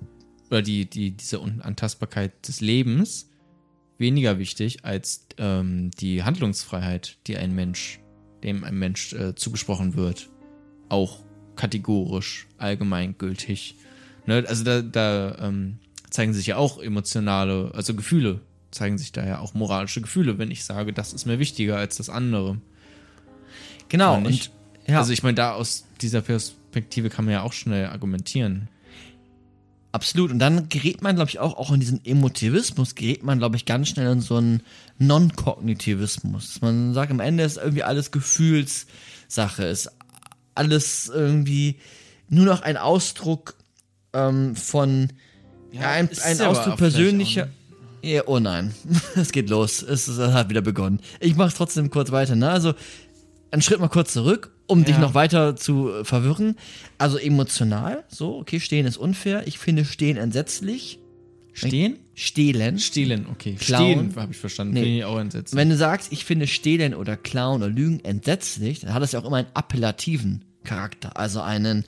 oder 0.50 0.62
die, 0.62 0.84
die, 0.84 1.12
diese 1.12 1.38
Unantastbarkeit 1.40 2.46
des 2.46 2.60
Lebens 2.60 3.28
weniger 3.98 4.38
wichtig 4.38 4.84
als 4.84 5.26
ähm, 5.38 5.90
die 5.92 6.22
Handlungsfreiheit, 6.24 7.18
die 7.26 7.36
ein 7.36 7.54
Mensch, 7.54 8.00
dem 8.42 8.64
ein 8.64 8.78
Mensch 8.78 9.12
äh, 9.12 9.34
zugesprochen 9.34 9.94
wird. 9.94 10.28
Auch 10.88 11.20
kategorisch, 11.56 12.48
allgemeingültig. 12.58 13.76
Ne? 14.26 14.44
Also 14.46 14.64
da, 14.64 14.82
da 14.82 15.36
ähm, 15.40 15.78
zeigen 16.12 16.34
sich 16.34 16.46
ja 16.46 16.56
auch 16.56 16.80
emotionale, 16.80 17.72
also 17.74 17.94
Gefühle, 17.94 18.40
zeigen 18.70 18.98
sich 18.98 19.12
da 19.12 19.26
ja 19.26 19.38
auch 19.38 19.54
moralische 19.54 20.00
Gefühle, 20.00 20.38
wenn 20.38 20.50
ich 20.50 20.64
sage, 20.64 20.92
das 20.92 21.12
ist 21.12 21.26
mir 21.26 21.38
wichtiger 21.38 21.76
als 21.76 21.96
das 21.96 22.08
andere. 22.08 22.58
genau, 23.88 24.20
nicht? 24.20 24.52
und 24.84 24.90
ja, 24.90 24.98
Also 24.98 25.12
ich 25.12 25.22
meine, 25.22 25.36
da 25.36 25.52
aus 25.52 25.84
dieser 26.00 26.20
Perspektive 26.20 27.08
kann 27.08 27.24
man 27.24 27.32
ja 27.32 27.42
auch 27.42 27.52
schnell 27.52 27.86
argumentieren. 27.86 28.68
absolut. 29.92 30.30
Und 30.30 30.38
dann 30.38 30.68
gerät 30.68 31.02
man, 31.02 31.16
glaube 31.16 31.30
ich, 31.30 31.38
auch, 31.38 31.56
auch 31.56 31.70
in 31.70 31.80
diesen 31.80 32.04
Emotivismus, 32.04 32.94
gerät 32.94 33.22
man, 33.22 33.38
glaube 33.38 33.56
ich, 33.56 33.64
ganz 33.64 33.88
schnell 33.88 34.12
in 34.12 34.20
so 34.20 34.36
einen 34.36 34.62
Non-Kognitivismus. 34.98 36.60
Man 36.62 36.94
sagt, 36.94 37.10
am 37.10 37.20
Ende 37.20 37.44
ist 37.44 37.58
irgendwie 37.58 37.82
alles 37.82 38.10
Gefühlssache, 38.10 39.64
ist 39.64 39.90
alles 40.54 41.10
irgendwie 41.12 41.76
nur 42.28 42.46
noch 42.46 42.62
ein 42.62 42.76
Ausdruck 42.76 43.54
ähm, 44.14 44.56
von, 44.56 45.12
ja, 45.72 45.90
ein, 45.90 46.08
ein 46.24 46.40
Ausdruck 46.42 46.76
persönlicher. 46.76 47.48
Ja, 48.02 48.22
oh 48.26 48.38
nein, 48.40 48.74
es 49.16 49.32
geht 49.32 49.48
los. 49.48 49.82
Es, 49.82 50.08
ist- 50.08 50.18
es 50.18 50.32
hat 50.32 50.48
wieder 50.50 50.60
begonnen. 50.62 51.00
Ich 51.20 51.36
mache 51.36 51.54
trotzdem 51.56 51.88
kurz 51.90 52.10
weiter. 52.10 52.34
Ne? 52.34 52.50
Also 52.50 52.74
einen 53.50 53.62
Schritt 53.62 53.78
mal 53.80 53.88
kurz 53.88 54.12
zurück, 54.12 54.50
um 54.66 54.84
dich 54.84 54.94
Ja. 54.96 55.00
noch 55.00 55.14
weiter 55.14 55.54
zu 55.56 55.90
äh, 55.90 56.04
verwirren. 56.04 56.56
Also 56.98 57.18
emotional, 57.18 58.02
so, 58.08 58.36
okay, 58.38 58.58
stehen 58.60 58.86
ist 58.86 58.96
unfair. 58.96 59.46
Ich 59.46 59.58
finde 59.58 59.84
stehen 59.84 60.16
entsetzlich. 60.16 60.98
Stehen? 61.54 61.98
Stehlen. 62.14 62.78
Stehlen, 62.78 63.26
okay. 63.30 63.56
Klauen. 63.60 64.10
Stehen, 64.10 64.16
habe 64.16 64.32
ich 64.32 64.38
verstanden. 64.38 64.72
Nee. 64.72 64.80
Bin 64.82 64.92
ich 64.96 65.04
auch 65.04 65.18
entsetzt. 65.18 65.54
Wenn 65.54 65.68
du 65.68 65.76
sagst, 65.76 66.10
ich 66.10 66.24
finde 66.24 66.46
stehlen 66.46 66.94
oder 66.94 67.16
klauen 67.18 67.62
oder 67.62 67.70
lügen 67.70 68.00
entsetzlich, 68.04 68.80
dann 68.80 68.94
hat 68.94 69.02
das 69.02 69.12
ja 69.12 69.20
auch 69.20 69.26
immer 69.26 69.36
einen 69.36 69.48
appellativen 69.52 70.44
Charakter. 70.64 71.16
Also 71.18 71.42
einen, 71.42 71.84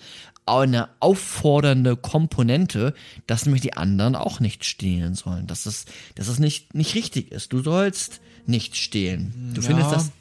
eine 0.47 0.89
auffordernde 1.01 1.97
Komponente, 1.97 2.95
dass 3.27 3.47
nämlich 3.47 3.63
die 3.63 3.75
anderen 3.77 4.15
auch 4.17 4.41
nicht 4.41 4.65
stehlen 4.65 5.15
sollen. 5.15 5.47
Dass 5.47 5.67
es, 5.67 5.87
dass 6.17 6.29
es 6.29 6.39
nicht, 6.39 6.75
nicht 6.75 6.95
richtig 6.95 7.33
ist. 7.33 7.53
Du 7.53 7.63
sollst 7.63 8.21
nicht 8.47 8.77
stehlen. 8.77 9.53
Du 9.55 9.61
Ja. 9.63 9.69
findest 9.69 9.93
das. 9.93 10.13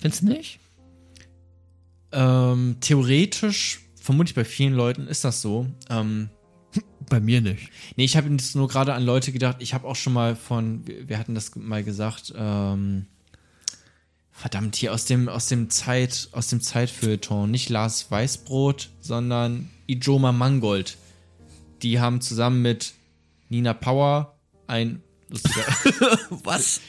Findest 0.00 0.22
du 0.22 0.26
nicht? 0.26 0.58
Ähm, 2.12 2.76
theoretisch, 2.80 3.80
vermutlich 4.00 4.34
bei 4.34 4.44
vielen 4.44 4.74
Leuten 4.74 5.06
ist 5.06 5.24
das 5.24 5.42
so. 5.42 5.66
Ähm, 5.90 6.30
Bei 7.10 7.20
mir 7.20 7.40
nicht. 7.40 7.70
nee, 7.96 8.04
ich 8.04 8.16
habe 8.18 8.28
jetzt 8.28 8.54
nur 8.54 8.68
gerade 8.68 8.92
an 8.92 9.02
Leute 9.02 9.32
gedacht. 9.32 9.56
Ich 9.60 9.72
habe 9.72 9.86
auch 9.88 9.96
schon 9.96 10.12
mal 10.12 10.36
von, 10.36 10.86
wir, 10.86 11.08
wir 11.08 11.18
hatten 11.18 11.34
das 11.34 11.56
mal 11.56 11.82
gesagt, 11.82 12.32
ähm, 12.36 13.06
verdammt, 14.38 14.76
hier 14.76 14.92
aus 14.92 15.04
dem, 15.04 15.28
aus 15.28 15.46
dem 15.48 15.68
Zeit, 15.68 16.28
aus 16.30 16.46
dem 16.46 16.60
Zeitfeuilleton, 16.60 17.50
nicht 17.50 17.70
Lars 17.70 18.08
Weißbrot, 18.10 18.90
sondern 19.00 19.68
Ijoma 19.88 20.30
Mangold. 20.30 20.96
Die 21.82 21.98
haben 21.98 22.20
zusammen 22.20 22.62
mit 22.62 22.94
Nina 23.48 23.74
Power 23.74 24.36
ein 24.68 25.02
lustiger, 25.28 25.62
Was? 26.44 26.80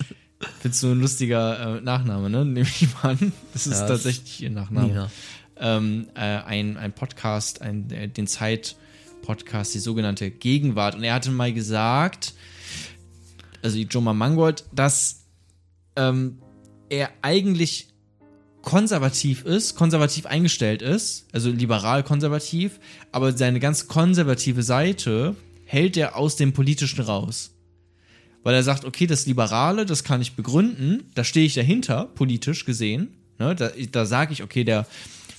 Findest 0.61 0.83
du 0.83 0.91
ein 0.91 0.99
lustiger 0.99 1.77
äh, 1.77 1.81
Nachname, 1.81 2.29
ne? 2.29 2.45
Nehme 2.45 2.67
ich 2.67 2.87
mal 2.93 3.11
an. 3.11 3.33
Das 3.53 3.65
ist 3.65 3.79
Ja, 3.79 3.87
tatsächlich 3.87 4.41
ihr 4.41 4.51
Nachname. 4.51 4.87
Nina. 4.87 5.11
Ähm, 5.57 6.07
äh, 6.13 6.19
ein, 6.19 6.77
ein 6.77 6.93
Podcast, 6.93 7.61
ein, 7.61 7.89
äh, 7.89 8.07
den 8.07 8.27
Zeit-Podcast, 8.27 9.73
die 9.73 9.79
sogenannte 9.79 10.29
Gegenwart. 10.29 10.95
Und 10.95 11.03
er 11.03 11.15
hatte 11.15 11.31
mal 11.31 11.51
gesagt, 11.51 12.33
also 13.63 13.75
die 13.75 13.83
Joma 13.83 14.13
Mangold, 14.13 14.65
dass 14.71 15.25
ähm, 15.95 16.39
er 16.89 17.09
eigentlich 17.21 17.89
konservativ 18.61 19.45
ist, 19.45 19.75
konservativ 19.75 20.25
eingestellt 20.25 20.81
ist, 20.81 21.27
also 21.31 21.49
liberal 21.49 22.03
konservativ, 22.03 22.79
aber 23.11 23.35
seine 23.35 23.59
ganz 23.59 23.87
konservative 23.87 24.63
Seite 24.63 25.35
hält 25.65 25.97
er 25.97 26.15
aus 26.15 26.35
dem 26.35 26.53
Politischen 26.53 27.01
raus. 27.01 27.51
Weil 28.43 28.55
er 28.55 28.63
sagt, 28.63 28.85
okay, 28.85 29.05
das 29.05 29.25
Liberale, 29.25 29.85
das 29.85 30.03
kann 30.03 30.21
ich 30.21 30.35
begründen, 30.35 31.03
da 31.13 31.23
stehe 31.23 31.45
ich 31.45 31.53
dahinter, 31.53 32.05
politisch 32.15 32.65
gesehen. 32.65 33.15
Ne, 33.37 33.55
da 33.55 33.71
da 33.91 34.05
sage 34.05 34.33
ich, 34.33 34.43
okay, 34.43 34.63
der, 34.63 34.85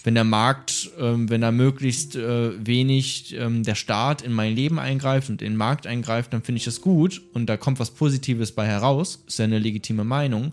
wenn 0.05 0.15
der 0.15 0.25
Markt, 0.25 0.91
ähm, 0.99 1.29
wenn 1.29 1.43
da 1.43 1.53
möglichst 1.53 2.17
äh, 2.17 2.67
wenig 2.67 3.35
ähm, 3.37 3.63
der 3.63 3.75
Staat 3.75 4.23
in 4.23 4.33
mein 4.33 4.55
Leben 4.55 4.79
eingreift 4.79 5.29
und 5.29 5.43
in 5.43 5.53
den 5.53 5.57
Markt 5.57 5.87
eingreift, 5.87 6.33
dann 6.33 6.43
finde 6.43 6.59
ich 6.59 6.65
das 6.65 6.81
gut 6.81 7.21
und 7.35 7.47
da 7.47 7.57
kommt 7.57 7.79
was 7.79 7.91
Positives 7.91 8.53
bei 8.53 8.67
heraus, 8.67 9.23
ist 9.27 9.39
ja 9.39 9.45
eine 9.45 9.59
legitime 9.59 10.05
Meinung. 10.05 10.53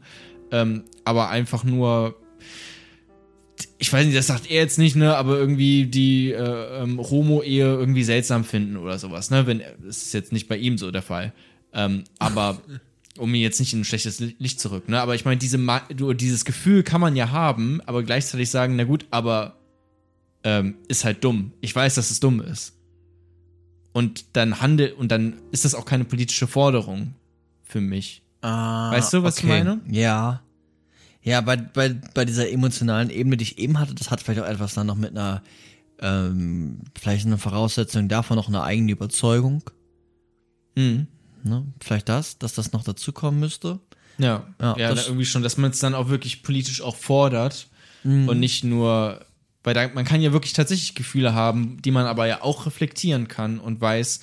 Ähm, 0.51 0.83
aber 1.03 1.29
einfach 1.29 1.63
nur, 1.63 2.15
ich 3.79 3.91
weiß 3.91 4.05
nicht, 4.05 4.17
das 4.17 4.27
sagt 4.27 4.49
er 4.49 4.61
jetzt 4.61 4.77
nicht, 4.77 4.95
ne, 4.95 5.15
aber 5.15 5.37
irgendwie 5.37 5.85
die 5.85 6.31
äh, 6.31 6.83
ähm, 6.83 6.99
Homo-Ehe 6.99 7.65
irgendwie 7.65 8.03
seltsam 8.03 8.43
finden 8.43 8.77
oder 8.77 8.97
sowas, 8.99 9.29
ne, 9.29 9.45
wenn, 9.47 9.61
das 9.85 10.03
ist 10.03 10.13
jetzt 10.13 10.31
nicht 10.31 10.47
bei 10.47 10.57
ihm 10.57 10.77
so 10.77 10.91
der 10.91 11.01
Fall. 11.01 11.33
Ähm, 11.73 12.03
aber, 12.19 12.61
um 13.17 13.33
ihn 13.33 13.41
jetzt 13.41 13.59
nicht 13.59 13.73
in 13.73 13.81
ein 13.81 13.85
schlechtes 13.85 14.19
Licht 14.19 14.59
zu 14.59 14.71
rücken, 14.71 14.91
ne, 14.91 15.01
aber 15.01 15.15
ich 15.15 15.25
meine, 15.25 15.37
diese, 15.37 15.57
Ma- 15.57 15.87
dieses 15.89 16.45
Gefühl 16.45 16.83
kann 16.83 17.01
man 17.01 17.15
ja 17.15 17.31
haben, 17.31 17.81
aber 17.85 18.03
gleichzeitig 18.03 18.49
sagen, 18.49 18.75
na 18.75 18.83
gut, 18.83 19.05
aber 19.11 19.57
ähm, 20.43 20.75
ist 20.87 21.03
halt 21.03 21.23
dumm. 21.23 21.51
Ich 21.61 21.75
weiß, 21.75 21.95
dass 21.95 22.11
es 22.11 22.19
dumm 22.19 22.39
ist. 22.41 22.73
Und 23.91 24.25
dann 24.33 24.61
handelt, 24.61 24.95
und 24.97 25.11
dann 25.11 25.33
ist 25.51 25.65
das 25.65 25.73
auch 25.73 25.85
keine 25.85 26.05
politische 26.05 26.45
Forderung 26.47 27.15
für 27.63 27.81
mich. 27.81 28.21
Ah, 28.41 28.91
Weißt 28.91 29.13
du, 29.13 29.23
was 29.23 29.37
ich 29.39 29.43
meine? 29.45 29.79
Ja. 29.89 30.41
Ja, 31.23 31.41
bei, 31.41 31.57
bei, 31.57 31.89
bei 32.13 32.23
dieser 32.25 32.49
emotionalen 32.49 33.09
Ebene, 33.09 33.35
die 33.37 33.43
ich 33.43 33.57
eben 33.57 33.79
hatte, 33.79 33.93
das 33.95 34.11
hat 34.11 34.21
vielleicht 34.21 34.41
auch 34.41 34.47
etwas 34.47 34.75
dann 34.75 34.87
noch 34.87 34.95
mit 34.95 35.11
einer, 35.11 35.41
ähm, 35.99 36.79
vielleicht 36.97 37.25
eine 37.25 37.37
Voraussetzung 37.37 38.07
davon 38.07 38.37
noch 38.37 38.47
eine 38.47 38.63
eigene 38.63 38.91
Überzeugung. 38.93 39.63
Mhm. 40.75 41.07
Ne? 41.43 41.65
Vielleicht 41.81 42.07
das, 42.09 42.37
dass 42.37 42.53
das 42.53 42.71
noch 42.71 42.83
dazukommen 42.83 43.39
müsste. 43.39 43.79
Ja, 44.17 44.47
Ja, 44.61 44.77
ja, 44.77 44.89
irgendwie 44.93 45.25
schon, 45.25 45.43
dass 45.43 45.57
man 45.57 45.71
es 45.71 45.79
dann 45.79 45.93
auch 45.95 46.09
wirklich 46.09 46.43
politisch 46.43 46.81
auch 46.81 46.95
fordert 46.95 47.67
Mhm. 48.03 48.29
und 48.29 48.39
nicht 48.39 48.63
nur, 48.63 49.25
weil 49.63 49.73
da, 49.73 49.87
man 49.89 50.05
kann 50.05 50.21
ja 50.21 50.31
wirklich 50.31 50.53
tatsächlich 50.53 50.95
Gefühle 50.95 51.33
haben, 51.33 51.81
die 51.81 51.91
man 51.91 52.05
aber 52.05 52.27
ja 52.27 52.41
auch 52.43 52.65
reflektieren 52.67 53.27
kann 53.27 53.59
und 53.59 53.81
weiß, 53.81 54.21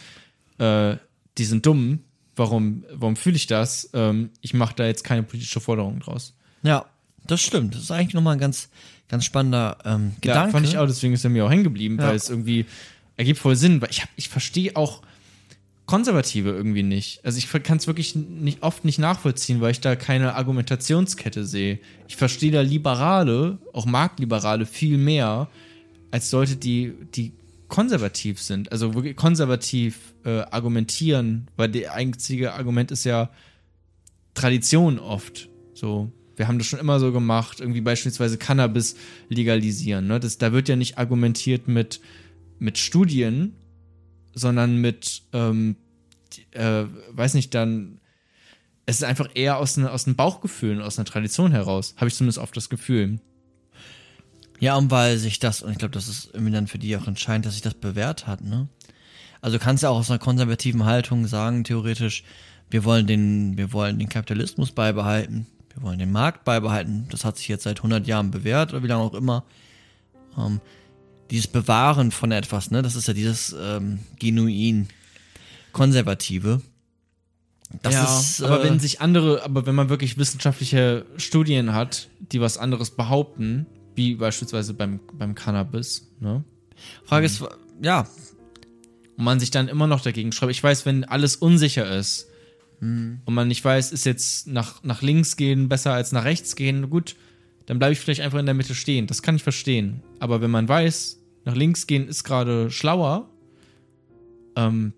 äh, 0.58 0.96
die 1.36 1.44
sind 1.44 1.66
dumm, 1.66 2.00
warum, 2.36 2.84
warum 2.92 3.16
fühle 3.16 3.36
ich 3.36 3.46
das? 3.46 3.90
Ähm, 3.94 4.30
ich 4.40 4.54
mache 4.54 4.74
da 4.76 4.86
jetzt 4.86 5.04
keine 5.04 5.22
politische 5.22 5.60
Forderung 5.60 6.00
draus. 6.00 6.34
Ja, 6.62 6.86
das 7.26 7.40
stimmt. 7.40 7.74
Das 7.74 7.82
ist 7.82 7.90
eigentlich 7.90 8.14
nochmal 8.14 8.34
ein 8.36 8.40
ganz, 8.40 8.68
ganz 9.08 9.24
spannender 9.24 9.78
ähm, 9.84 10.12
Gedanke. 10.20 10.46
Ja, 10.48 10.50
fand 10.52 10.66
ich 10.66 10.78
auch, 10.78 10.86
deswegen 10.86 11.14
ist 11.14 11.24
er 11.24 11.30
mir 11.30 11.44
auch 11.44 11.50
hängen 11.50 11.64
geblieben, 11.64 11.98
Ja. 12.00 12.08
weil 12.08 12.16
es 12.16 12.28
irgendwie 12.30 12.66
ergibt 13.16 13.38
voll 13.38 13.56
Sinn, 13.56 13.80
weil 13.80 13.90
ich, 13.90 14.02
hab- 14.02 14.10
ich 14.16 14.28
verstehe 14.28 14.74
auch 14.76 15.02
Konservative 15.86 16.48
irgendwie 16.50 16.82
nicht. 16.82 17.22
Also 17.24 17.36
ich 17.38 17.50
kann 17.62 17.76
es 17.76 17.86
wirklich 17.86 18.14
nicht, 18.16 18.62
oft 18.62 18.86
nicht 18.86 18.98
nachvollziehen, 18.98 19.60
weil 19.60 19.70
ich 19.72 19.80
da 19.80 19.96
keine 19.96 20.34
Argumentationskette 20.34 21.44
sehe. 21.44 21.78
Ich 22.08 22.16
verstehe 22.16 22.50
da 22.50 22.62
Liberale, 22.62 23.58
auch 23.74 23.84
Marktliberale, 23.84 24.64
viel 24.64 24.96
mehr 24.96 25.48
als 26.10 26.32
Leute, 26.32 26.56
die, 26.56 26.94
die 27.14 27.32
konservativ 27.68 28.40
sind. 28.40 28.72
Also 28.72 28.94
wirklich 28.94 29.16
konservativ 29.16 30.14
äh, 30.24 30.40
argumentieren, 30.40 31.48
weil 31.56 31.68
der 31.68 31.94
einzige 31.94 32.54
Argument 32.54 32.90
ist 32.90 33.04
ja 33.04 33.30
Tradition 34.34 34.98
oft. 34.98 35.48
So, 35.74 36.12
wir 36.36 36.48
haben 36.48 36.58
das 36.58 36.66
schon 36.66 36.78
immer 36.78 37.00
so 37.00 37.12
gemacht, 37.12 37.60
irgendwie 37.60 37.80
beispielsweise 37.80 38.38
Cannabis 38.38 38.96
legalisieren. 39.28 40.06
Ne? 40.06 40.20
Das, 40.20 40.38
da 40.38 40.52
wird 40.52 40.68
ja 40.68 40.76
nicht 40.76 40.98
argumentiert 40.98 41.68
mit, 41.68 42.00
mit 42.58 42.78
Studien, 42.78 43.56
sondern 44.34 44.80
mit, 44.80 45.22
ähm, 45.32 45.76
äh, 46.50 46.84
weiß 47.12 47.34
nicht, 47.34 47.54
dann, 47.54 48.00
es 48.86 48.96
ist 48.96 49.04
einfach 49.04 49.30
eher 49.34 49.58
aus, 49.58 49.76
ne, 49.76 49.90
aus 49.90 50.06
einem 50.06 50.16
Bauchgefühl, 50.16 50.82
aus 50.82 50.98
einer 50.98 51.06
Tradition 51.06 51.52
heraus. 51.52 51.94
Habe 51.96 52.08
ich 52.08 52.14
zumindest 52.14 52.38
oft 52.38 52.56
das 52.56 52.68
Gefühl. 52.68 53.20
Ja, 54.64 54.76
und 54.76 54.90
weil 54.90 55.18
sich 55.18 55.40
das, 55.40 55.60
und 55.60 55.72
ich 55.72 55.76
glaube, 55.76 55.92
das 55.92 56.08
ist 56.08 56.30
irgendwie 56.32 56.50
dann 56.50 56.66
für 56.66 56.78
die 56.78 56.96
auch 56.96 57.06
entscheidend, 57.06 57.44
dass 57.44 57.52
sich 57.52 57.60
das 57.60 57.74
bewährt 57.74 58.26
hat, 58.26 58.40
ne? 58.40 58.66
Also 59.42 59.58
du 59.58 59.62
kannst 59.62 59.82
ja 59.82 59.90
auch 59.90 59.98
aus 59.98 60.10
einer 60.10 60.18
konservativen 60.18 60.86
Haltung 60.86 61.26
sagen, 61.26 61.64
theoretisch, 61.64 62.24
wir 62.70 62.82
wollen 62.84 63.06
den, 63.06 63.58
wir 63.58 63.74
wollen 63.74 63.98
den 63.98 64.08
Kapitalismus 64.08 64.72
beibehalten, 64.72 65.46
wir 65.74 65.82
wollen 65.82 65.98
den 65.98 66.10
Markt 66.12 66.44
beibehalten, 66.44 67.08
das 67.10 67.26
hat 67.26 67.36
sich 67.36 67.46
jetzt 67.48 67.64
seit 67.64 67.80
100 67.80 68.06
Jahren 68.06 68.30
bewährt, 68.30 68.72
oder 68.72 68.82
wie 68.82 68.86
lange 68.86 69.02
auch 69.02 69.12
immer. 69.12 69.44
Ähm, 70.38 70.62
dieses 71.30 71.46
Bewahren 71.46 72.10
von 72.10 72.32
etwas, 72.32 72.70
ne, 72.70 72.80
das 72.80 72.96
ist 72.96 73.06
ja 73.06 73.12
dieses 73.12 73.54
ähm, 73.60 73.98
genuin 74.18 74.88
Konservative. 75.72 76.62
Das 77.82 78.30
ist, 78.30 78.42
aber 78.42 78.64
äh, 78.64 78.70
wenn 78.70 78.80
sich 78.80 79.02
andere, 79.02 79.42
aber 79.42 79.66
wenn 79.66 79.74
man 79.74 79.90
wirklich 79.90 80.16
wissenschaftliche 80.16 81.04
Studien 81.18 81.74
hat, 81.74 82.08
die 82.32 82.40
was 82.40 82.56
anderes 82.56 82.92
behaupten, 82.92 83.66
wie 83.94 84.14
beispielsweise 84.14 84.74
beim, 84.74 85.00
beim 85.12 85.34
Cannabis, 85.34 86.10
ne? 86.20 86.44
Frage 87.04 87.26
ist, 87.26 87.42
ja, 87.82 88.08
Und 89.16 89.24
man 89.24 89.40
sich 89.40 89.50
dann 89.50 89.68
immer 89.68 89.86
noch 89.86 90.00
dagegen 90.00 90.32
schreibt. 90.32 90.52
Ich 90.52 90.62
weiß, 90.62 90.86
wenn 90.86 91.04
alles 91.04 91.36
unsicher 91.36 91.96
ist 91.96 92.28
und 92.80 93.22
man 93.26 93.48
nicht 93.48 93.64
weiß, 93.64 93.92
ist 93.92 94.04
jetzt 94.04 94.46
nach, 94.46 94.82
nach 94.82 95.00
links 95.00 95.36
gehen 95.36 95.68
besser 95.68 95.94
als 95.94 96.12
nach 96.12 96.24
rechts 96.24 96.54
gehen, 96.56 96.90
gut, 96.90 97.16
dann 97.66 97.78
bleibe 97.78 97.92
ich 97.92 98.00
vielleicht 98.00 98.20
einfach 98.20 98.38
in 98.38 98.46
der 98.46 98.54
Mitte 98.54 98.74
stehen. 98.74 99.06
Das 99.06 99.22
kann 99.22 99.36
ich 99.36 99.42
verstehen. 99.42 100.02
Aber 100.18 100.42
wenn 100.42 100.50
man 100.50 100.68
weiß, 100.68 101.18
nach 101.44 101.54
links 101.54 101.86
gehen 101.86 102.08
ist 102.08 102.24
gerade 102.24 102.70
schlauer, 102.70 103.30
ähm, 104.56 104.92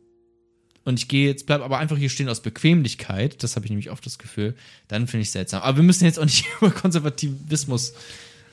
und 0.85 1.01
ich 1.01 1.09
gehe 1.09 1.27
jetzt, 1.27 1.47
bleib 1.47 1.63
aber 1.63 1.79
einfach 1.79 1.97
hier 1.97 2.09
stehen 2.09 2.29
aus 2.29 2.41
Bequemlichkeit, 2.41 3.43
das 3.43 3.57
habe 3.57 3.67
ich 3.67 3.71
nämlich 3.71 3.91
oft 3.91 4.07
das 4.07 4.19
Gefühl, 4.19 4.55
dann 4.87 5.09
finde 5.09 5.23
ich 5.23 5.33
seltsam. 5.33 5.63
Aber 5.63 5.79
wir 5.79 5.83
müssen 5.83 6.05
jetzt 6.05 6.19
auch 6.19 6.25
nicht 6.25 6.47
über 6.61 6.71
Konservativismus 6.71 7.93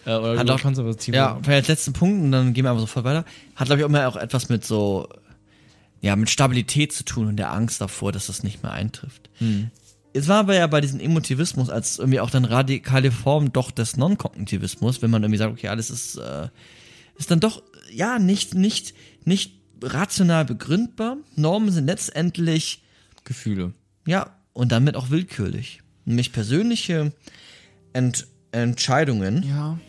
äh, 0.05 0.15
oder 0.15 0.37
Hat 0.39 0.49
auch- 0.49 0.61
konservative. 0.61 1.15
Ja, 1.15 1.39
vielleicht 1.43 1.61
als 1.61 1.79
letzten 1.79 1.93
Punkt 1.93 2.23
und 2.23 2.31
dann 2.31 2.53
gehen 2.53 2.65
wir 2.65 2.71
aber 2.71 2.79
sofort 2.79 3.05
weiter. 3.05 3.25
Hat, 3.55 3.67
glaube 3.67 3.79
ich, 3.81 3.85
auch 3.85 3.89
immer 3.89 4.07
auch 4.07 4.15
etwas 4.15 4.49
mit 4.49 4.65
so, 4.65 5.07
ja, 6.01 6.15
mit 6.15 6.29
Stabilität 6.29 6.91
zu 6.93 7.03
tun 7.05 7.27
und 7.27 7.37
der 7.37 7.51
Angst 7.51 7.79
davor, 7.81 8.11
dass 8.11 8.27
das 8.27 8.43
nicht 8.43 8.61
mehr 8.63 8.71
eintrifft. 8.73 9.29
Es 10.13 10.27
war 10.27 10.39
aber 10.39 10.55
ja 10.55 10.67
bei 10.67 10.81
diesem 10.81 10.99
Emotivismus 10.99 11.69
als 11.69 11.97
irgendwie 11.99 12.19
auch 12.19 12.29
dann 12.29 12.45
radikale 12.45 13.11
Form 13.11 13.51
doch 13.53 13.71
des 13.71 13.97
Non-Kognitivismus, 13.97 15.01
wenn 15.01 15.09
man 15.11 15.23
irgendwie 15.23 15.37
sagt, 15.39 15.53
okay, 15.53 15.69
alles 15.69 15.89
ist, 15.89 16.17
äh, 16.17 16.49
ist 17.17 17.31
dann 17.31 17.39
doch, 17.39 17.63
ja, 17.91 18.19
nicht, 18.19 18.53
nicht, 18.53 18.93
nicht 19.25 19.53
rational 19.81 20.45
begründbar. 20.45 21.17
Normen 21.35 21.71
sind 21.71 21.85
letztendlich 21.87 22.83
Gefühle. 23.23 23.73
ja, 24.05 24.27
und 24.53 24.71
damit 24.71 24.95
auch 24.95 25.09
willkürlich. 25.09 25.81
Nämlich 26.05 26.31
persönliche 26.31 27.11
Ent 27.93 28.27
Entscheidungen. 28.51 29.41
Ja. 29.47 29.79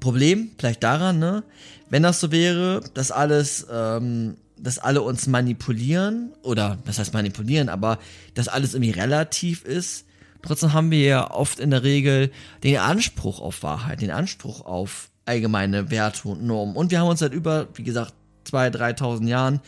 Problem 0.00 0.50
vielleicht 0.58 0.82
daran, 0.82 1.18
ne, 1.18 1.44
wenn 1.90 2.02
das 2.02 2.20
so 2.20 2.30
wäre, 2.32 2.82
dass 2.94 3.10
alles, 3.10 3.66
ähm, 3.70 4.36
dass 4.56 4.78
alle 4.78 5.02
uns 5.02 5.26
manipulieren 5.26 6.32
oder 6.42 6.78
was 6.84 6.98
heißt 6.98 7.14
manipulieren, 7.14 7.68
aber 7.68 7.98
dass 8.34 8.48
alles 8.48 8.74
irgendwie 8.74 8.92
relativ 8.92 9.64
ist. 9.64 10.04
Trotzdem 10.42 10.72
haben 10.72 10.90
wir 10.90 11.00
ja 11.00 11.30
oft 11.30 11.58
in 11.58 11.70
der 11.70 11.82
Regel 11.82 12.30
den 12.62 12.78
Anspruch 12.78 13.40
auf 13.40 13.62
Wahrheit, 13.62 14.00
den 14.00 14.10
Anspruch 14.10 14.64
auf 14.64 15.10
allgemeine 15.24 15.90
Werte 15.90 16.28
und 16.28 16.44
Normen. 16.44 16.76
Und 16.76 16.90
wir 16.90 17.00
haben 17.00 17.08
uns 17.08 17.20
seit 17.20 17.32
über, 17.32 17.68
wie 17.74 17.82
gesagt, 17.82 18.14
zwei, 18.44 18.68
3.000 18.68 19.26
Jahren 19.26 19.60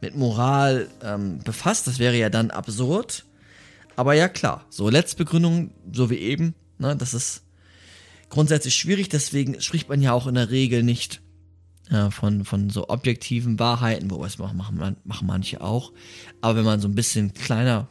mit 0.00 0.16
Moral 0.16 0.88
ähm, 1.02 1.38
befasst. 1.38 1.86
Das 1.86 1.98
wäre 1.98 2.16
ja 2.16 2.28
dann 2.28 2.50
absurd. 2.50 3.24
Aber 3.96 4.14
ja 4.14 4.28
klar, 4.28 4.64
so 4.68 4.90
Letztbegründung, 4.90 5.70
so 5.90 6.10
wie 6.10 6.18
eben, 6.18 6.54
ne, 6.78 6.94
das 6.96 7.14
ist 7.14 7.42
grundsätzlich 8.28 8.74
schwierig, 8.74 9.08
deswegen 9.08 9.60
spricht 9.60 9.88
man 9.88 10.00
ja 10.02 10.12
auch 10.12 10.26
in 10.26 10.34
der 10.34 10.50
Regel 10.50 10.82
nicht 10.82 11.20
äh, 11.90 12.10
von, 12.10 12.44
von 12.44 12.70
so 12.70 12.88
objektiven 12.88 13.58
Wahrheiten, 13.58 14.10
wobei 14.10 14.26
es 14.26 14.38
machen, 14.38 14.56
machen, 14.56 14.96
machen 15.04 15.26
manche 15.26 15.60
auch. 15.60 15.92
Aber 16.40 16.58
wenn 16.58 16.64
man 16.64 16.80
so 16.80 16.88
ein 16.88 16.94
bisschen 16.94 17.32
kleiner 17.34 17.88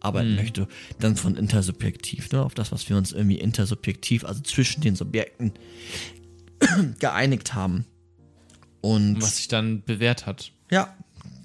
arbeiten 0.00 0.36
möchte, 0.36 0.68
dann 1.00 1.16
von 1.16 1.34
intersubjektiv, 1.34 2.30
ne, 2.30 2.42
auf 2.42 2.54
das, 2.54 2.72
was 2.72 2.88
wir 2.88 2.96
uns 2.96 3.12
irgendwie 3.12 3.38
intersubjektiv, 3.38 4.24
also 4.24 4.42
zwischen 4.42 4.80
den 4.80 4.94
Subjekten 4.96 5.54
geeinigt 6.98 7.54
haben. 7.54 7.84
Und 8.80 9.20
Was 9.20 9.38
sich 9.38 9.48
dann 9.48 9.82
bewährt 9.82 10.26
hat. 10.26 10.52
ja, 10.70 10.94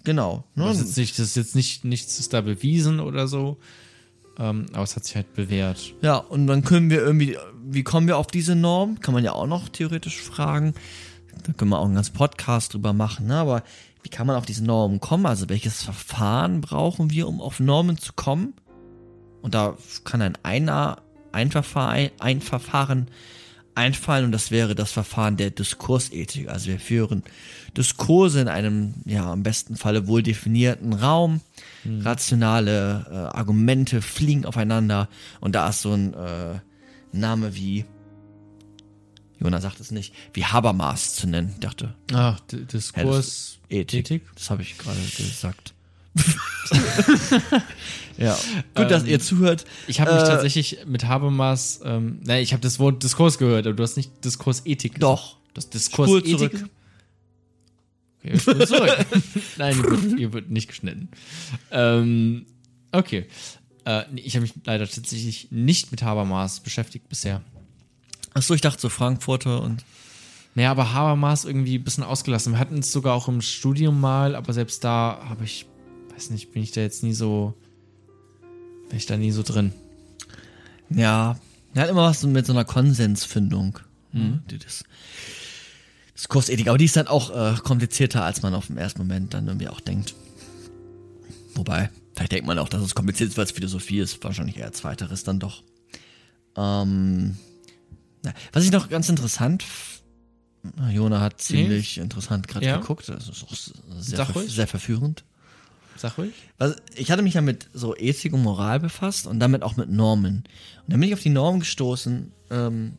genau. 0.03 0.43
Ne? 0.55 0.65
Das 0.65 0.79
ist, 0.79 0.85
jetzt 0.85 0.97
nicht, 0.97 1.19
das 1.19 1.25
ist 1.27 1.35
jetzt 1.35 1.55
nicht, 1.55 1.85
nichts 1.85 2.19
ist 2.19 2.33
da 2.33 2.41
bewiesen 2.41 2.99
oder 2.99 3.27
so. 3.27 3.57
ähm, 4.37 4.67
aber 4.73 4.83
es 4.83 4.95
hat 4.95 5.05
sich 5.05 5.15
halt 5.15 5.33
bewährt. 5.33 5.95
Ja, 6.01 6.17
und 6.17 6.45
dann 6.45 6.63
können 6.63 6.91
wir 6.91 7.01
irgendwie, 7.01 7.37
wie 7.73 7.83
kommen 7.83 8.07
wir 8.07 8.17
auf 8.17 8.27
diese 8.27 8.55
Norm? 8.55 8.99
Kann 8.99 9.13
man 9.13 9.23
ja 9.23 9.33
auch 9.33 9.47
noch 9.47 9.69
theoretisch 9.69 10.21
fragen. 10.21 10.73
Da 11.45 11.53
können 11.53 11.71
wir 11.71 11.79
auch 11.79 11.85
einen 11.85 11.95
ganzen 11.95 12.13
Podcast 12.13 12.73
drüber 12.73 12.93
machen, 12.93 13.27
ne? 13.27 13.35
Aber 13.35 13.63
wie 14.03 14.09
kann 14.09 14.27
man 14.27 14.35
auf 14.35 14.45
diese 14.45 14.63
Normen 14.63 14.99
kommen? 14.99 15.25
Also 15.25 15.49
welches 15.49 15.83
Verfahren 15.83 16.61
brauchen 16.61 17.09
wir, 17.09 17.27
um 17.27 17.41
auf 17.41 17.59
Normen 17.59 17.97
zu 17.97 18.13
kommen? 18.13 18.53
Und 19.41 19.55
da 19.55 19.77
kann 20.03 20.21
ein 20.21 20.37
einer, 20.43 21.01
ein 21.31 21.51
Verfahren, 21.51 22.09
ein 22.19 22.41
Verfahren 22.41 23.07
einfallen 23.75 24.25
und 24.25 24.31
das 24.31 24.51
wäre 24.51 24.75
das 24.75 24.91
Verfahren 24.91 25.37
der 25.37 25.49
Diskursethik. 25.49 26.49
Also 26.49 26.67
wir 26.67 26.79
führen 26.79 27.23
Diskurse 27.75 28.41
in 28.41 28.47
einem, 28.47 28.93
ja, 29.05 29.33
im 29.33 29.43
besten 29.43 29.75
Falle 29.75 30.07
wohl 30.07 30.21
definierten 30.21 30.93
Raum. 30.93 31.41
Rationale 31.85 33.05
äh, 33.11 33.37
Argumente 33.37 34.01
fliegen 34.01 34.45
aufeinander 34.45 35.09
und 35.41 35.55
da 35.55 35.67
ist 35.67 35.81
so 35.81 35.91
ein 35.91 36.13
äh, 36.13 36.59
Name 37.13 37.55
wie, 37.55 37.85
Jonas 39.39 39.63
sagt 39.63 39.79
es 39.79 39.91
nicht, 39.91 40.13
wie 40.33 40.45
Habermas 40.45 41.15
zu 41.15 41.27
nennen. 41.27 41.51
Ich 41.53 41.59
dachte, 41.59 41.95
D 42.51 42.65
Diskurs. 42.65 43.59
Ethik. 43.69 43.99
Ethik? 44.11 44.23
Das 44.35 44.49
habe 44.49 44.61
ich 44.61 44.77
gerade 44.77 44.99
gesagt. 45.17 45.73
ja, 48.17 48.37
gut, 48.75 48.91
dass 48.91 49.03
Ähm, 49.03 49.09
ihr 49.09 49.19
zuhört. 49.19 49.65
Ich 49.87 49.99
habe 49.99 50.13
mich 50.13 50.21
Äh, 50.23 50.27
tatsächlich 50.27 50.77
mit 50.85 51.05
Habermas, 51.05 51.81
ähm, 51.83 52.19
nein, 52.23 52.43
ich 52.43 52.53
habe 52.53 52.61
das 52.61 52.77
Wort 52.79 53.01
Diskurs 53.03 53.37
gehört, 53.37 53.65
aber 53.65 53.75
du 53.75 53.83
hast 53.83 53.97
nicht 53.97 54.23
Diskursethik 54.23 54.95
gesagt. 54.95 55.03
Doch. 55.03 55.37
Das 55.53 55.65
Spur 55.65 55.71
Diskursethik. 56.21 56.37
zurück. 56.37 56.69
Okay, 58.23 58.39
spur 58.39 58.65
zurück. 58.67 59.05
nein, 59.57 59.73
hier 59.75 59.83
wird, 59.83 60.17
hier 60.17 60.33
wird 60.33 60.49
nicht 60.49 60.67
geschnitten. 60.67 61.09
Ähm, 61.71 62.45
okay. 62.91 63.27
Äh, 63.85 64.03
nee, 64.11 64.21
ich 64.21 64.35
habe 64.35 64.43
mich 64.43 64.53
leider 64.65 64.87
tatsächlich 64.87 65.49
nicht 65.51 65.91
mit 65.91 66.03
Habermas 66.03 66.59
beschäftigt 66.59 67.09
bisher. 67.09 67.41
Achso, 68.33 68.53
ich 68.53 68.61
dachte 68.61 68.81
so 68.81 68.89
Frankfurter 68.89 69.61
und. 69.61 69.83
Naja, 70.55 70.71
aber 70.71 70.93
Habermas 70.93 71.45
irgendwie 71.45 71.79
ein 71.79 71.83
bisschen 71.83 72.03
ausgelassen. 72.03 72.53
Wir 72.53 72.59
hatten 72.59 72.77
es 72.77 72.91
sogar 72.91 73.15
auch 73.15 73.27
im 73.27 73.41
Studium 73.41 73.99
mal, 73.99 74.35
aber 74.35 74.53
selbst 74.53 74.83
da 74.83 75.19
habe 75.27 75.45
ich, 75.45 75.65
weiß 76.13 76.29
nicht, 76.29 76.51
bin 76.51 76.61
ich 76.61 76.71
da 76.71 76.81
jetzt 76.81 77.01
nie 77.01 77.13
so, 77.13 77.55
bin 78.89 78.97
ich 78.97 79.07
da 79.07 79.17
nie 79.17 79.31
so 79.31 79.41
drin. 79.41 79.73
Ja, 80.91 81.39
er 81.73 81.81
hat 81.81 81.89
immer 81.89 82.03
was 82.03 82.23
mit 82.23 82.45
so 82.45 82.53
einer 82.53 82.65
Konsensfindung. 82.65 83.79
Mhm. 84.11 84.43
Die 84.49 84.59
das, 84.59 84.83
Diskursethik, 86.15 86.67
aber 86.67 86.77
die 86.77 86.85
ist 86.85 86.95
dann 86.95 87.07
auch 87.07 87.31
äh, 87.31 87.55
komplizierter, 87.63 88.23
als 88.23 88.43
man 88.43 88.53
auf 88.53 88.67
den 88.67 88.77
ersten 88.77 88.99
Moment 88.99 89.33
dann 89.33 89.47
irgendwie 89.47 89.67
auch 89.67 89.81
denkt. 89.81 90.13
Wobei, 91.55 91.89
vielleicht 92.15 92.31
denkt 92.31 92.47
man 92.47 92.59
auch, 92.59 92.69
dass 92.69 92.81
es 92.81 92.95
kompliziert 92.95 93.29
ist, 93.29 93.37
weil 93.37 93.45
es 93.45 93.51
Philosophie 93.51 93.99
ist. 93.99 94.23
Wahrscheinlich 94.23 94.57
eher 94.57 94.71
zweiteres 94.73 95.23
dann 95.23 95.39
doch. 95.39 95.63
Ähm, 96.55 97.37
na, 98.23 98.33
was 98.51 98.63
ich 98.63 98.71
noch 98.71 98.89
ganz 98.89 99.09
interessant, 99.09 99.65
Jona 100.91 101.19
hat 101.19 101.41
ziemlich 101.41 101.97
interessant 101.97 102.47
gerade 102.47 102.65
Ja. 102.65 102.77
geguckt. 102.77 103.09
Das 103.09 103.27
ist 103.27 103.43
auch 103.43 103.53
sehr, 103.99 104.25
ver 104.25 104.41
sehr 104.47 104.67
verführend. 104.67 105.23
Sag 105.95 106.17
ruhig. 106.17 106.33
Was, 106.57 106.75
ich 106.95 107.11
hatte 107.11 107.21
mich 107.21 107.35
ja 107.35 107.41
mit 107.41 107.67
so 107.73 107.95
Ethik 107.95 108.33
und 108.33 108.41
Moral 108.43 108.79
befasst 108.79 109.27
und 109.27 109.39
damit 109.39 109.61
auch 109.61 109.75
mit 109.75 109.89
Normen. 109.89 110.37
Und 110.37 110.45
dann 110.87 110.99
bin 110.99 111.09
ich 111.09 111.13
auf 111.13 111.21
die 111.21 111.29
Normen 111.29 111.59
gestoßen, 111.59 112.31
ähm, 112.49 112.97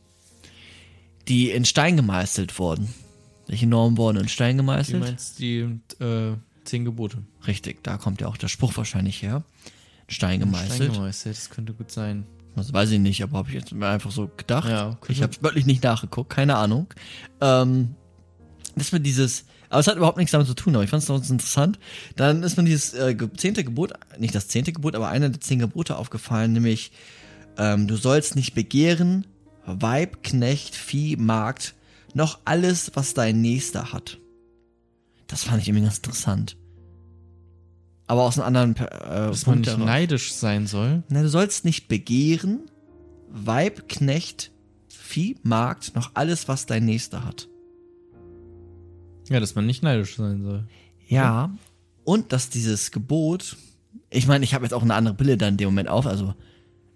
die 1.26 1.50
in 1.50 1.64
Stein 1.64 1.96
gemeißelt 1.96 2.58
wurden. 2.58 2.88
Welche 3.46 3.66
Normen 3.66 3.96
wurden 3.98 4.18
in 4.18 4.28
Stein 4.28 4.56
Du 4.56 4.62
gemeißelt? 4.62 5.00
meinst 5.00 5.38
die 5.38 5.58
äh, 6.00 6.32
zehn 6.64 6.84
Gebote. 6.84 7.18
Richtig, 7.46 7.82
da 7.82 7.96
kommt 7.98 8.20
ja 8.20 8.28
auch 8.28 8.36
der 8.36 8.48
Spruch 8.48 8.76
wahrscheinlich 8.76 9.22
her. 9.22 9.44
In 10.08 10.14
Stein 10.14 10.40
gemeißelt. 10.40 10.90
Steingemeißelt, 10.90 11.36
das 11.36 11.50
könnte 11.50 11.74
gut 11.74 11.90
sein. 11.90 12.26
Das 12.56 12.72
weiß 12.72 12.90
ich 12.90 13.00
nicht, 13.00 13.22
aber 13.22 13.38
habe 13.38 13.48
ich 13.48 13.54
jetzt 13.54 13.72
einfach 13.72 14.10
so 14.10 14.30
gedacht. 14.36 14.68
Ja, 14.68 14.96
ich 15.08 15.22
habe 15.22 15.32
es 15.32 15.42
wirklich 15.42 15.66
nicht 15.66 15.82
nachgeguckt, 15.82 16.30
keine 16.30 16.56
Ahnung. 16.56 16.86
Ähm, 17.40 17.96
das 18.76 18.92
war 18.92 19.00
dieses, 19.00 19.44
aber 19.70 19.80
es 19.80 19.86
hat 19.88 19.96
überhaupt 19.96 20.18
nichts 20.18 20.32
damit 20.32 20.46
zu 20.46 20.54
tun, 20.54 20.74
aber 20.74 20.84
ich 20.84 20.90
fand 20.90 21.02
es 21.02 21.08
trotzdem 21.08 21.34
interessant. 21.34 21.78
Dann 22.16 22.42
ist 22.42 22.56
mir 22.56 22.64
dieses 22.64 22.94
äh, 22.94 23.16
zehnte 23.36 23.64
Gebot, 23.64 23.92
nicht 24.18 24.34
das 24.34 24.48
zehnte 24.48 24.72
Gebot, 24.72 24.94
aber 24.94 25.08
einer 25.08 25.30
der 25.30 25.40
zehn 25.40 25.58
Gebote 25.58 25.96
aufgefallen, 25.96 26.52
nämlich 26.52 26.92
ähm, 27.58 27.88
du 27.88 27.96
sollst 27.96 28.36
nicht 28.36 28.54
begehren, 28.54 29.26
Weib, 29.66 30.22
Knecht, 30.22 30.74
Vieh, 30.74 31.16
Magd, 31.16 31.74
noch 32.14 32.38
alles, 32.44 32.92
was 32.94 33.14
dein 33.14 33.40
Nächster 33.40 33.92
hat. 33.92 34.18
Das 35.26 35.44
fand 35.44 35.62
ich 35.62 35.68
irgendwie 35.68 35.84
ganz 35.84 35.96
interessant. 35.96 36.56
Aber 38.06 38.22
aus 38.22 38.38
einem 38.38 38.46
anderen 38.46 38.76
äh, 38.76 38.88
Dass 39.28 39.46
man 39.46 39.56
Punkt 39.56 39.66
nicht 39.66 39.76
heraus. 39.76 39.86
neidisch 39.86 40.32
sein 40.34 40.66
soll. 40.66 41.02
Na, 41.08 41.22
du 41.22 41.28
sollst 41.28 41.64
nicht 41.64 41.88
begehren, 41.88 42.70
Weib, 43.30 43.88
Knecht, 43.88 44.52
Vieh, 44.88 45.36
Magd, 45.42 45.94
noch 45.94 46.10
alles, 46.14 46.48
was 46.48 46.66
dein 46.66 46.84
Nächster 46.84 47.24
hat. 47.24 47.48
Ja, 49.28 49.40
dass 49.40 49.54
man 49.54 49.66
nicht 49.66 49.82
neidisch 49.82 50.16
sein 50.16 50.42
soll. 50.42 50.66
Ja. 51.06 51.50
Und 52.04 52.32
dass 52.32 52.50
dieses 52.50 52.90
Gebot, 52.90 53.56
ich 54.10 54.26
meine, 54.26 54.44
ich 54.44 54.54
habe 54.54 54.64
jetzt 54.64 54.74
auch 54.74 54.82
eine 54.82 54.94
andere 54.94 55.14
Brille 55.14 55.38
dann 55.38 55.54
in 55.54 55.56
dem 55.58 55.68
Moment 55.68 55.88
auf, 55.88 56.06
also 56.06 56.34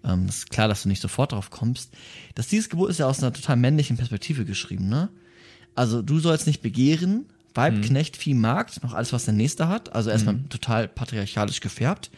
ähm, 0.05 0.27
ist 0.27 0.51
klar, 0.51 0.69
dass 0.69 0.83
du 0.83 0.89
nicht 0.89 1.01
sofort 1.01 1.33
drauf 1.33 1.51
kommst, 1.51 1.95
dass 2.35 2.49
dieses 2.49 2.69
Gebot 2.69 2.91
ist 2.91 2.99
ja 2.99 3.07
aus 3.07 3.23
einer 3.23 3.33
total 3.33 3.57
männlichen 3.57 3.97
Perspektive 3.97 4.45
geschrieben, 4.45 4.89
ne? 4.89 5.09
Also 5.75 6.03
du 6.03 6.19
sollst 6.19 6.47
nicht 6.47 6.61
begehren, 6.61 7.27
Weib, 7.55 7.82
Knecht, 7.82 8.16
Vieh, 8.16 8.34
Magd, 8.34 8.82
noch 8.84 8.94
alles, 8.94 9.12
was 9.12 9.24
der 9.24 9.34
Nächste 9.34 9.68
hat. 9.68 9.92
Also 9.94 10.11
erstmal 10.11 10.38
total 10.49 10.86
patriarchalisch 10.86 11.61
gefärbt. 11.61 12.11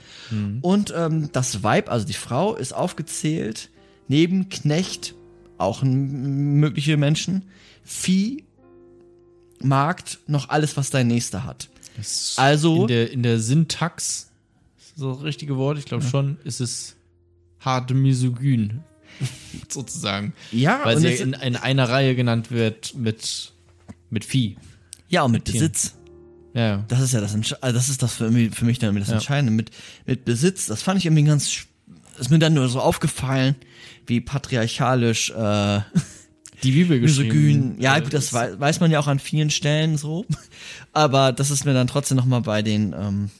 Und 0.60 0.92
ähm, 0.96 1.30
das 1.32 1.62
Weib, 1.62 1.90
also 1.90 2.06
die 2.06 2.12
Frau, 2.12 2.54
ist 2.54 2.72
aufgezählt 2.74 3.70
neben 4.08 4.48
Knecht, 4.50 5.14
auch 5.56 5.82
ein, 5.82 6.54
mögliche 6.60 6.96
Menschen, 6.96 7.44
Vieh, 7.84 8.44
Magd, 9.62 10.18
noch 10.26 10.48
alles, 10.48 10.76
was 10.76 10.90
dein 10.90 11.06
Nächster 11.06 11.44
hat. 11.44 11.68
Das 11.96 12.34
Also- 12.36 12.82
In 12.82 12.88
der, 12.88 13.10
in 13.12 13.22
der 13.22 13.38
Syntax, 13.40 14.30
so 14.96 15.12
das 15.14 15.22
richtige 15.22 15.56
Wort, 15.56 15.78
ich 15.78 15.84
glaube 15.84 16.04
schon, 16.04 16.38
ist 16.44 16.60
es 16.60 16.96
hart 17.60 17.92
misogyn. 17.92 18.80
sozusagen. 19.68 20.32
Ja, 20.50 20.80
Weil 20.84 20.98
sie 20.98 21.08
es- 21.08 21.20
in, 21.20 21.34
in 21.34 21.56
einer 21.56 21.88
Reihe 21.88 22.14
genannt 22.14 22.50
wird 22.50 22.94
mit, 22.94 23.52
mit 24.08 24.24
Vieh. 24.24 24.56
Ja, 25.11 25.22
und 25.24 25.32
mit 25.32 25.44
Tieren. 25.44 25.58
Besitz. 25.68 25.94
Ja, 26.54 26.61
ja. 26.62 26.84
Das 26.88 27.00
ist 27.00 27.12
ja 27.12 27.20
das, 27.20 27.34
Entsche- 27.36 27.58
also 27.61 27.76
das 27.76 27.88
ist 27.90 28.02
das 28.02 28.14
für 28.14 28.30
mich, 28.30 28.54
für 28.54 28.64
mich 28.64 28.78
dann 28.78 28.94
das 28.96 29.08
Ja. 29.08 29.14
Entscheidende. 29.14 29.52
Mit, 29.52 29.70
mit 30.06 30.24
Besitz, 30.24 30.66
das 30.66 30.82
fand 30.82 30.98
ich 30.98 31.04
irgendwie 31.06 31.24
ganz, 31.24 31.50
ist 32.18 32.30
mir 32.30 32.38
dann 32.38 32.54
nur 32.54 32.68
so 32.68 32.80
aufgefallen, 32.80 33.54
wie 34.06 34.20
patriarchalisch, 34.22 35.30
äh, 35.30 35.80
Die 36.62 36.72
Bibel 36.72 36.98
geschrieben. 37.00 37.28
misogyn. 37.68 37.80
Ja, 37.80 37.98
gut, 38.00 38.12
das 38.14 38.32
wei 38.32 38.58
weiß 38.58 38.80
man 38.80 38.90
ja 38.90 38.98
auch 39.00 39.06
an 39.06 39.18
vielen 39.18 39.50
Stellen 39.50 39.96
so. 39.96 40.26
Aber 40.92 41.32
das 41.32 41.50
ist 41.50 41.64
mir 41.64 41.72
dann 41.74 41.86
trotzdem 41.86 42.16
nochmal 42.16 42.40
bei 42.42 42.62
den, 42.62 42.92
ähm, 42.98 43.30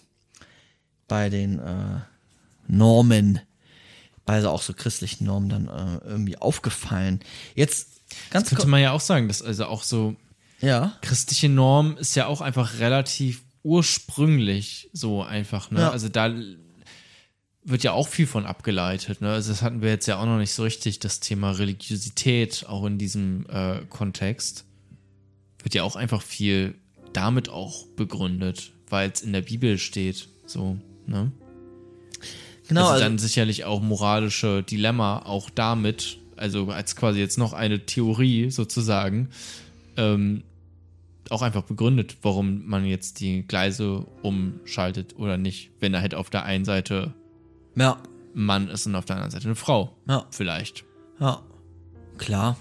bei 1.09 1.29
den, 1.31 1.59
äh, 1.59 2.01
Normen, 2.69 3.41
bei 4.25 4.41
so 4.41 4.49
auch 4.49 4.63
so 4.63 4.73
christlichen 4.73 5.25
Normen 5.25 5.49
dann 5.49 5.67
äh, 5.69 6.07
irgendwie 6.09 6.37
aufgefallen. 6.39 7.21
Jetzt, 7.57 7.89
ganz 8.31 8.49
Könnte 8.49 8.57
kurz, 8.63 8.69
man 8.69 8.81
ja 8.81 8.93
auch 8.93 9.01
sagen, 9.01 9.27
dass 9.29 9.43
also 9.43 9.67
auch 9.67 9.83
so 9.83 10.15
ja. 10.61 10.97
christliche 11.03 11.49
Norm 11.49 11.97
ist 11.97 12.15
ja 12.15 12.27
auch 12.27 12.41
einfach 12.41 12.79
relativ 12.79 13.43
ursprünglich 13.63 14.89
so 14.93 15.23
einfach, 15.23 15.71
ne? 15.71 15.81
Ja. 15.81 15.91
Also 15.91 16.09
da 16.09 16.35
wird 17.63 17.83
ja 17.83 17.93
auch 17.93 18.09
viel 18.09 18.27
von 18.27 18.47
abgeleitet, 18.47 19.21
ne? 19.21 19.33
Also 19.33 19.51
das 19.51 19.63
hatten 19.63 19.83
wir 19.83 19.91
jetzt 19.91 20.07
ja 20.07 20.19
auch 20.19 20.27
noch 20.27 20.39
nicht 20.39 20.53
so 20.53 20.63
richtig, 20.63 20.99
das 20.99 21.21
Thema 21.21 21.53
Religiosität, 21.53 22.65
auch 22.67 22.85
in 22.85 22.99
diesem 22.99 23.47
äh, 23.51 23.81
Kontext. 23.89 24.65
Wird 25.63 25.75
ja 25.75 25.83
auch 25.83 25.97
einfach 25.97 26.23
viel 26.23 26.75
damit 27.13 27.49
auch 27.51 27.87
begründet, 27.97 28.73
weil 28.89 29.11
es 29.11 29.21
in 29.21 29.33
der 29.33 29.43
Bibel 29.43 29.79
steht, 29.79 30.29
so, 30.47 30.79
ne? 31.07 31.33
Genau, 32.69 32.83
also, 32.83 32.93
also, 32.93 33.05
dann 33.05 33.19
sicherlich 33.19 33.65
auch 33.65 33.83
moralische 33.83 34.63
Dilemma, 34.63 35.23
auch 35.27 35.51
damit, 35.51 36.19
also 36.37 36.71
als 36.71 36.97
quasi 36.97 37.19
jetzt 37.19 37.37
noch 37.37 37.53
eine 37.53 37.85
Theorie 37.85 38.51
sozusagen, 38.51 39.29
ähm, 39.97 40.45
auch 41.33 41.43
einfach 41.43 41.63
begründet, 41.63 42.17
warum 42.23 42.67
man 42.67 42.85
jetzt 42.85 43.21
die 43.21 43.43
Gleise 43.47 44.07
umschaltet 44.23 45.17
oder 45.17 45.37
nicht, 45.37 45.71
wenn 45.81 45.95
er 45.95 46.01
halt 46.01 46.15
auf 46.15 46.31
der 46.31 46.45
einen 46.45 46.65
Seite 46.65 47.15
ja, 47.77 48.01
ein 48.35 48.43
Mann 48.43 48.69
ist 48.69 48.87
und 48.87 48.95
auf 48.95 49.05
der 49.05 49.17
anderen 49.17 49.31
Seite 49.31 49.47
eine 49.47 49.55
Frau. 49.55 49.97
Ja. 50.09 50.27
Vielleicht. 50.31 50.85
Ja, 51.21 51.43
klar. 52.19 52.57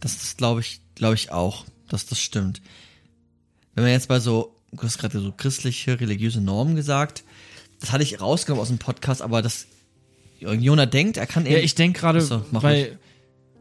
Das 0.00 0.14
ist, 0.22 0.38
glaube 0.38 0.60
ich, 0.60 0.80
glaube 0.94 1.14
ich 1.14 1.30
auch, 1.32 1.64
dass 1.88 2.06
das 2.06 2.20
stimmt. 2.20 2.62
Wenn 3.74 3.84
man 3.84 3.92
jetzt 3.92 4.08
bei 4.08 4.18
so, 4.20 4.56
du 4.72 4.82
hast 4.82 4.98
gerade 4.98 5.20
so 5.20 5.32
christliche, 5.32 6.00
religiöse 6.00 6.40
Normen 6.40 6.74
gesagt, 6.76 7.24
das 7.80 7.92
hatte 7.92 8.02
ich 8.02 8.20
rausgenommen 8.20 8.62
aus 8.62 8.68
dem 8.68 8.78
Podcast, 8.78 9.22
aber 9.22 9.42
das 9.42 9.66
Jona 10.38 10.86
denkt, 10.86 11.16
er 11.16 11.26
kann 11.26 11.44
Ja, 11.44 11.52
eben- 11.52 11.64
ich 11.64 11.74
denke 11.74 12.00
gerade, 12.00 12.42
mach 12.50 12.62
weil, 12.62 12.98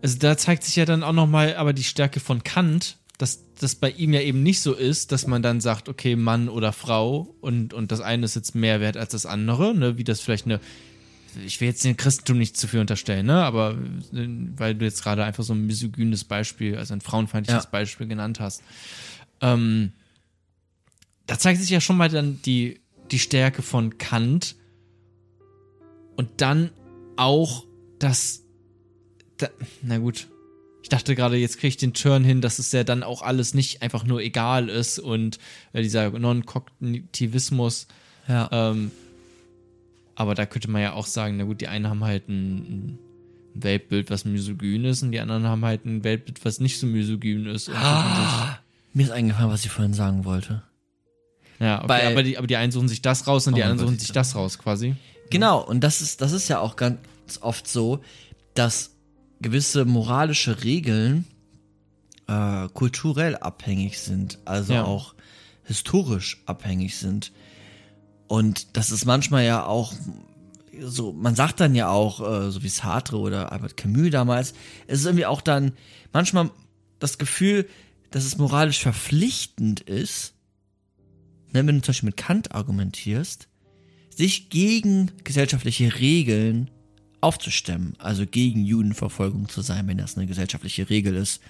also 0.01 0.17
da 0.17 0.37
zeigt 0.37 0.63
sich 0.63 0.75
ja 0.77 0.85
dann 0.85 1.03
auch 1.03 1.11
nochmal 1.13 1.55
aber 1.55 1.73
die 1.73 1.83
Stärke 1.83 2.19
von 2.21 2.43
Kant, 2.43 2.97
dass 3.19 3.43
das 3.59 3.75
bei 3.75 3.91
ihm 3.91 4.13
ja 4.13 4.21
eben 4.21 4.41
nicht 4.41 4.61
so 4.61 4.73
ist, 4.73 5.11
dass 5.11 5.27
man 5.27 5.43
dann 5.43 5.59
sagt, 5.59 5.89
okay, 5.89 6.15
Mann 6.15 6.47
oder 6.47 6.71
Frau 6.71 7.35
und, 7.41 7.73
und 7.73 7.91
das 7.91 7.99
eine 7.99 8.23
ist 8.23 8.35
jetzt 8.35 8.55
mehr 8.55 8.79
wert 8.79 8.95
als 8.95 9.11
das 9.11 9.25
andere, 9.25 9.75
ne, 9.75 9.97
wie 9.97 10.05
das 10.05 10.21
vielleicht 10.21 10.45
eine, 10.45 10.61
ich 11.45 11.59
will 11.59 11.67
jetzt 11.67 11.83
den 11.83 11.97
Christentum 11.97 12.37
nicht 12.37 12.55
zu 12.55 12.67
viel 12.69 12.79
unterstellen, 12.79 13.25
ne? 13.25 13.43
Aber 13.43 13.77
äh, 14.13 14.27
weil 14.55 14.73
du 14.73 14.85
jetzt 14.85 15.03
gerade 15.03 15.25
einfach 15.25 15.43
so 15.43 15.53
ein 15.53 15.67
misogynes 15.67 16.23
Beispiel, 16.23 16.77
also 16.77 16.93
ein 16.93 17.01
frauenfeindliches 17.01 17.65
Ja. 17.65 17.69
Beispiel 17.69 18.07
genannt 18.07 18.39
hast. 18.39 18.63
Ähm, 19.41 19.91
da 21.27 21.37
zeigt 21.37 21.59
sich 21.59 21.69
ja 21.69 21.81
schon 21.81 21.97
mal 21.97 22.09
dann 22.09 22.41
die, 22.43 22.79
die 23.11 23.19
Stärke 23.19 23.61
von 23.61 23.97
Kant 23.97 24.55
und 26.15 26.29
dann 26.37 26.71
auch 27.17 27.65
das, 27.99 28.43
da, 29.37 29.49
na 29.81 29.97
gut, 29.97 30.29
ich 30.81 30.89
dachte 30.89 31.13
gerade, 31.15 31.35
jetzt 31.37 31.57
kriege 31.57 31.67
ich 31.69 31.77
den 31.77 31.93
Turn 31.93 32.23
hin, 32.23 32.41
dass 32.41 32.57
es 32.59 32.71
ja 32.71 32.83
dann 32.83 33.03
auch 33.03 33.21
alles 33.21 33.53
nicht 33.53 33.81
einfach 33.81 34.03
nur 34.05 34.21
egal 34.21 34.69
ist 34.69 34.97
und 34.99 35.37
äh, 35.73 35.81
dieser 35.81 36.09
Non-Kognitivismus, 36.11 37.87
Ja. 38.27 38.49
ähm, 38.51 38.91
aber 40.15 40.35
da 40.35 40.45
könnte 40.45 40.69
man 40.69 40.81
ja 40.81 40.93
auch 40.93 41.05
sagen, 41.05 41.37
na 41.37 41.43
gut, 41.45 41.61
die 41.61 41.67
einen 41.67 41.87
haben 41.87 42.03
halt 42.03 42.27
ein, 42.29 42.57
ein 42.57 42.99
Weltbild, 43.55 44.09
was 44.09 44.25
misogyn 44.25 44.85
ist, 44.85 45.01
und 45.03 45.11
die 45.11 45.19
anderen 45.19 45.43
haben 45.45 45.63
halt 45.65 45.85
ein 45.85 46.03
Weltbild, 46.03 46.43
was 46.45 46.59
nicht 46.59 46.79
so 46.79 46.87
misogyn 46.87 47.45
ist. 47.45 47.69
Ah, 47.69 48.59
mir 48.93 49.03
ist 49.03 49.11
eingefallen, 49.11 49.49
was 49.49 49.63
ich 49.65 49.71
vorhin 49.71 49.93
sagen 49.93 50.25
wollte. 50.25 50.63
ja, 51.59 51.77
okay, 51.79 51.87
Bei- 51.87 52.07
aber, 52.07 52.23
die, 52.23 52.37
aber 52.37 52.47
die 52.47 52.57
einen 52.57 52.71
suchen 52.71 52.87
sich 52.87 53.01
das 53.01 53.27
raus 53.27 53.47
und 53.47 53.55
die 53.55 53.61
Oh 53.61 53.65
anderen 53.65 53.79
suchen 53.87 53.99
sich 53.99 54.11
das 54.11 54.35
raus, 54.35 54.57
quasi. 54.59 54.95
Genau, 55.29 55.61
und 55.63 55.81
das 55.81 56.01
ist, 56.01 56.21
das 56.21 56.31
ist 56.31 56.47
ja 56.47 56.59
auch 56.59 56.75
ganz 56.75 56.99
oft 57.41 57.67
so, 57.67 57.99
dass 58.55 58.91
gewisse 59.41 59.85
moralische 59.85 60.63
Regeln 60.63 61.25
äh, 62.27 62.67
kulturell 62.73 63.35
abhängig 63.37 63.99
sind, 63.99 64.39
also 64.45 64.73
Ja. 64.73 64.83
auch 64.83 65.15
historisch 65.63 66.41
abhängig 66.45 66.97
sind. 66.97 67.31
Und 68.27 68.75
das 68.77 68.91
ist 68.91 69.05
manchmal 69.05 69.45
ja 69.45 69.65
auch 69.65 69.93
so, 70.81 71.11
man 71.11 71.35
sagt 71.35 71.59
dann 71.59 71.75
ja 71.75 71.89
auch, 71.89 72.21
äh, 72.21 72.51
so 72.51 72.63
wie 72.63 72.69
Sartre 72.69 73.17
oder 73.17 73.51
Albert 73.51 73.75
Camus 73.75 74.11
damals, 74.11 74.53
es 74.87 74.99
ist 75.01 75.05
irgendwie 75.05 75.25
auch 75.25 75.41
dann 75.41 75.73
manchmal 76.13 76.51
das 76.99 77.17
Gefühl, 77.17 77.67
dass 78.11 78.23
es 78.25 78.37
moralisch 78.37 78.79
verpflichtend 78.79 79.81
ist, 79.81 80.33
ne, 81.51 81.65
wenn 81.67 81.75
du 81.75 81.81
zum 81.81 81.89
Beispiel 81.91 82.07
mit 82.07 82.17
Kant 82.17 82.55
argumentierst, 82.55 83.47
sich 84.15 84.49
gegen 84.49 85.11
gesellschaftliche 85.23 85.99
Regeln 85.99 86.69
aufzustemmen, 87.21 87.95
also 87.99 88.25
gegen 88.25 88.65
Judenverfolgung 88.65 89.49
zu 89.49 89.61
sein, 89.61 89.87
wenn 89.87 89.97
das 89.97 90.17
eine 90.17 90.27
gesellschaftliche 90.27 90.89
Regel 90.89 91.15
ist 91.15 91.41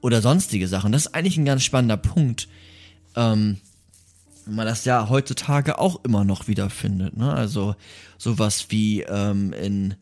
oder 0.00 0.22
sonstige 0.22 0.68
Sachen. 0.68 0.92
Das 0.92 1.06
ist 1.06 1.14
eigentlich 1.14 1.36
ein 1.36 1.44
ganz 1.44 1.62
spannender 1.62 1.96
Punkt, 1.96 2.48
ähm, 3.14 3.58
wenn 4.46 4.54
man 4.56 4.66
das 4.66 4.84
ja 4.84 5.08
heutzutage 5.08 5.78
auch 5.78 6.04
immer 6.04 6.24
noch 6.24 6.48
wiederfindet. 6.48 7.16
Ne? 7.16 7.32
Also 7.32 7.76
sowas 8.16 8.66
wie 8.70 9.02
ähm, 9.02 9.52
in, 9.52 9.94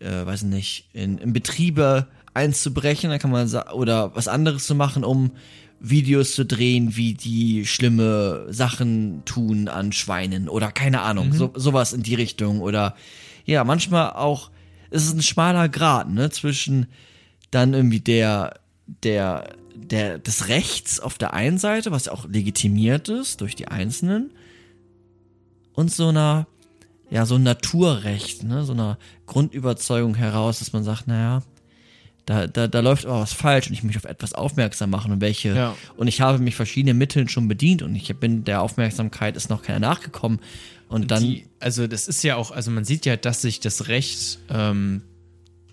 äh, 0.00 0.26
weiß 0.26 0.42
nicht, 0.42 0.88
in, 0.92 1.18
in 1.18 1.32
Betriebe 1.32 2.06
einzubrechen, 2.34 3.10
da 3.10 3.18
kann 3.18 3.30
man 3.30 3.50
oder 3.72 4.14
was 4.14 4.28
anderes 4.28 4.66
zu 4.66 4.74
machen, 4.74 5.04
um 5.04 5.32
Videos 5.80 6.34
zu 6.34 6.44
drehen, 6.44 6.96
wie 6.96 7.14
die 7.14 7.64
schlimme 7.66 8.46
Sachen 8.50 9.22
tun 9.24 9.68
an 9.68 9.92
Schweinen 9.92 10.48
oder 10.48 10.72
keine 10.72 11.02
Ahnung, 11.02 11.32
so, 11.32 11.52
sowas 11.54 11.92
in 11.92 12.02
die 12.02 12.14
Richtung 12.14 12.60
oder 12.60 12.96
ja, 13.48 13.64
manchmal 13.64 14.12
auch, 14.12 14.50
es 14.90 15.06
ist 15.06 15.14
ein 15.14 15.22
schmaler 15.22 15.70
Grat, 15.70 16.10
ne, 16.10 16.28
zwischen 16.28 16.86
dann 17.50 17.72
irgendwie 17.72 18.00
der, 18.00 18.60
der, 18.86 19.56
der, 19.74 20.18
des 20.18 20.48
Rechts 20.48 21.00
auf 21.00 21.16
der 21.16 21.32
einen 21.32 21.56
Seite, 21.56 21.90
was 21.90 22.04
ja 22.04 22.12
auch 22.12 22.28
legitimiert 22.28 23.08
ist 23.08 23.40
durch 23.40 23.56
die 23.56 23.68
Einzelnen 23.68 24.32
und 25.72 25.90
so 25.90 26.08
einer, 26.08 26.46
ja, 27.08 27.24
so 27.24 27.36
ein 27.36 27.42
Naturrecht, 27.42 28.42
ne, 28.42 28.64
so 28.64 28.74
einer 28.74 28.98
Grundüberzeugung 29.24 30.14
heraus, 30.14 30.58
dass 30.58 30.74
man 30.74 30.84
sagt, 30.84 31.06
naja, 31.06 31.42
da, 32.28 32.46
da, 32.46 32.68
da 32.68 32.80
läuft 32.80 33.06
aber 33.06 33.20
was 33.20 33.32
falsch 33.32 33.68
und 33.68 33.72
ich 33.72 33.82
möchte 33.82 33.98
auf 33.98 34.04
etwas 34.04 34.34
aufmerksam 34.34 34.90
machen 34.90 35.12
und 35.12 35.20
welche, 35.22 35.54
Ja. 35.54 35.74
und 35.96 36.08
ich 36.08 36.20
habe 36.20 36.38
mich 36.38 36.54
verschiedenen 36.56 36.98
Mitteln 36.98 37.28
schon 37.28 37.48
bedient 37.48 37.80
und 37.82 37.94
ich 37.96 38.14
bin 38.16 38.44
der 38.44 38.60
Aufmerksamkeit 38.60 39.34
ist 39.36 39.48
noch 39.48 39.62
keiner 39.62 39.80
nachgekommen 39.80 40.38
und 40.88 41.10
dann, 41.10 41.22
die, 41.22 41.44
also 41.58 41.86
das 41.86 42.06
ist 42.06 42.22
ja 42.24 42.36
auch, 42.36 42.50
also 42.50 42.70
man 42.70 42.84
sieht 42.84 43.06
ja, 43.06 43.16
dass 43.16 43.40
sich 43.42 43.60
das 43.60 43.88
Recht 43.88 44.38
ähm, 44.50 45.02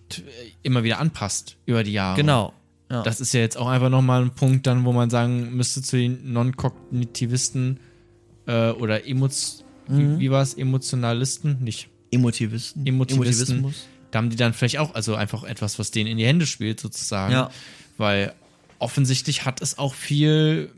t- 0.09 0.23
immer 0.63 0.83
wieder 0.85 0.99
anpasst 0.99 1.57
über 1.65 1.83
die 1.83 1.91
Jahre. 1.93 2.15
genau, 2.15 2.53
ja. 2.89 3.01
Das 3.03 3.19
ist 3.19 3.33
ja 3.33 3.39
jetzt 3.41 3.57
auch 3.57 3.67
einfach 3.67 3.89
nochmal 3.89 4.21
ein 4.21 4.31
Punkt 4.35 4.65
dann, 4.67 4.85
wo 4.85 4.93
man 4.93 5.09
sagen 5.09 5.55
müsste 5.55 5.81
zu 5.81 5.97
den 5.97 6.31
Non-Kognitivisten 6.33 7.79
äh, 8.47 8.69
oder 8.71 9.07
Emos, 9.07 9.61
Mhm. 9.87 10.17
wie, 10.17 10.19
wie 10.25 10.31
war 10.31 10.41
es, 10.41 10.53
Emotionalisten, 10.55 11.57
nicht. 11.63 11.89
Emotivisten, 12.11 12.85
Emotivisten. 12.87 13.57
Emotivismus. 13.57 13.87
Da 14.11 14.19
haben 14.19 14.29
die 14.29 14.35
dann 14.35 14.53
vielleicht 14.53 14.77
auch, 14.77 14.95
also 14.95 15.15
einfach 15.15 15.43
etwas, 15.43 15.79
was 15.79 15.91
denen 15.91 16.09
in 16.09 16.17
die 16.17 16.25
Hände 16.25 16.45
spielt, 16.45 16.79
sozusagen. 16.79 17.33
Ja. 17.33 17.49
Weil 17.97 18.33
offensichtlich 18.79 19.45
hat 19.45 19.61
es 19.61 19.77
auch 19.77 19.93
viel 19.93 20.71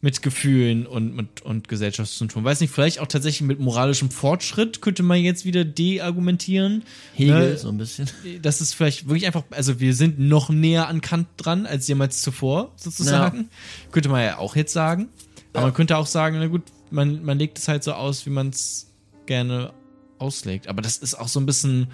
mit 0.00 0.20
Gefühlen 0.20 0.86
und, 0.86 1.18
und, 1.18 1.40
und 1.40 1.66
Gesellschaft 1.66 2.12
zu 2.12 2.26
tun. 2.26 2.44
Weiß 2.44 2.60
nicht, 2.60 2.70
vielleicht 2.70 2.98
auch 2.98 3.06
tatsächlich 3.06 3.40
mit 3.40 3.58
moralischem 3.58 4.10
Fortschritt 4.10 4.82
könnte 4.82 5.02
man 5.02 5.18
jetzt 5.22 5.46
wieder 5.46 5.64
deargumentieren. 5.64 6.82
Hegel, 7.14 7.52
Ne? 7.52 7.56
so 7.56 7.70
ein 7.70 7.78
bisschen. 7.78 8.10
Das 8.42 8.60
ist 8.60 8.74
vielleicht 8.74 9.08
wirklich 9.08 9.24
einfach, 9.26 9.44
also 9.50 9.80
wir 9.80 9.94
sind 9.94 10.18
noch 10.18 10.50
näher 10.50 10.88
an 10.88 11.00
Kant 11.00 11.28
dran 11.38 11.64
als 11.64 11.88
jemals 11.88 12.20
zuvor, 12.20 12.72
sozusagen. 12.76 13.48
Könnte 13.92 14.10
man 14.10 14.22
ja 14.22 14.36
auch 14.36 14.56
jetzt 14.56 14.74
sagen. 14.74 15.08
Aber 15.54 15.62
man 15.62 15.74
könnte 15.74 15.96
auch 15.96 16.06
sagen, 16.06 16.36
na 16.38 16.48
gut, 16.48 16.64
man, 16.90 17.24
man 17.24 17.38
legt 17.38 17.56
es 17.56 17.68
halt 17.68 17.82
so 17.82 17.94
aus, 17.94 18.26
wie 18.26 18.30
man 18.30 18.50
es 18.50 18.88
gerne 19.24 19.72
auslegt. 20.18 20.68
Aber 20.68 20.82
das 20.82 20.96
ist 20.98 21.14
auch 21.14 21.28
so 21.28 21.40
ein 21.40 21.46
bisschen 21.46 21.88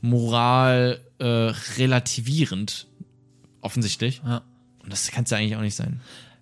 moral 0.00 1.00
äh, 1.18 1.52
relativierend, 1.78 2.86
offensichtlich. 3.60 4.22
Ja. 4.24 4.42
Und 4.82 4.92
das 4.92 5.10
kann 5.10 5.24
es 5.24 5.30
ja 5.30 5.38
eigentlich 5.38 5.56
auch 5.56 5.62
nicht 5.62 5.76
sein. 5.76 6.00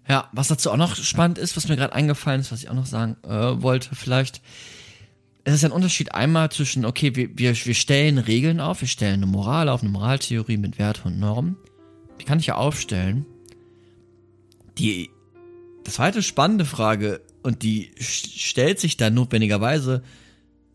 Ja, 0.09 0.29
was 0.33 0.49
dazu 0.49 0.71
auch 0.71 0.77
noch 0.77 0.97
spannend 0.97 1.39
ist, 1.39 1.57
was 1.57 1.69
mir 1.69 1.77
gerade 1.77 1.95
eingefallen 1.95 2.41
ist, 2.41 2.51
was 2.51 2.63
ich 2.63 2.69
auch 2.69 2.75
noch 2.75 2.87
sagen 2.87 3.17
äh, 3.23 3.63
wollte, 3.63 3.95
vielleicht. 3.95 4.43
Es 5.45 5.55
ist 5.55 5.65
ein 5.65 5.73
Unterschied 5.73 6.15
einmal 6.15 6.51
zwischen, 6.51 6.85
okay, 6.85 7.15
wir, 7.17 7.37
wir, 7.37 7.55
wir 7.55 7.75
stellen 7.75 8.19
Regeln 8.19 8.61
auf, 8.61 8.81
wir 8.81 8.89
stellen 8.89 9.15
eine 9.15 9.27
Moral 9.27 9.69
auf, 9.69 9.83
eine 9.83 9.91
Moraltheorie 9.91 10.57
mit 10.57 10.79
Werte 10.79 11.03
und 11.05 11.19
Normen. 11.19 11.57
Die 12.21 12.25
kann 12.25 12.39
ich 12.39 12.47
ja 12.47 12.57
aufstellen. 12.57 13.27
Die 14.79 15.11
zweite 15.85 16.23
spannende 16.23 16.65
Frage, 16.65 17.21
und 17.43 17.63
die 17.63 17.91
stellt 17.99 18.79
sich 18.81 18.97
dann 18.97 19.15
notwendigerweise, 19.15 20.03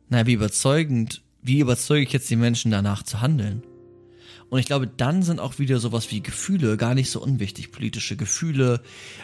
naja, 0.10 0.26
wie 0.26 0.34
überzeugend, 0.34 1.22
wie 1.42 1.60
überzeuge 1.60 2.04
ich 2.04 2.14
jetzt 2.14 2.30
die 2.30 2.36
Menschen 2.36 2.72
danach 2.72 3.04
zu 3.04 3.22
handeln? 3.22 3.64
Und 4.50 4.60
ich 4.60 4.66
glaube, 4.66 4.88
dann 4.88 5.24
sind 5.24 5.40
auch 5.42 5.60
wieder 5.60 5.80
sowas 5.80 6.10
wie 6.12 6.22
Gefühle 6.22 6.78
gar 6.78 6.96
nicht 6.96 7.12
so 7.12 7.22
unwichtig, 7.22 7.72
politische 7.72 8.16
Gefühle. 8.16 8.82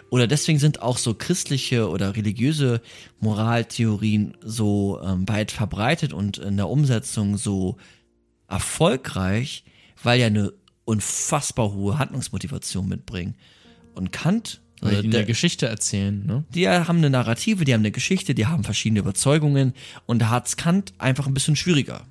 Oder 0.10 0.28
deswegen 0.28 0.60
sind 0.60 0.82
auch 0.82 0.98
so 0.98 1.14
christliche 1.14 1.90
oder 1.90 2.16
religiöse 2.16 2.82
Moraltheorien 3.22 4.36
so 4.42 5.00
ähm, 5.02 5.28
weit 5.30 5.52
verbreitet 5.52 6.12
und 6.12 6.40
in 6.40 6.58
der 6.58 6.68
Umsetzung 6.68 7.38
so 7.38 7.78
erfolgreich, 8.50 9.64
weil 10.02 10.20
ja 10.20 10.28
eine 10.28 10.52
unfassbar 10.84 11.72
hohe 11.72 11.98
Handlungsmotivation 12.00 12.90
mitbringen. 12.90 13.36
Und 13.96 14.12
Kant, 14.12 14.62
Weil 14.84 14.96
äh, 14.96 15.02
die 15.02 15.10
der- 15.10 15.20
eine 15.22 15.28
Geschichte 15.28 15.68
erzählen, 15.68 16.26
ne? 16.26 16.44
die 16.54 16.68
haben 16.68 16.98
eine 16.98 17.10
Narrative, 17.10 17.66
die 17.66 17.74
haben 17.74 17.82
eine 17.82 17.92
Geschichte, 17.92 18.36
die 18.36 18.46
haben 18.48 18.64
verschiedene 18.64 19.00
Überzeugungen 19.00 19.74
und 20.06 20.20
da 20.20 20.30
hat's 20.30 20.58
Kant 20.58 20.94
einfach 20.98 21.28
ein 21.28 21.34
bisschen 21.34 21.56
schwieriger. 21.56 22.02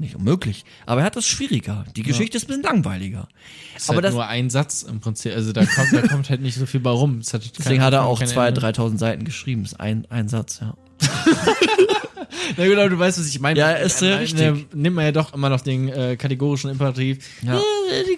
Nicht 0.00 0.16
unmöglich, 0.16 0.64
aber 0.86 1.02
er 1.02 1.06
hat 1.06 1.14
das 1.14 1.24
schwieriger. 1.26 1.84
Die 1.94 2.02
Geschichte 2.02 2.36
ist 2.36 2.44
ein 2.44 2.46
bisschen 2.48 2.62
langweiliger. 2.64 3.28
Ist 3.76 3.88
Aber 3.88 3.96
halt 3.98 4.06
das- 4.06 4.14
nur 4.14 4.26
ein 4.26 4.50
Satz 4.50 4.82
im 4.82 4.98
Prinzip. 4.98 5.32
Also 5.32 5.52
da 5.52 5.64
kommt, 5.64 5.92
da 5.92 6.02
kommt 6.08 6.30
halt 6.30 6.40
nicht 6.40 6.56
so 6.56 6.66
viel 6.66 6.80
bei 6.80 6.90
rum. 6.90 7.18
Es 7.18 7.32
hat 7.32 7.48
Deswegen 7.58 7.80
hat 7.80 7.92
er 7.92 8.04
auch 8.04 8.18
kein 8.18 8.26
2.000, 8.28 8.48
Ende. 8.48 8.60
3.000 8.60 8.98
Seiten 8.98 9.24
geschrieben. 9.24 9.62
Ist 9.64 9.78
ein, 9.78 10.04
ein 10.10 10.26
Satz, 10.28 10.58
ja. 10.60 10.74
Na 12.56 12.64
genau, 12.66 12.88
du 12.88 12.98
weißt, 12.98 13.18
was 13.18 13.26
ich 13.28 13.40
meine. 13.40 13.58
Ja, 13.58 13.70
ist 13.72 14.00
ja 14.00 14.16
richtig. 14.16 14.40
äh, 14.40 14.52
Nimmt 14.74 14.96
man 14.96 15.04
ja 15.04 15.12
doch 15.12 15.32
immer 15.34 15.48
noch 15.48 15.60
den 15.60 15.88
äh, 15.88 16.16
kategorischen 16.16 16.70
Imperativ. 16.70 17.24
ja. 17.42 17.60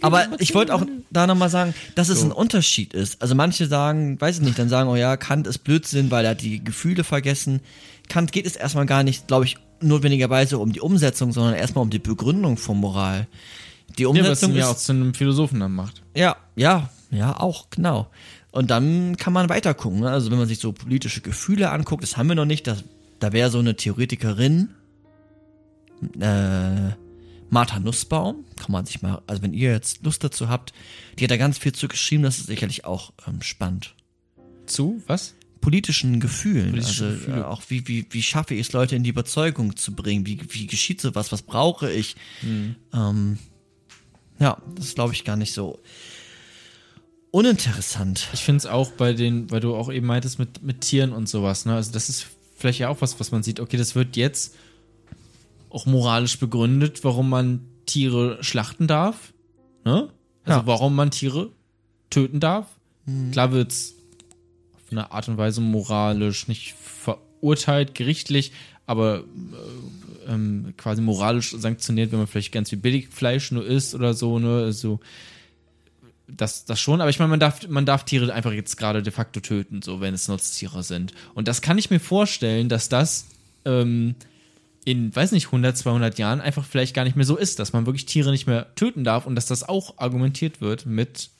Aber 0.02 0.26
ich 0.38 0.54
wollte 0.54 0.74
auch 0.74 0.84
da 1.10 1.26
nochmal 1.26 1.48
sagen, 1.50 1.74
dass 1.94 2.08
es 2.08 2.20
So. 2.20 2.26
ein 2.26 2.32
Unterschied 2.32 2.94
ist. 2.94 3.20
Also 3.20 3.34
manche 3.34 3.66
sagen, 3.66 4.20
weiß 4.20 4.38
ich 4.38 4.42
nicht, 4.44 4.58
dann 4.58 4.68
sagen, 4.68 4.88
oh 4.88 4.96
ja, 4.96 5.16
Kant 5.16 5.46
ist 5.46 5.58
Blödsinn, 5.58 6.10
weil 6.10 6.24
er 6.24 6.32
hat 6.32 6.42
die 6.42 6.62
Gefühle 6.62 7.04
vergessen. 7.04 7.60
Kant 8.08 8.32
geht 8.32 8.46
es 8.46 8.56
erstmal 8.56 8.86
gar 8.86 9.02
nicht, 9.02 9.26
glaube 9.26 9.44
ich, 9.44 9.56
notwendigerweise 9.80 10.58
um 10.58 10.72
die 10.72 10.80
Umsetzung, 10.80 11.32
sondern 11.32 11.54
erstmal 11.54 11.82
um 11.82 11.90
die 11.90 11.98
Begründung 11.98 12.56
von 12.56 12.76
Moral. 12.78 13.26
Die 13.98 14.02
Ja, 14.04 14.08
was 14.10 14.16
Umsetzung 14.18 14.50
ihn 14.52 14.56
ja 14.58 14.68
auch 14.68 14.76
ist, 14.76 14.84
zu 14.86 14.92
einem 14.92 15.14
Philosophen 15.14 15.60
dann 15.60 15.72
macht. 15.72 16.02
Ja, 16.14 16.36
ja, 16.54 16.88
ja, 17.10 17.38
auch, 17.38 17.66
genau. 17.70 18.08
Und 18.57 18.70
dann 18.70 19.18
kann 19.18 19.34
man 19.34 19.50
weiter 19.50 19.74
gucken. 19.74 20.00
Ne? 20.00 20.11
Also 20.11 20.30
wenn 20.30 20.38
man 20.38 20.48
sich 20.48 20.61
so 20.61 20.72
politische 20.72 21.20
Gefühle 21.20 21.70
anguckt, 21.70 22.02
das 22.02 22.16
haben 22.16 22.28
wir 22.28 22.34
noch 22.34 22.46
nicht, 22.46 22.66
das, 22.66 22.84
da 23.18 23.34
wäre 23.34 23.50
so 23.50 23.59
eine 23.59 23.76
Theoretikerin, 23.76 24.70
äh, 26.18 26.92
Martha 27.50 27.78
Nussbaum, 27.78 28.46
kann 28.57 28.72
man 28.72 28.86
sich 28.86 29.02
mal, 29.02 29.20
also 29.26 29.42
wenn 29.42 29.52
ihr 29.52 29.72
jetzt 29.72 30.02
Lust 30.04 30.24
dazu 30.24 30.48
habt, 30.48 30.72
die 31.18 31.24
hat 31.24 31.30
da 31.30 31.36
ganz 31.36 31.59
viel 31.59 31.72
zu 31.72 31.86
geschrieben, 31.86 32.22
das 32.22 32.38
ist 32.38 32.46
sicherlich 32.46 32.86
auch 32.86 33.12
ähm, 33.28 33.42
spannend. 33.42 33.94
Zu? 34.64 35.02
Was? 35.07 35.34
politischen 35.61 36.20
Gefühlen. 36.20 36.70
Politische 36.70 37.04
also 37.04 37.16
Gefühle. 37.18 37.40
Äh, 37.40 37.44
auch 37.44 37.62
wie, 37.68 37.86
wie, 37.88 38.07
wie 38.09 38.22
schaffe 38.22 38.54
ich 38.54 38.61
es, 38.61 38.72
Leute 38.72 38.96
in 38.96 39.02
die 39.02 39.11
Überzeugung 39.11 39.76
zu 39.76 39.94
bringen? 39.94 40.24
Wie, 40.24 40.40
wie 40.48 40.66
geschieht 40.66 41.00
sowas? 41.02 41.30
Was 41.30 41.42
brauche 41.42 41.92
ich? 41.92 42.16
Ähm, 42.94 43.38
ja, 44.38 44.57
das 44.74 44.94
glaube 44.94 45.12
ich 45.12 45.24
gar 45.24 45.36
nicht 45.36 45.52
so 45.52 45.80
uninteressant. 47.37 48.28
Ich 48.32 48.41
finde 48.41 48.61
es 48.61 48.66
auch 48.66 48.93
bei 48.93 49.12
den, 49.12 49.51
weil 49.51 49.61
du 49.61 49.74
auch 49.76 49.93
eben 49.93 50.07
meintest 50.07 50.39
mit, 50.39 50.62
mit 50.62 50.80
Tieren 50.80 51.12
und 51.12 51.28
sowas, 51.28 51.66
ne? 51.66 51.74
Also 51.74 51.93
das 51.93 52.09
ist 52.09 52.26
vielleicht 52.57 52.78
ja 52.78 52.89
auch 52.89 53.03
was, 53.03 53.20
was 53.20 53.30
man 53.30 53.43
sieht, 53.43 53.61
okay, 53.61 53.76
das 53.76 53.95
wird 53.95 54.16
jetzt 54.16 54.55
auch 55.68 55.84
moralisch 55.84 56.39
begründet, 56.39 57.05
warum 57.05 57.28
man 57.28 57.61
Tiere 57.84 58.43
schlachten 58.43 58.87
darf. 58.87 59.34
Ne? 59.84 60.09
Also 60.45 60.61
Ja. 60.61 60.66
warum 60.66 60.95
man 60.95 61.11
Tiere 61.11 61.51
töten 62.09 62.41
darf. 62.41 62.68
Klar 63.32 63.53
wird's 63.53 63.93
auf 64.74 64.91
eine 64.91 65.12
Art 65.12 65.28
und 65.28 65.37
Weise 65.37 65.61
moralisch 65.61 66.49
nicht 66.49 66.72
verurteilt, 66.74 67.95
gerichtlich, 67.95 68.53
aber 68.87 69.24
äh, 70.26 70.32
ähm, 70.32 70.72
quasi 70.78 71.03
moralisch 71.03 71.55
sanktioniert, 71.55 72.12
wenn 72.12 72.18
man 72.20 72.28
vielleicht 72.28 72.53
ganz 72.53 72.70
viel 72.70 72.78
Billigfleisch 72.78 73.53
nur 73.53 73.66
isst 73.66 73.95
oder 73.95 74.14
so, 74.14 74.39
ne? 74.39 74.62
Also 74.64 75.01
das, 76.28 76.64
das 76.64 76.80
schon, 76.80 77.00
aber 77.00 77.10
ich 77.10 77.18
meine, 77.18 77.30
man 77.30 77.40
darf, 77.40 77.68
man 77.68 77.86
darf 77.86 78.04
Tiere 78.04 78.32
einfach 78.32 78.52
jetzt 78.52 78.76
gerade 78.76 79.02
de 79.02 79.12
facto 79.12 79.40
töten, 79.40 79.82
so 79.82 80.00
wenn 80.00 80.14
es 80.14 80.28
Nutztiere 80.28 80.82
sind. 80.82 81.12
Und 81.34 81.48
das 81.48 81.62
kann 81.62 81.78
ich 81.78 81.90
mir 81.90 82.00
vorstellen, 82.00 82.68
dass 82.68 82.88
das 82.88 83.26
ähm, 83.64 84.16
in, 84.84 85.14
weiß 85.14 85.32
nicht, 85.32 85.46
100, 85.46 85.76
200 85.76 86.18
Jahren 86.18 86.40
einfach 86.40 86.64
vielleicht 86.64 86.94
gar 86.94 87.04
nicht 87.04 87.16
mehr 87.16 87.24
so 87.24 87.36
ist, 87.36 87.58
dass 87.58 87.72
man 87.72 87.86
wirklich 87.86 88.06
Tiere 88.06 88.30
nicht 88.30 88.46
mehr 88.46 88.74
töten 88.76 89.04
darf 89.04 89.26
und 89.26 89.34
dass 89.34 89.46
das 89.46 89.68
auch 89.68 89.98
argumentiert 89.98 90.60
wird 90.60 90.86
mit 90.86 91.30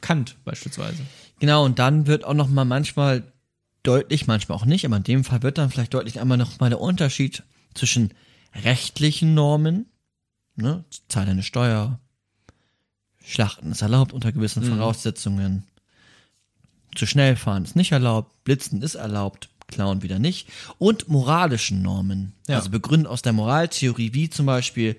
Kant 0.00 0.36
beispielsweise. 0.44 1.02
Genau, 1.38 1.64
und 1.64 1.78
dann 1.78 2.06
wird 2.06 2.24
auch 2.24 2.34
noch 2.34 2.48
mal 2.48 2.64
manchmal 2.64 3.24
deutlich, 3.82 4.26
manchmal 4.26 4.58
auch 4.58 4.64
nicht, 4.64 4.84
aber 4.84 4.96
in 4.96 5.04
dem 5.04 5.24
Fall 5.24 5.42
wird 5.42 5.58
dann 5.58 5.70
vielleicht 5.70 5.94
deutlich 5.94 6.20
einmal 6.20 6.38
noch 6.38 6.60
mal 6.60 6.68
der 6.68 6.80
Unterschied 6.80 7.42
zwischen 7.74 8.12
rechtlichen 8.54 9.34
Normen, 9.34 9.86
ne, 10.56 10.84
zahl 11.08 11.26
deine 11.26 11.42
Steuer, 11.42 12.00
Schlachten 13.24 13.70
ist 13.72 13.82
erlaubt 13.82 14.12
unter 14.12 14.32
gewissen 14.32 14.62
Voraussetzungen, 14.62 15.64
zu 16.94 17.06
schnell 17.06 17.36
fahren 17.36 17.64
ist 17.64 17.76
nicht 17.76 17.92
erlaubt, 17.92 18.44
Blitzen 18.44 18.82
ist 18.82 18.94
erlaubt, 18.96 19.48
Klauen 19.68 20.02
wieder 20.02 20.18
nicht 20.18 20.48
und 20.78 21.08
moralischen 21.08 21.80
Normen, 21.82 22.34
Ja. 22.48 22.56
also 22.56 22.68
begründet 22.70 23.08
aus 23.10 23.22
der 23.22 23.32
Moraltheorie, 23.32 24.12
wie 24.12 24.28
zum 24.28 24.44
Beispiel 24.46 24.96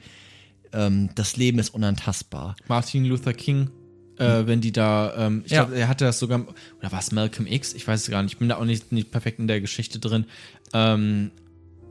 ähm, 0.72 1.10
das 1.14 1.38
Leben 1.38 1.60
ist 1.60 1.70
unantastbar. 1.76 2.56
Martin 2.68 3.06
Luther 3.06 3.34
King, 3.34 3.70
äh, 4.18 4.48
wenn 4.48 4.62
die 4.62 4.72
da, 4.72 5.14
ähm, 5.28 5.44
ich 5.46 5.52
Ja. 5.52 5.66
glaube, 5.66 5.78
er 5.80 5.88
hatte 5.88 6.06
das 6.06 6.18
sogar, 6.18 6.48
oder 6.80 6.92
war 6.92 7.00
es 7.00 7.12
Malcolm 7.12 7.46
X? 7.46 7.74
Ich 7.76 7.88
weiß 7.88 8.02
es 8.02 8.10
gar 8.10 8.24
nicht, 8.24 8.34
ich 8.34 8.40
bin 8.40 8.50
da 8.50 8.58
auch 8.58 8.66
nicht, 8.66 8.92
nicht 8.92 9.12
perfekt 9.12 9.38
in 9.38 9.48
der 9.48 9.62
Geschichte 9.62 10.00
drin. 10.00 10.26
Ähm, 10.74 11.30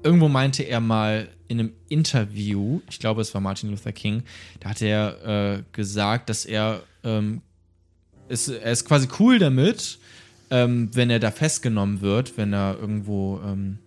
irgendwo 0.03 0.29
meinte 0.29 0.63
er 0.63 0.81
mal 0.81 1.29
in 1.49 1.61
einem 1.61 1.73
Interview, 1.89 2.81
ich 2.89 2.99
glaube, 2.99 3.21
es 3.21 3.35
war 3.35 3.41
Martin 3.41 3.71
Luther 3.71 3.93
King, 3.93 4.23
da 4.61 4.71
hat 4.71 4.83
er 4.83 5.59
äh, 5.59 5.63
gesagt, 5.73 6.29
dass 6.29 6.45
er, 6.45 6.83
ähm, 7.05 7.43
ist, 8.29 8.49
er 8.49 8.73
ist 8.73 8.85
quasi 8.87 9.09
cool 9.19 9.39
damit, 9.39 9.99
ähm, 10.51 10.91
wenn 10.93 11.11
er 11.11 11.19
da 11.19 11.31
festgenommen 11.31 12.01
wird, 12.01 12.37
wenn 12.37 12.53
er 12.53 12.79
irgendwo 12.81 13.41
ähm, 13.45 13.79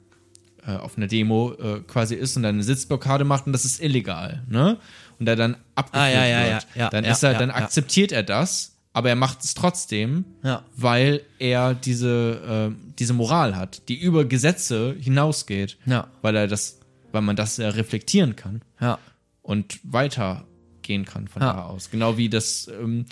äh, 0.68 0.72
auf 0.72 0.98
einer 0.98 1.08
Demo 1.08 1.54
äh, 1.54 1.80
quasi 1.88 2.16
ist 2.16 2.38
und 2.38 2.44
dann 2.44 2.56
eine 2.56 2.64
Sitzblockade 2.64 3.24
macht 3.24 3.48
und 3.48 3.54
das 3.54 3.66
ist 3.66 3.82
illegal, 3.82 4.44
ne? 4.48 4.78
Und 5.20 5.28
er 5.28 5.36
dann 5.36 5.56
abgeführt 5.76 6.04
Ah, 6.04 6.10
ja, 6.10 6.26
ja, 6.26 6.54
wird, 6.54 6.68
ja, 6.76 6.82
ja, 6.82 6.90
dann 6.90 7.06
ja, 7.06 7.12
ist 7.12 7.24
er, 7.24 7.34
ja, 7.34 7.40
dann 7.40 7.52
akzeptiert 7.52 8.12
er 8.12 8.24
das, 8.24 8.75
aber 8.96 9.10
er 9.10 9.16
macht 9.18 9.44
es 9.44 9.54
trotzdem, 9.54 10.24
Ja. 10.42 10.64
weil 10.78 11.22
er 11.38 11.74
diese, 11.76 12.72
äh, 12.72 12.94
diese 12.98 13.12
Moral 13.14 13.58
hat, 13.58 13.90
die 13.90 14.00
über 14.00 14.24
Gesetze 14.24 14.96
hinausgeht, 14.98 15.78
Ja. 15.86 16.08
weil 16.22 16.36
er 16.38 16.48
das, 16.48 16.80
weil 17.12 17.22
man 17.22 17.36
das 17.36 17.60
äh, 17.60 17.66
reflektieren 17.68 18.38
kann 18.38 18.62
Ja. 18.80 18.98
und 19.42 19.80
weitergehen 19.84 21.04
kann 21.04 21.28
von 21.28 21.42
Ja. 21.42 21.52
da 21.54 21.64
aus. 21.66 21.92
Genau 21.92 22.16
wie 22.18 22.30
das 22.30 22.70
ähm, 22.70 23.06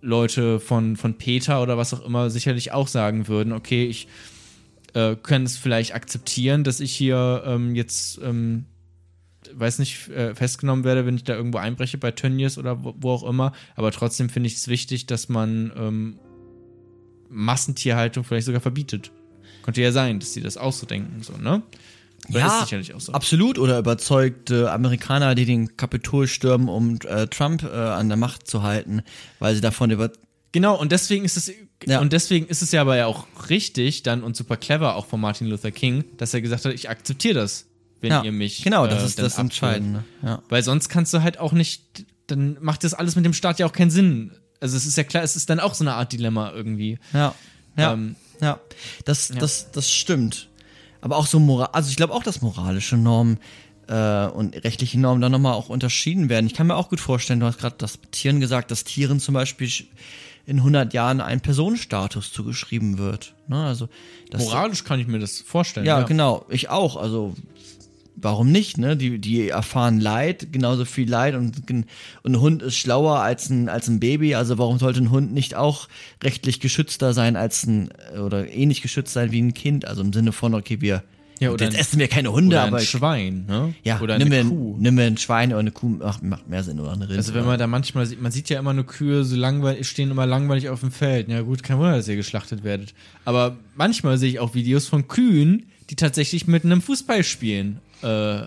Leute 0.00 0.58
von, 0.58 0.96
von 0.96 1.18
Peter 1.18 1.60
oder 1.62 1.76
was 1.76 1.92
auch 1.92 2.04
immer 2.04 2.30
sicherlich 2.30 2.72
auch 2.72 2.88
sagen 2.88 3.28
würden, 3.28 3.52
okay, 3.52 3.84
ich 3.86 4.08
äh, 4.94 5.16
kann 5.16 5.42
es 5.44 5.58
vielleicht 5.58 5.94
akzeptieren, 5.94 6.64
dass 6.64 6.80
ich 6.80 6.92
hier 6.94 7.42
ähm, 7.46 7.74
jetzt, 7.74 8.20
ähm, 8.22 8.64
weiß 9.52 9.78
nicht, 9.78 10.08
äh, 10.08 10.34
festgenommen 10.34 10.84
werde, 10.84 11.06
wenn 11.06 11.16
ich 11.16 11.24
da 11.24 11.34
irgendwo 11.34 11.58
einbreche 11.58 11.98
bei 11.98 12.10
Tönnies 12.10 12.58
oder 12.58 12.82
wo, 12.84 12.94
wo 12.98 13.10
auch 13.12 13.22
immer, 13.24 13.52
aber 13.76 13.90
trotzdem 13.90 14.28
finde 14.28 14.46
ich 14.48 14.54
es 14.56 14.68
wichtig, 14.68 15.06
dass 15.06 15.28
man 15.28 15.72
ähm, 15.76 16.18
Massentierhaltung 17.28 18.24
vielleicht 18.24 18.46
sogar 18.46 18.60
verbietet. 18.60 19.10
Könnte 19.62 19.82
ja 19.82 19.92
sein, 19.92 20.20
dass 20.20 20.32
die 20.32 20.40
das 20.40 20.56
auch 20.56 20.72
so 20.72 20.86
denken, 20.86 21.22
so, 21.22 21.36
ne? 21.36 21.62
Oder 22.30 22.38
Ja, 22.38 22.46
ist 22.60 22.60
sicherlich 22.68 22.94
auch 22.94 23.00
so. 23.00 23.12
Absolut, 23.12 23.58
oder 23.58 23.78
überzeugte 23.78 24.70
Amerikaner, 24.72 25.34
die 25.34 25.44
den 25.44 25.76
Kapitol 25.76 26.26
stürmen, 26.26 26.68
um 26.68 26.98
äh, 27.06 27.26
Trump 27.26 27.62
äh, 27.62 27.68
an 27.68 28.08
der 28.08 28.16
Macht 28.16 28.46
zu 28.46 28.62
halten, 28.62 29.02
weil 29.38 29.54
sie 29.54 29.60
davon 29.60 29.90
über 29.90 30.10
Genau, 30.52 30.78
und 30.78 30.92
deswegen 30.92 31.24
ist 31.24 31.36
es 31.36 31.52
Ja. 31.84 32.00
und 32.00 32.12
deswegen 32.12 32.46
ist 32.46 32.62
es 32.62 32.70
ja 32.70 32.80
aber 32.80 32.96
ja 32.96 33.06
auch 33.06 33.26
richtig 33.50 34.04
dann 34.04 34.22
und 34.22 34.36
super 34.36 34.56
clever 34.56 34.94
auch 34.94 35.06
von 35.06 35.20
Martin 35.20 35.48
Luther 35.48 35.72
King, 35.72 36.04
dass 36.16 36.32
er 36.32 36.40
gesagt 36.42 36.64
hat, 36.64 36.72
ich 36.72 36.88
akzeptiere 36.88 37.34
das, 37.34 37.66
wenn 38.04 38.12
ja, 38.12 38.22
ihr 38.22 38.30
mich 38.30 38.62
genau, 38.62 38.86
das 38.86 39.02
äh, 39.02 39.06
ist 39.06 39.18
das. 39.18 39.38
Entscheidende. 39.38 40.04
Ja. 40.22 40.42
Weil 40.48 40.62
sonst 40.62 40.88
kannst 40.88 41.12
du 41.12 41.22
halt 41.22 41.40
auch 41.40 41.52
nicht, 41.52 42.06
dann 42.28 42.56
macht 42.60 42.84
das 42.84 42.94
alles 42.94 43.16
mit 43.16 43.24
dem 43.24 43.32
Staat 43.32 43.58
ja 43.58 43.66
auch 43.66 43.72
keinen 43.72 43.90
Sinn. 43.90 44.30
Also 44.60 44.76
es 44.76 44.86
ist 44.86 44.96
ja 44.96 45.02
klar, 45.02 45.24
es 45.24 45.34
ist 45.34 45.50
dann 45.50 45.58
auch 45.58 45.74
so 45.74 45.82
eine 45.82 45.94
Art 45.94 46.12
Dilemma 46.12 46.52
irgendwie. 46.52 46.98
Ja, 47.12 47.34
ja, 47.76 47.92
Ähm, 47.92 48.14
ja. 48.40 48.60
Das, 49.04 49.28
das, 49.28 49.72
das 49.72 49.90
stimmt. 49.90 50.48
Aber 51.00 51.16
auch 51.16 51.26
so 51.26 51.38
moral, 51.38 51.70
also 51.72 51.90
ich 51.90 51.96
glaube 51.96 52.14
auch, 52.14 52.22
dass 52.22 52.40
moralische 52.40 52.96
Normen 52.96 53.38
äh, 53.88 54.26
und 54.26 54.54
rechtliche 54.64 54.98
Normen 54.98 55.20
dann 55.20 55.32
nochmal 55.32 55.54
auch 55.54 55.68
unterschieden 55.68 56.28
werden. 56.28 56.46
Ich 56.46 56.54
kann 56.54 56.66
mir 56.66 56.76
auch 56.76 56.88
gut 56.88 57.00
vorstellen, 57.00 57.40
du 57.40 57.46
hast 57.46 57.58
gerade 57.58 57.76
das 57.78 58.00
mit 58.00 58.12
Tieren 58.12 58.40
gesagt, 58.40 58.70
dass 58.70 58.84
Tieren 58.84 59.20
zum 59.20 59.34
Beispiel 59.34 59.68
in 60.46 60.58
100 60.58 60.92
Jahren 60.92 61.20
ein 61.20 61.40
Personenstatus 61.40 62.32
zugeschrieben 62.32 62.98
wird. 62.98 63.34
Ne? 63.48 63.64
Also 63.64 63.88
Moralisch 64.36 64.84
kann 64.84 65.00
ich 65.00 65.06
mir 65.06 65.18
das 65.18 65.40
vorstellen. 65.40 65.86
Ja, 65.86 66.02
genau. 66.02 66.44
Ich 66.48 66.68
auch. 66.68 66.96
Also 66.96 67.34
warum 68.16 68.50
nicht? 68.50 68.78
Ne? 68.78 68.96
Die, 68.96 69.18
die 69.18 69.48
erfahren 69.48 70.00
Leid, 70.00 70.52
genauso 70.52 70.84
viel 70.84 71.08
Leid 71.08 71.34
und, 71.34 71.70
und 71.70 71.86
ein 72.24 72.40
Hund 72.40 72.62
ist 72.62 72.76
schlauer 72.76 73.20
als 73.20 73.50
ein, 73.50 73.68
als 73.68 73.88
ein 73.88 74.00
Baby. 74.00 74.34
Also 74.34 74.58
warum 74.58 74.78
sollte 74.78 75.00
ein 75.00 75.10
Hund 75.10 75.32
nicht 75.32 75.54
auch 75.54 75.88
rechtlich 76.22 76.60
geschützter 76.60 77.12
sein 77.12 77.36
als 77.36 77.64
ein 77.66 77.90
oder 78.24 78.50
ähnlich 78.50 78.82
geschützt 78.82 79.12
sein 79.12 79.32
wie 79.32 79.42
ein 79.42 79.54
Kind? 79.54 79.86
Also 79.86 80.02
im 80.02 80.12
Sinne 80.12 80.32
von, 80.32 80.54
okay, 80.54 80.80
wir 80.80 81.02
Ja, 81.44 81.50
oder 81.52 81.64
jetzt 81.64 81.74
ein- 81.74 81.80
essen 81.80 81.98
wir 81.98 82.08
keine 82.08 82.32
Hunde, 82.32 82.56
Oder 82.56 82.62
ein 82.64 82.68
aber 82.68 82.80
Schwein, 82.80 83.46
ne? 83.46 83.74
ja, 83.84 84.00
oder 84.00 84.18
nimm, 84.18 84.32
eine 84.32 84.44
mir, 84.44 84.50
Kuh. 84.50 84.76
nimm 84.78 84.94
mir 84.96 85.04
ein 85.04 85.16
Schwein 85.18 85.50
oder 85.50 85.60
eine 85.60 85.70
Kuh, 85.70 85.88
macht, 85.88 86.22
macht 86.22 86.48
mehr 86.48 86.62
Sinn 86.64 86.80
oder 86.80 86.92
eine 86.92 87.08
Rind. 87.08 87.16
Also 87.18 87.34
wenn 87.34 87.44
man 87.46 87.58
da 87.58 87.66
manchmal 87.66 88.06
sieht, 88.06 88.20
man 88.20 88.32
sieht 88.32 88.48
ja 88.50 88.58
immer 88.58 88.72
nur 88.74 88.86
Kühe 88.86 89.24
so 89.24 89.36
langweilig, 89.36 89.88
stehen 89.88 90.10
immer 90.10 90.26
langweilig 90.26 90.68
auf 90.68 90.80
dem 90.80 90.90
Feld. 90.90 91.28
Ja 91.28 91.40
gut, 91.42 91.62
kein 91.62 91.78
Wunder, 91.78 91.96
dass 91.96 92.08
ihr 92.08 92.16
geschlachtet 92.16 92.64
werdet. 92.64 92.94
Aber 93.24 93.56
manchmal 93.76 94.18
sehe 94.18 94.28
ich 94.30 94.40
auch 94.40 94.54
Videos 94.54 94.86
von 94.88 95.08
Kühen, 95.08 95.66
die 95.90 95.96
tatsächlich 95.96 96.46
mit 96.46 96.64
einem 96.64 96.80
Fußball 96.82 97.22
spielen. 97.24 97.80
Äh, 98.02 98.42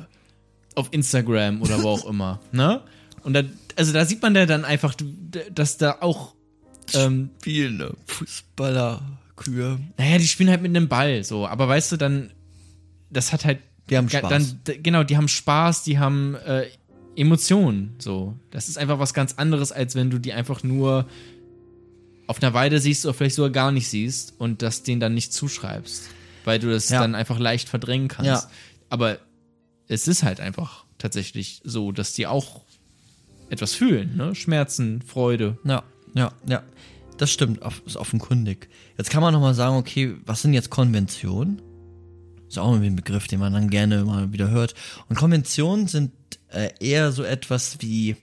auf 0.75 0.89
Instagram 0.91 1.61
oder 1.61 1.81
wo 1.81 1.89
auch 1.89 2.05
immer. 2.09 2.39
Ne? 2.51 2.81
Und 3.23 3.33
da, 3.33 3.41
also 3.75 3.93
da 3.93 4.05
sieht 4.05 4.21
man 4.21 4.35
ja 4.35 4.45
dann 4.45 4.63
einfach, 4.65 4.93
dass 5.53 5.77
da 5.77 5.97
auch, 6.01 6.35
ähm, 6.93 7.29
Spiele, 7.41 7.71
ne? 7.71 7.91
Fußballer, 8.05 9.01
Kühe. 9.35 9.79
naja, 9.97 10.17
die 10.19 10.27
spielen 10.27 10.49
halt 10.49 10.61
mit 10.61 10.75
einem 10.75 10.87
Ball, 10.87 11.23
so. 11.23 11.47
Aber 11.47 11.67
weißt 11.67 11.91
du, 11.91 11.97
dann, 11.97 12.29
das 13.09 13.33
hat 13.33 13.45
halt, 13.45 13.59
Die 13.89 13.97
haben 13.97 14.09
Spaß. 14.09 14.29
Dann, 14.65 14.83
genau, 14.83 15.03
die 15.03 15.17
haben 15.17 15.27
Spaß, 15.27 15.83
die 15.83 15.97
haben 15.99 16.35
äh, 16.35 16.65
Emotionen, 17.15 17.95
so. 17.99 18.35
Das 18.51 18.69
ist 18.69 18.77
einfach 18.77 18.99
was 18.99 19.13
ganz 19.13 19.33
anderes, 19.35 19.71
als 19.71 19.95
wenn 19.95 20.09
du 20.09 20.19
die 20.19 20.33
einfach 20.33 20.63
nur 20.63 21.07
auf 22.27 22.41
einer 22.43 22.53
Weide 22.53 22.79
siehst 22.79 23.05
oder 23.05 23.13
vielleicht 23.13 23.35
sogar 23.35 23.51
gar 23.51 23.71
nicht 23.71 23.87
siehst 23.87 24.33
und 24.37 24.61
das 24.61 24.83
denen 24.83 24.99
dann 24.99 25.13
nicht 25.13 25.31
zuschreibst, 25.33 26.09
weil 26.43 26.59
du 26.59 26.69
das 26.69 26.89
Ja. 26.89 26.99
dann 27.01 27.15
einfach 27.15 27.39
leicht 27.39 27.69
verdrängen 27.69 28.09
kannst. 28.09 28.27
Ja. 28.27 28.43
Aber 28.89 29.17
es 29.87 30.07
ist 30.07 30.23
halt 30.23 30.39
einfach 30.41 30.85
tatsächlich 30.97 31.61
so, 31.63 31.91
dass 31.93 32.13
die 32.13 32.27
auch 32.27 32.61
etwas 33.49 33.73
fühlen, 33.73 34.17
ne? 34.17 34.35
Schmerzen, 34.35 35.01
Freude. 35.01 35.57
Ja, 35.63 35.83
ja, 36.13 36.33
ja. 36.47 36.63
Das 37.17 37.31
stimmt, 37.31 37.61
ist 37.85 37.95
offenkundig. 37.97 38.67
Jetzt 38.97 39.09
kann 39.09 39.21
man 39.21 39.33
nochmal 39.33 39.53
sagen, 39.53 39.77
okay, 39.77 40.15
was 40.25 40.41
sind 40.41 40.53
jetzt 40.53 40.69
Konventionen? 40.69 41.61
Ist 42.47 42.57
auch 42.57 42.69
irgendwie 42.71 42.89
ein 42.89 42.95
Begriff, 42.95 43.27
den 43.27 43.39
man 43.39 43.53
dann 43.53 43.69
gerne 43.69 44.05
mal 44.05 44.31
wieder 44.31 44.49
hört. 44.49 44.73
Und 45.09 45.17
Konventionen 45.17 45.87
sind 45.87 46.11
äh, 46.49 46.69
eher 46.79 47.11
so 47.11 47.23
etwas 47.23 47.77
wie, 47.81 48.15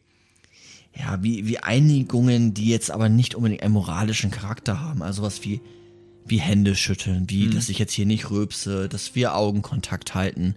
ja, 0.97 1.23
wie, 1.23 1.47
wie 1.47 1.59
Einigungen, 1.59 2.55
die 2.55 2.69
jetzt 2.69 2.91
aber 2.91 3.09
nicht 3.09 3.35
unbedingt 3.35 3.63
einen 3.63 3.75
moralischen 3.75 4.31
Charakter 4.31 4.81
haben. 4.81 5.03
Also 5.03 5.23
was 5.23 5.45
wie, 5.45 5.61
wie 6.25 6.41
Hände 6.41 6.75
schütteln, 6.75 7.29
wie, 7.29 7.51
dass 7.51 7.69
ich 7.69 7.79
jetzt 7.79 7.93
hier 7.93 8.07
nicht 8.07 8.31
rülpse, 8.31 8.89
dass 8.89 9.15
wir 9.15 9.35
Augenkontakt 9.35 10.15
halten. 10.15 10.57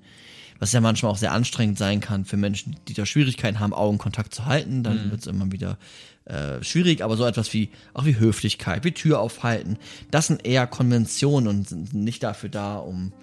was 0.59 0.71
ja 0.71 0.81
manchmal 0.81 1.11
auch 1.11 1.17
sehr 1.17 1.33
anstrengend 1.33 1.77
sein 1.77 1.99
kann 1.99 2.25
für 2.25 2.37
Menschen, 2.37 2.75
die 2.87 2.93
da 2.93 3.05
Schwierigkeiten 3.05 3.59
haben, 3.59 3.73
Augenkontakt 3.73 4.33
zu 4.33 4.45
halten. 4.45 4.83
Dann 4.83 5.11
wird 5.11 5.21
es 5.21 5.27
immer 5.27 5.51
wieder 5.51 5.77
äh, 6.25 6.63
schwierig, 6.63 7.03
aber 7.03 7.17
so 7.17 7.25
etwas 7.25 7.53
wie 7.53 7.69
auch 7.93 8.05
wie 8.05 8.17
Höflichkeit, 8.17 8.83
wie 8.83 8.91
Tür 8.91 9.19
aufhalten, 9.19 9.77
das 10.11 10.27
sind 10.27 10.45
eher 10.45 10.67
Konventionen 10.67 11.47
und 11.47 11.69
sind 11.69 11.93
nicht 11.93 12.23
dafür 12.23 12.49
da, 12.49 12.77
um 12.77 13.13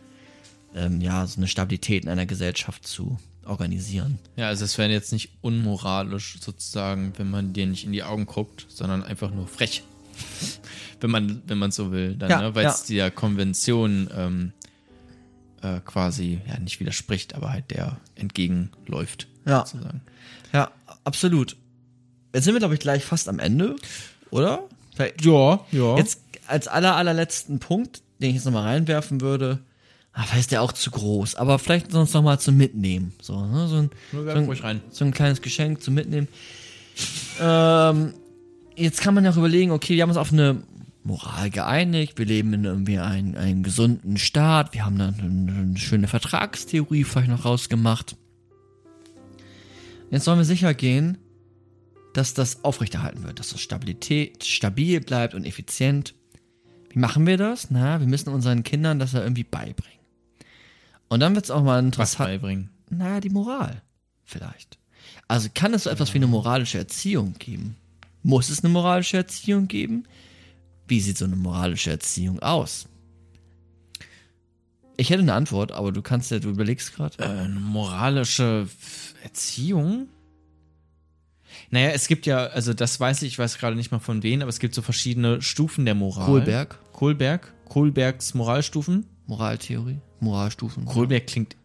ähm, 0.74 1.00
ja 1.00 1.26
so 1.26 1.38
eine 1.38 1.48
Stabilität 1.48 2.04
in 2.04 2.10
einer 2.10 2.26
Gesellschaft 2.26 2.86
zu 2.86 3.18
organisieren. 3.44 4.18
Ja, 4.36 4.48
also 4.48 4.64
es 4.64 4.78
wäre 4.78 4.90
jetzt 4.90 5.12
nicht 5.12 5.30
unmoralisch 5.42 6.38
sozusagen, 6.40 7.12
wenn 7.18 7.30
man 7.30 7.52
dir 7.52 7.66
nicht 7.66 7.84
in 7.84 7.92
die 7.92 8.02
Augen 8.02 8.26
guckt, 8.26 8.66
sondern 8.68 9.02
einfach 9.02 9.30
nur 9.30 9.46
frech. 9.46 9.82
wenn 11.00 11.10
man, 11.10 11.42
wenn 11.46 11.58
man 11.58 11.70
so 11.70 11.92
will, 11.92 12.14
dann, 12.16 12.30
Ja, 12.30 12.40
ne? 12.40 12.54
weil 12.54 12.66
es 12.66 12.88
ja. 12.88 12.94
der 13.04 13.10
Konvention 13.10 14.08
ähm, 14.16 14.52
äh, 15.62 15.80
quasi 15.84 16.40
ja 16.48 16.58
nicht 16.58 16.80
widerspricht, 16.80 17.34
aber 17.34 17.50
halt 17.50 17.70
der 17.70 17.98
entgegenläuft. 18.14 19.26
Ja. 19.46 19.66
Sozusagen. 19.66 20.00
Ja, 20.52 20.70
absolut. 21.04 21.56
Jetzt 22.32 22.44
sind 22.44 22.54
wir, 22.54 22.60
glaube 22.60 22.74
ich, 22.74 22.80
gleich 22.80 23.04
fast 23.04 23.28
am 23.28 23.38
Ende, 23.38 23.76
oder? 24.30 24.64
Vielleicht- 24.94 25.24
Ja, 25.24 25.64
ja. 25.72 25.96
Jetzt 25.96 26.20
als 26.46 26.68
aller, 26.68 26.96
allerletzten 26.96 27.58
Punkt, 27.58 28.02
den 28.20 28.30
ich 28.30 28.36
jetzt 28.36 28.44
nochmal 28.44 28.64
reinwerfen 28.64 29.20
würde, 29.20 29.58
ah, 30.14 30.22
vielleicht 30.22 30.40
ist 30.40 30.52
der 30.52 30.62
auch 30.62 30.72
zu 30.72 30.90
groß, 30.90 31.34
aber 31.34 31.58
vielleicht 31.58 31.92
sonst 31.92 32.14
nochmal 32.14 32.40
zum 32.40 32.56
Mitnehmen. 32.56 33.12
So, 33.20 33.44
ne? 33.44 33.68
so, 33.68 33.76
ein, 33.76 33.90
so, 34.12 34.62
ein, 34.62 34.80
so 34.90 35.04
ein 35.04 35.12
kleines 35.12 35.42
Geschenk 35.42 35.82
zum 35.82 35.94
Mitnehmen. 35.94 36.28
ähm, 37.40 38.14
jetzt 38.76 39.00
kann 39.00 39.14
man 39.14 39.24
ja 39.24 39.32
auch 39.32 39.36
überlegen, 39.36 39.72
okay, 39.72 39.94
wir 39.94 40.02
haben 40.02 40.10
uns 40.10 40.18
auf 40.18 40.32
eine 40.32 40.62
Moral 41.02 41.50
geeinigt, 41.50 42.18
wir 42.18 42.24
leben 42.24 42.54
in 42.54 42.64
irgendwie 42.64 42.98
einen, 42.98 43.36
einen 43.36 43.62
gesunden 43.62 44.16
Staat, 44.16 44.72
wir 44.72 44.86
haben 44.86 44.98
dann 44.98 45.14
eine, 45.18 45.52
eine 45.52 45.76
schöne 45.76 46.08
Vertragstheorie 46.08 47.04
vielleicht 47.04 47.28
noch 47.28 47.44
rausgemacht. 47.44 48.16
Jetzt 50.10 50.24
sollen 50.24 50.38
wir 50.38 50.44
sicher 50.44 50.72
gehen, 50.74 51.18
dass 52.14 52.32
das 52.32 52.62
aufrechterhalten 52.64 53.24
wird, 53.24 53.40
dass 53.40 53.48
das 53.48 53.60
Stabilität 53.60 54.44
stabil 54.44 55.00
bleibt 55.00 55.34
und 55.34 55.44
effizient. 55.44 56.14
Wie 56.90 57.00
machen 57.00 57.26
wir 57.26 57.36
das? 57.36 57.70
Na, 57.70 57.98
wir 57.98 58.06
müssen 58.06 58.30
unseren 58.30 58.62
Kindern 58.62 59.00
das 59.00 59.12
ja 59.12 59.20
irgendwie 59.20 59.44
beibringen. 59.44 60.03
Und 61.14 61.20
dann 61.20 61.36
wird 61.36 61.44
es 61.44 61.52
auch 61.52 61.62
mal 61.62 61.78
Was 61.78 61.84
interessant. 61.84 62.28
beibringen. 62.28 62.70
Naja, 62.90 63.20
die 63.20 63.30
Moral. 63.30 63.82
Vielleicht. 64.24 64.78
Also 65.28 65.48
kann 65.54 65.72
es 65.72 65.84
so 65.84 65.90
etwas 65.90 66.12
wie 66.12 66.18
eine 66.18 66.26
moralische 66.26 66.76
Erziehung 66.76 67.34
geben? 67.38 67.76
Muss 68.24 68.50
es 68.50 68.64
eine 68.64 68.72
moralische 68.72 69.18
Erziehung 69.18 69.68
geben? 69.68 70.08
Wie 70.88 70.98
sieht 70.98 71.16
so 71.16 71.24
eine 71.24 71.36
moralische 71.36 71.92
Erziehung 71.92 72.40
aus? 72.40 72.88
Ich 74.96 75.10
hätte 75.10 75.22
eine 75.22 75.34
Antwort, 75.34 75.70
aber 75.70 75.92
du 75.92 76.02
kannst 76.02 76.32
ja, 76.32 76.40
du 76.40 76.48
überlegst 76.48 76.96
gerade. 76.96 77.16
Äh, 77.22 77.44
eine 77.44 77.60
moralische 77.60 78.66
Erziehung? 79.22 80.08
Naja, 81.70 81.90
es 81.90 82.08
gibt 82.08 82.26
ja, 82.26 82.46
also 82.46 82.74
das 82.74 82.98
weiß 82.98 83.22
ich, 83.22 83.34
ich 83.34 83.38
weiß 83.38 83.58
gerade 83.58 83.76
nicht 83.76 83.92
mal 83.92 84.00
von 84.00 84.24
wem, 84.24 84.42
aber 84.42 84.48
es 84.48 84.58
gibt 84.58 84.74
so 84.74 84.82
verschiedene 84.82 85.40
Stufen 85.42 85.84
der 85.84 85.94
Moral. 85.94 86.26
Kohlberg, 86.26 86.92
Kohlberg. 86.92 87.54
Kohlbergs 87.68 88.34
Moralstufen. 88.34 89.06
Moraltheorie, 89.26 89.98
Moralstufen. 90.20 90.84
Kohlberg 90.84 91.26
klingt 91.26 91.56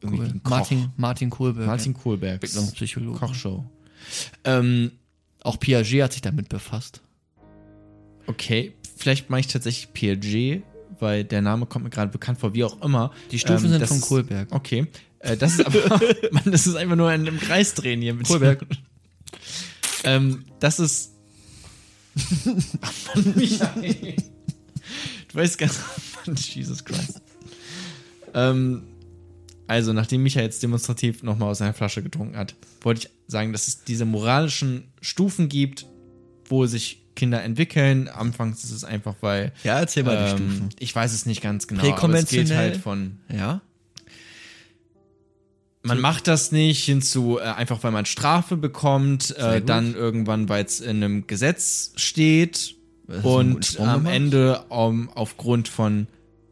irgendwie 0.00 0.24
wie 0.24 0.28
ein 0.30 0.42
Koch. 0.42 0.50
Martin, 0.50 0.90
Martin 0.96 1.30
Kohlberg. 1.30 1.66
Martin 1.66 1.94
Kohlbergs 1.94 2.42
Entwicklungspsychologe. 2.42 3.18
Kochshow. 3.18 3.64
Ähm, 4.44 4.92
Auch 5.42 5.58
Piaget 5.58 6.02
hat 6.02 6.12
sich 6.12 6.22
damit 6.22 6.48
befasst. 6.48 7.00
okay, 8.26 8.74
vielleicht 8.96 9.30
mache 9.30 9.40
ich 9.40 9.46
tatsächlich 9.46 9.92
Piaget, 9.92 10.62
weil 11.00 11.24
der 11.24 11.42
Name 11.42 11.66
kommt 11.66 11.84
mir 11.84 11.90
gerade 11.90 12.10
bekannt 12.10 12.38
vor, 12.38 12.54
wie 12.54 12.64
auch 12.64 12.80
immer. 12.82 13.12
Die 13.30 13.38
Stufen 13.38 13.66
Ähm, 13.66 13.78
sind 13.78 13.86
von 13.86 14.00
Kohlberg. 14.00 14.52
Okay. 14.52 14.86
Äh, 15.20 15.36
das 15.36 15.54
ist 15.58 15.66
aber, 15.66 16.00
Mann, 16.32 16.44
das 16.50 16.66
ist 16.66 16.74
einfach 16.76 16.96
nur 16.96 17.12
in 17.12 17.22
einem 17.26 17.40
Kreis 17.40 17.74
drehen 17.74 18.02
hier 18.02 18.14
mit 18.14 18.26
Kohlberg. 18.26 18.64
ähm, 20.04 20.44
das 20.60 20.78
ist. 20.78 21.12
Mann, 22.44 23.34
Michael. 23.34 24.14
Du 25.28 25.34
weißt 25.34 25.58
ganz. 25.58 25.80
Jesus 26.36 26.84
Christ. 26.84 27.20
Ähm, 28.34 28.82
also, 29.66 29.92
nachdem 29.92 30.22
Micha 30.22 30.40
jetzt 30.40 30.62
demonstrativ 30.62 31.22
nochmal 31.22 31.50
aus 31.50 31.58
seiner 31.58 31.74
Flasche 31.74 32.02
getrunken 32.02 32.36
hat, 32.36 32.54
wollte 32.82 33.02
ich 33.02 33.10
sagen, 33.26 33.52
dass 33.52 33.66
es 33.66 33.84
diese 33.84 34.04
moralischen 34.04 34.84
Stufen 35.00 35.48
gibt, 35.48 35.86
wo 36.48 36.66
sich 36.66 37.02
Kinder 37.16 37.42
entwickeln. 37.42 38.08
Anfangs 38.08 38.62
ist 38.62 38.70
es 38.70 38.84
einfach, 38.84 39.16
weil. 39.22 39.52
Ja, 39.64 39.80
erzähl 39.80 40.04
mal 40.04 40.16
die 40.16 40.30
ähm, 40.30 40.50
Stufen. 40.50 40.68
Ich 40.78 40.94
weiß 40.94 41.12
es 41.12 41.26
nicht 41.26 41.42
ganz 41.42 41.66
genau. 41.66 41.82
Aber 41.90 42.14
es 42.14 42.28
geht 42.28 42.54
halt 42.54 42.76
von. 42.76 43.18
Ja? 43.28 43.62
Man 45.82 46.00
macht 46.00 46.26
das 46.26 46.52
nicht 46.52 46.84
hinzu, 46.84 47.38
äh, 47.38 47.42
einfach 47.42 47.82
weil 47.82 47.92
man 47.92 48.06
Strafe 48.06 48.56
bekommt, 48.56 49.36
äh, 49.36 49.62
dann 49.62 49.94
irgendwann, 49.94 50.48
weil 50.48 50.64
es 50.64 50.80
in 50.80 50.96
einem 50.96 51.26
Gesetz 51.26 51.92
steht 51.96 52.74
und 53.22 53.78
am. 53.78 54.06
Ende 54.06 54.64
um, 54.68 55.08
aufgrund 55.10 55.68
von 55.68 56.08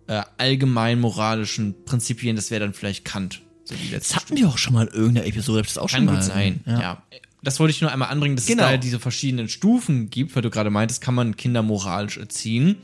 äh, 0.06 0.22
allgemein 0.38 1.00
moralischen 1.00 1.84
Prinzipien, 1.84 2.36
das 2.36 2.50
wäre 2.50 2.60
dann 2.60 2.74
vielleicht 2.74 3.04
Kant. 3.04 3.40
So 3.64 3.74
die 3.74 3.90
Das 3.90 4.14
hatten 4.14 4.36
wir 4.36 4.48
auch 4.48 4.58
schon 4.58 4.74
mal 4.74 4.86
in 4.86 4.92
irgendeiner 4.94 5.26
Episode, 5.26 5.62
das 5.62 5.78
auch 5.78 5.88
Kann 5.90 6.00
schon 6.00 6.04
mal. 6.06 6.14
gut 6.16 6.24
sein, 6.24 6.60
ja. 6.66 7.02
Das 7.42 7.60
wollte 7.60 7.72
ich 7.72 7.80
nur 7.82 7.92
einmal 7.92 8.08
anbringen, 8.08 8.36
dass 8.36 8.46
Genau. 8.46 8.64
es 8.64 8.70
da 8.70 8.76
diese 8.78 8.98
verschiedenen 8.98 9.48
Stufen 9.50 10.08
gibt, 10.08 10.34
weil 10.34 10.42
du 10.42 10.48
gerade 10.50 10.70
meintest, 10.70 11.02
kann 11.02 11.14
man 11.14 11.36
Kinder 11.36 11.62
moralisch 11.62 12.16
erziehen. 12.16 12.76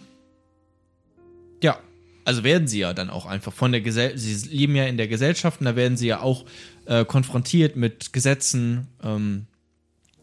Ja, 1.63 1.79
also 2.25 2.45
werden 2.45 2.69
sie 2.69 2.79
ja 2.81 2.93
dann 2.93 3.11
auch 3.11 3.27
einfach 3.27 3.53
von 3.53 3.73
der 3.73 3.81
Gesellschaft, 3.81 4.21
sie 4.23 4.49
leben 4.49 4.75
ja 4.77 4.85
in 4.87 4.97
der 4.97 5.09
Gesellschaft 5.09 5.61
und 5.61 5.65
da 5.67 5.77
werden 5.77 5.97
sie 5.97 6.07
ja 6.09 6.21
auch 6.21 6.45
äh, 6.87 7.05
konfrontiert 7.05 7.77
mit 7.77 8.13
Gesetzen. 8.13 8.87
Ähm, 9.03 9.47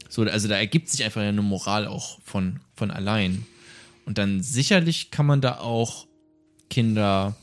so, 0.10 0.24
also 0.24 0.48
da 0.48 0.56
ergibt 0.58 0.90
sich 0.90 1.04
einfach 1.04 1.22
eine 1.22 1.42
Moral 1.42 1.88
auch 1.88 2.20
von, 2.24 2.60
von 2.76 2.92
allein. 2.92 3.46
Und 4.06 4.18
dann 4.18 4.42
sicherlich 4.42 5.12
kann 5.12 5.26
man 5.26 5.42
da 5.42 5.58
auch 5.60 6.07
Kinder, 6.70 7.36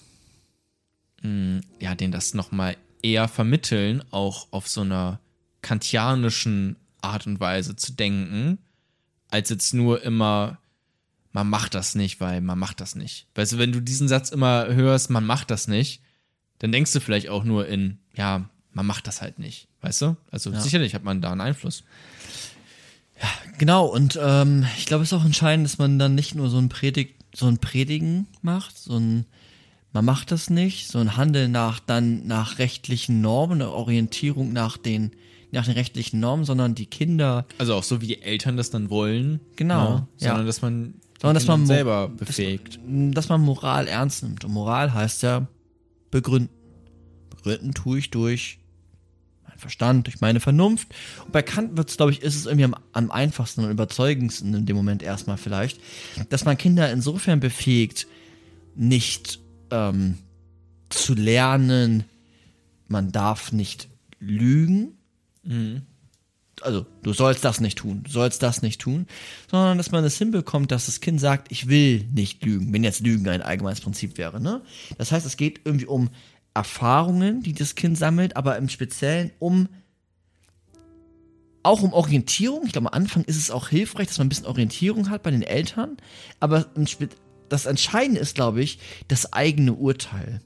mh, 1.22 1.60
ja, 1.80 1.94
denen 1.94 2.12
das 2.12 2.34
nochmal 2.34 2.76
eher 3.02 3.28
vermitteln, 3.28 4.02
auch 4.10 4.48
auf 4.50 4.68
so 4.68 4.80
einer 4.80 5.20
kantianischen 5.62 6.76
Art 7.00 7.26
und 7.26 7.40
Weise 7.40 7.76
zu 7.76 7.92
denken, 7.92 8.58
als 9.30 9.50
jetzt 9.50 9.74
nur 9.74 10.02
immer, 10.02 10.58
man 11.32 11.48
macht 11.48 11.74
das 11.74 11.94
nicht, 11.94 12.20
weil 12.20 12.40
man 12.40 12.58
macht 12.58 12.80
das 12.80 12.94
nicht. 12.94 13.26
Weißt 13.34 13.52
du, 13.52 13.58
wenn 13.58 13.72
du 13.72 13.80
diesen 13.80 14.08
Satz 14.08 14.30
immer 14.30 14.66
hörst, 14.68 15.10
man 15.10 15.26
macht 15.26 15.50
das 15.50 15.68
nicht, 15.68 16.00
dann 16.58 16.72
denkst 16.72 16.92
du 16.92 17.00
vielleicht 17.00 17.28
auch 17.28 17.44
nur 17.44 17.66
in, 17.66 17.98
ja, 18.14 18.48
man 18.72 18.86
macht 18.86 19.06
das 19.06 19.20
halt 19.20 19.38
nicht. 19.38 19.68
Weißt 19.80 20.02
du? 20.02 20.16
Also 20.30 20.52
sicherlich 20.58 20.94
hat 20.94 21.04
man 21.04 21.20
da 21.20 21.32
einen 21.32 21.40
Einfluss. 21.40 21.84
Genau, 23.58 23.86
und 23.86 24.18
ähm, 24.20 24.66
ich 24.76 24.86
glaube, 24.86 25.02
es 25.04 25.12
ist 25.12 25.18
auch 25.18 25.24
entscheidend, 25.24 25.66
dass 25.66 25.78
man 25.78 25.98
dann 25.98 26.14
nicht 26.14 26.34
nur 26.34 26.48
so 26.50 26.58
ein 26.58 26.68
Predig, 26.68 27.16
so 27.34 27.46
ein 27.46 27.58
Predigen 27.58 28.26
macht, 28.42 28.78
so 28.78 28.96
ein 28.96 29.26
man 29.92 30.04
macht 30.04 30.32
das 30.32 30.50
nicht, 30.50 30.88
so 30.88 30.98
ein 30.98 31.16
Handeln 31.16 31.52
nach 31.52 31.78
dann 31.78 32.26
nach 32.26 32.58
rechtlichen 32.58 33.20
Normen, 33.20 33.62
eine 33.62 33.70
Orientierung 33.70 34.52
nach 34.52 34.76
den 34.76 35.12
nach 35.52 35.66
den 35.66 35.74
rechtlichen 35.74 36.18
Normen, 36.18 36.44
sondern 36.44 36.74
die 36.74 36.86
Kinder, 36.86 37.46
Also 37.58 37.74
auch 37.74 37.84
so, 37.84 38.00
wie 38.00 38.08
die 38.08 38.22
Eltern 38.22 38.56
das 38.56 38.70
dann 38.70 38.90
wollen. 38.90 39.40
Genau, 39.54 39.90
ne? 39.90 40.08
ja. 40.18 40.28
Sondern 40.30 40.46
dass 40.46 40.62
man, 40.62 40.94
Sondern, 41.20 41.34
dass 41.34 41.46
man 41.46 41.66
selber 41.66 42.08
befähigt. 42.08 42.80
dass 42.86 43.28
man 43.28 43.40
Moral 43.40 43.86
ernst 43.86 44.24
nimmt. 44.24 44.44
Und 44.44 44.52
Moral 44.52 44.92
heißt 44.92 45.22
ja 45.22 45.46
begründen. 46.10 46.50
Begründen 47.30 47.72
tue 47.72 47.98
ich 48.00 48.10
durch 48.10 48.58
meinen 49.54 49.60
Verstand, 49.60 50.06
durch 50.06 50.20
meine 50.20 50.40
Vernunft. 50.40 50.88
Und 51.24 51.32
bei 51.32 51.42
Kant 51.42 51.76
wird 51.76 51.90
es, 51.90 51.96
glaube 51.96 52.12
ich, 52.12 52.22
ist 52.22 52.36
es 52.36 52.46
irgendwie 52.46 52.64
am, 52.64 52.74
am 52.92 53.10
einfachsten 53.10 53.64
und 53.64 53.70
überzeugendsten 53.70 54.54
in 54.54 54.66
dem 54.66 54.76
Moment 54.76 55.02
erstmal 55.02 55.36
vielleicht, 55.36 55.80
dass 56.28 56.44
man 56.44 56.56
Kinder 56.56 56.90
insofern 56.90 57.40
befähigt, 57.40 58.06
nicht 58.74 59.40
ähm, 59.70 60.18
zu 60.90 61.14
lernen, 61.14 62.04
man 62.88 63.12
darf 63.12 63.52
nicht 63.52 63.88
lügen. 64.18 64.98
Also, 66.60 66.86
du 67.02 67.12
sollst 67.12 67.44
das 67.44 67.60
nicht 67.60 67.78
tun, 67.78 68.02
du 68.04 68.10
sollst 68.10 68.42
das 68.42 68.62
nicht 68.62 68.80
tun, 68.80 69.06
sondern 69.50 69.76
dass 69.76 69.90
man 69.90 70.04
es 70.04 70.18
hinbekommt, 70.18 70.70
dass 70.70 70.86
das 70.86 71.00
Kind 71.00 71.20
sagt, 71.20 71.50
ich 71.50 71.68
will 71.68 72.04
nicht 72.12 72.44
lügen, 72.44 72.72
wenn 72.72 72.84
jetzt 72.84 73.00
Lügen 73.00 73.28
ein 73.28 73.42
allgemeines 73.42 73.80
Prinzip 73.80 74.18
wäre. 74.18 74.40
Ne? 74.40 74.62
Das 74.96 75.12
heißt, 75.12 75.26
es 75.26 75.36
geht 75.36 75.60
irgendwie 75.64 75.86
um 75.86 76.10
Erfahrungen, 76.54 77.42
die 77.42 77.52
das 77.52 77.74
Kind 77.74 77.98
sammelt, 77.98 78.36
aber 78.36 78.56
im 78.56 78.68
Speziellen 78.68 79.32
um 79.38 79.68
auch 81.62 81.82
um 81.82 81.92
Orientierung. 81.92 82.66
Ich 82.66 82.72
glaube, 82.72 82.88
am 82.88 82.94
Anfang 82.94 83.24
ist 83.24 83.36
es 83.36 83.50
auch 83.50 83.68
hilfreich, 83.68 84.08
dass 84.08 84.18
man 84.18 84.26
ein 84.26 84.28
bisschen 84.28 84.46
Orientierung 84.46 85.10
hat 85.10 85.22
bei 85.22 85.30
den 85.30 85.42
Eltern, 85.42 85.96
aber 86.38 86.66
das 87.48 87.66
Entscheidende 87.66 88.20
ist, 88.20 88.34
glaube 88.34 88.62
ich, 88.62 88.78
das 89.08 89.32
eigene 89.32 89.72
Urteil. 89.72 90.40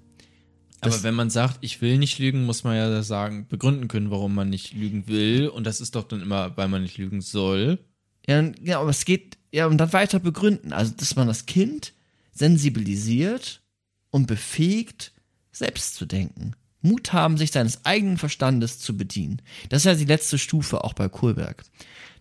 Aber 0.80 1.02
wenn 1.02 1.14
man 1.14 1.28
sagt, 1.28 1.58
ich 1.60 1.80
will 1.80 1.98
nicht 1.98 2.18
lügen, 2.20 2.46
muss 2.46 2.62
man 2.62 2.76
ja 2.76 3.02
sagen, 3.02 3.46
begründen 3.48 3.88
können, 3.88 4.10
warum 4.12 4.34
man 4.34 4.48
nicht 4.48 4.74
lügen 4.74 5.08
will. 5.08 5.48
Und 5.48 5.64
das 5.64 5.80
ist 5.80 5.96
doch 5.96 6.04
dann 6.04 6.22
immer, 6.22 6.56
weil 6.56 6.68
man 6.68 6.82
nicht 6.82 6.98
lügen 6.98 7.20
soll. 7.20 7.80
Ja, 8.28 8.44
ja, 8.62 8.80
aber 8.80 8.90
es 8.90 9.04
geht 9.04 9.38
ja 9.52 9.66
und 9.66 9.78
dann 9.78 9.92
weiter 9.92 10.20
begründen. 10.20 10.72
Also, 10.72 10.92
dass 10.96 11.16
man 11.16 11.26
das 11.26 11.46
Kind 11.46 11.94
sensibilisiert 12.32 13.62
und 14.10 14.26
befähigt, 14.26 15.12
selbst 15.58 15.94
zu 15.94 16.06
denken, 16.06 16.54
Mut 16.80 17.12
haben, 17.12 17.36
sich 17.36 17.50
seines 17.50 17.84
eigenen 17.84 18.18
Verstandes 18.18 18.78
zu 18.78 18.96
bedienen. 18.96 19.42
Das 19.68 19.82
ist 19.82 19.86
ja 19.86 19.94
die 19.94 20.04
letzte 20.04 20.38
Stufe 20.38 20.84
auch 20.84 20.94
bei 20.94 21.08
Kohlberg. 21.08 21.64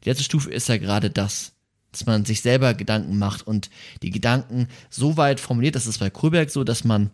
Die 0.04 0.10
letzte 0.10 0.24
Stufe 0.24 0.50
ist 0.50 0.68
ja 0.68 0.78
gerade 0.78 1.10
das, 1.10 1.54
dass 1.92 2.06
man 2.06 2.26
sich 2.26 2.42
selber 2.42 2.74
Gedanken 2.74 3.18
macht 3.18 3.46
und 3.46 3.70
die 4.02 4.10
Gedanken 4.10 4.68
so 4.90 5.18
weit 5.18 5.40
formuliert, 5.40 5.76
das 5.76 5.88
ist 5.88 6.00
bei 6.00 6.10
Kohlberg 6.10 6.50
so, 6.50 6.64
dass 6.64 6.84
man, 6.84 7.12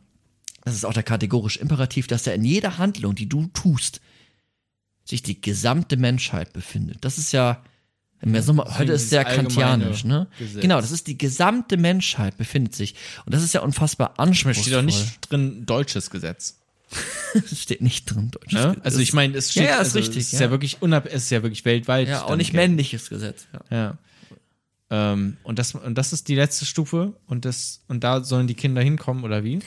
das 0.64 0.76
ist 0.76 0.86
auch 0.86 0.94
der 0.94 1.04
kategorische 1.04 1.60
Imperativ, 1.60 2.08
dass 2.08 2.28
er 2.28 2.36
in 2.36 2.46
jeder 2.46 2.78
Handlung, 2.78 3.16
die 3.16 3.30
du 3.30 3.48
tust, 3.48 4.02
sich 5.06 5.22
die 5.22 5.42
gesamte 5.42 5.98
Menschheit 5.98 6.54
befindet. 6.54 7.04
Das 7.04 7.18
ist 7.18 7.34
ja, 7.34 7.62
wenn 8.24 8.34
wir 8.34 8.42
so 8.42 8.54
mal, 8.54 8.78
heute 8.78 8.94
ist 8.94 9.10
sehr 9.10 9.26
kantianisch, 9.26 10.06
ne? 10.06 10.28
Gesetz. 10.40 10.62
Genau, 10.62 10.80
das 10.80 10.92
ist 10.92 11.08
die 11.08 11.18
gesamte 11.18 11.76
Menschheit 11.78 12.38
befindet 12.38 12.74
sich. 12.74 12.96
Und 13.26 13.34
das 13.34 13.44
ist 13.44 13.54
ja 13.54 13.62
unfassbar 13.62 14.14
anspruchsvoll. 14.18 14.64
steht 14.64 14.74
doch 14.74 14.82
nicht 14.82 15.30
drin 15.30 15.66
deutsches 15.66 16.10
Gesetz. 16.10 16.60
Steht 17.56 17.82
nicht 17.82 18.06
drin, 18.06 18.30
Deutsch. 18.30 18.54
Ne? 18.54 18.78
Also 18.84 19.00
ich 19.00 19.14
meine, 19.14 19.36
es 19.36 19.50
steht 19.52 19.64
Ja, 19.64 19.70
ja, 19.70 19.76
ist 19.78 19.96
also 19.96 20.00
richtig, 20.00 20.18
Es 20.18 20.34
ist 20.34 20.40
ja. 20.40 20.46
ja 20.46 20.52
wirklich 20.52 20.82
unab 20.82 21.08
es 21.08 21.24
ist 21.24 21.32
ja 21.32 21.42
wirklich 21.42 21.66
weltweit. 21.66 22.08
Ja, 22.08 22.26
auch 22.26 22.36
nicht 22.36 22.54
männliches 22.54 23.10
Gesetz. 23.10 23.48
Ja. 23.72 23.76
Ja. 23.76 23.98
Ähm, 25.14 25.38
und, 25.42 25.58
das, 25.58 25.74
und 25.74 25.98
das 25.98 26.14
ist 26.14 26.28
die 26.28 26.36
letzte 26.36 26.66
Stufe 26.66 27.14
und, 27.26 27.46
das, 27.46 27.82
und 27.88 28.04
da 28.04 28.24
sollen 28.24 28.46
die 28.46 28.54
Kinder 28.54 28.82
hinkommen, 28.82 29.24
oder 29.24 29.44
wie? 29.44 29.60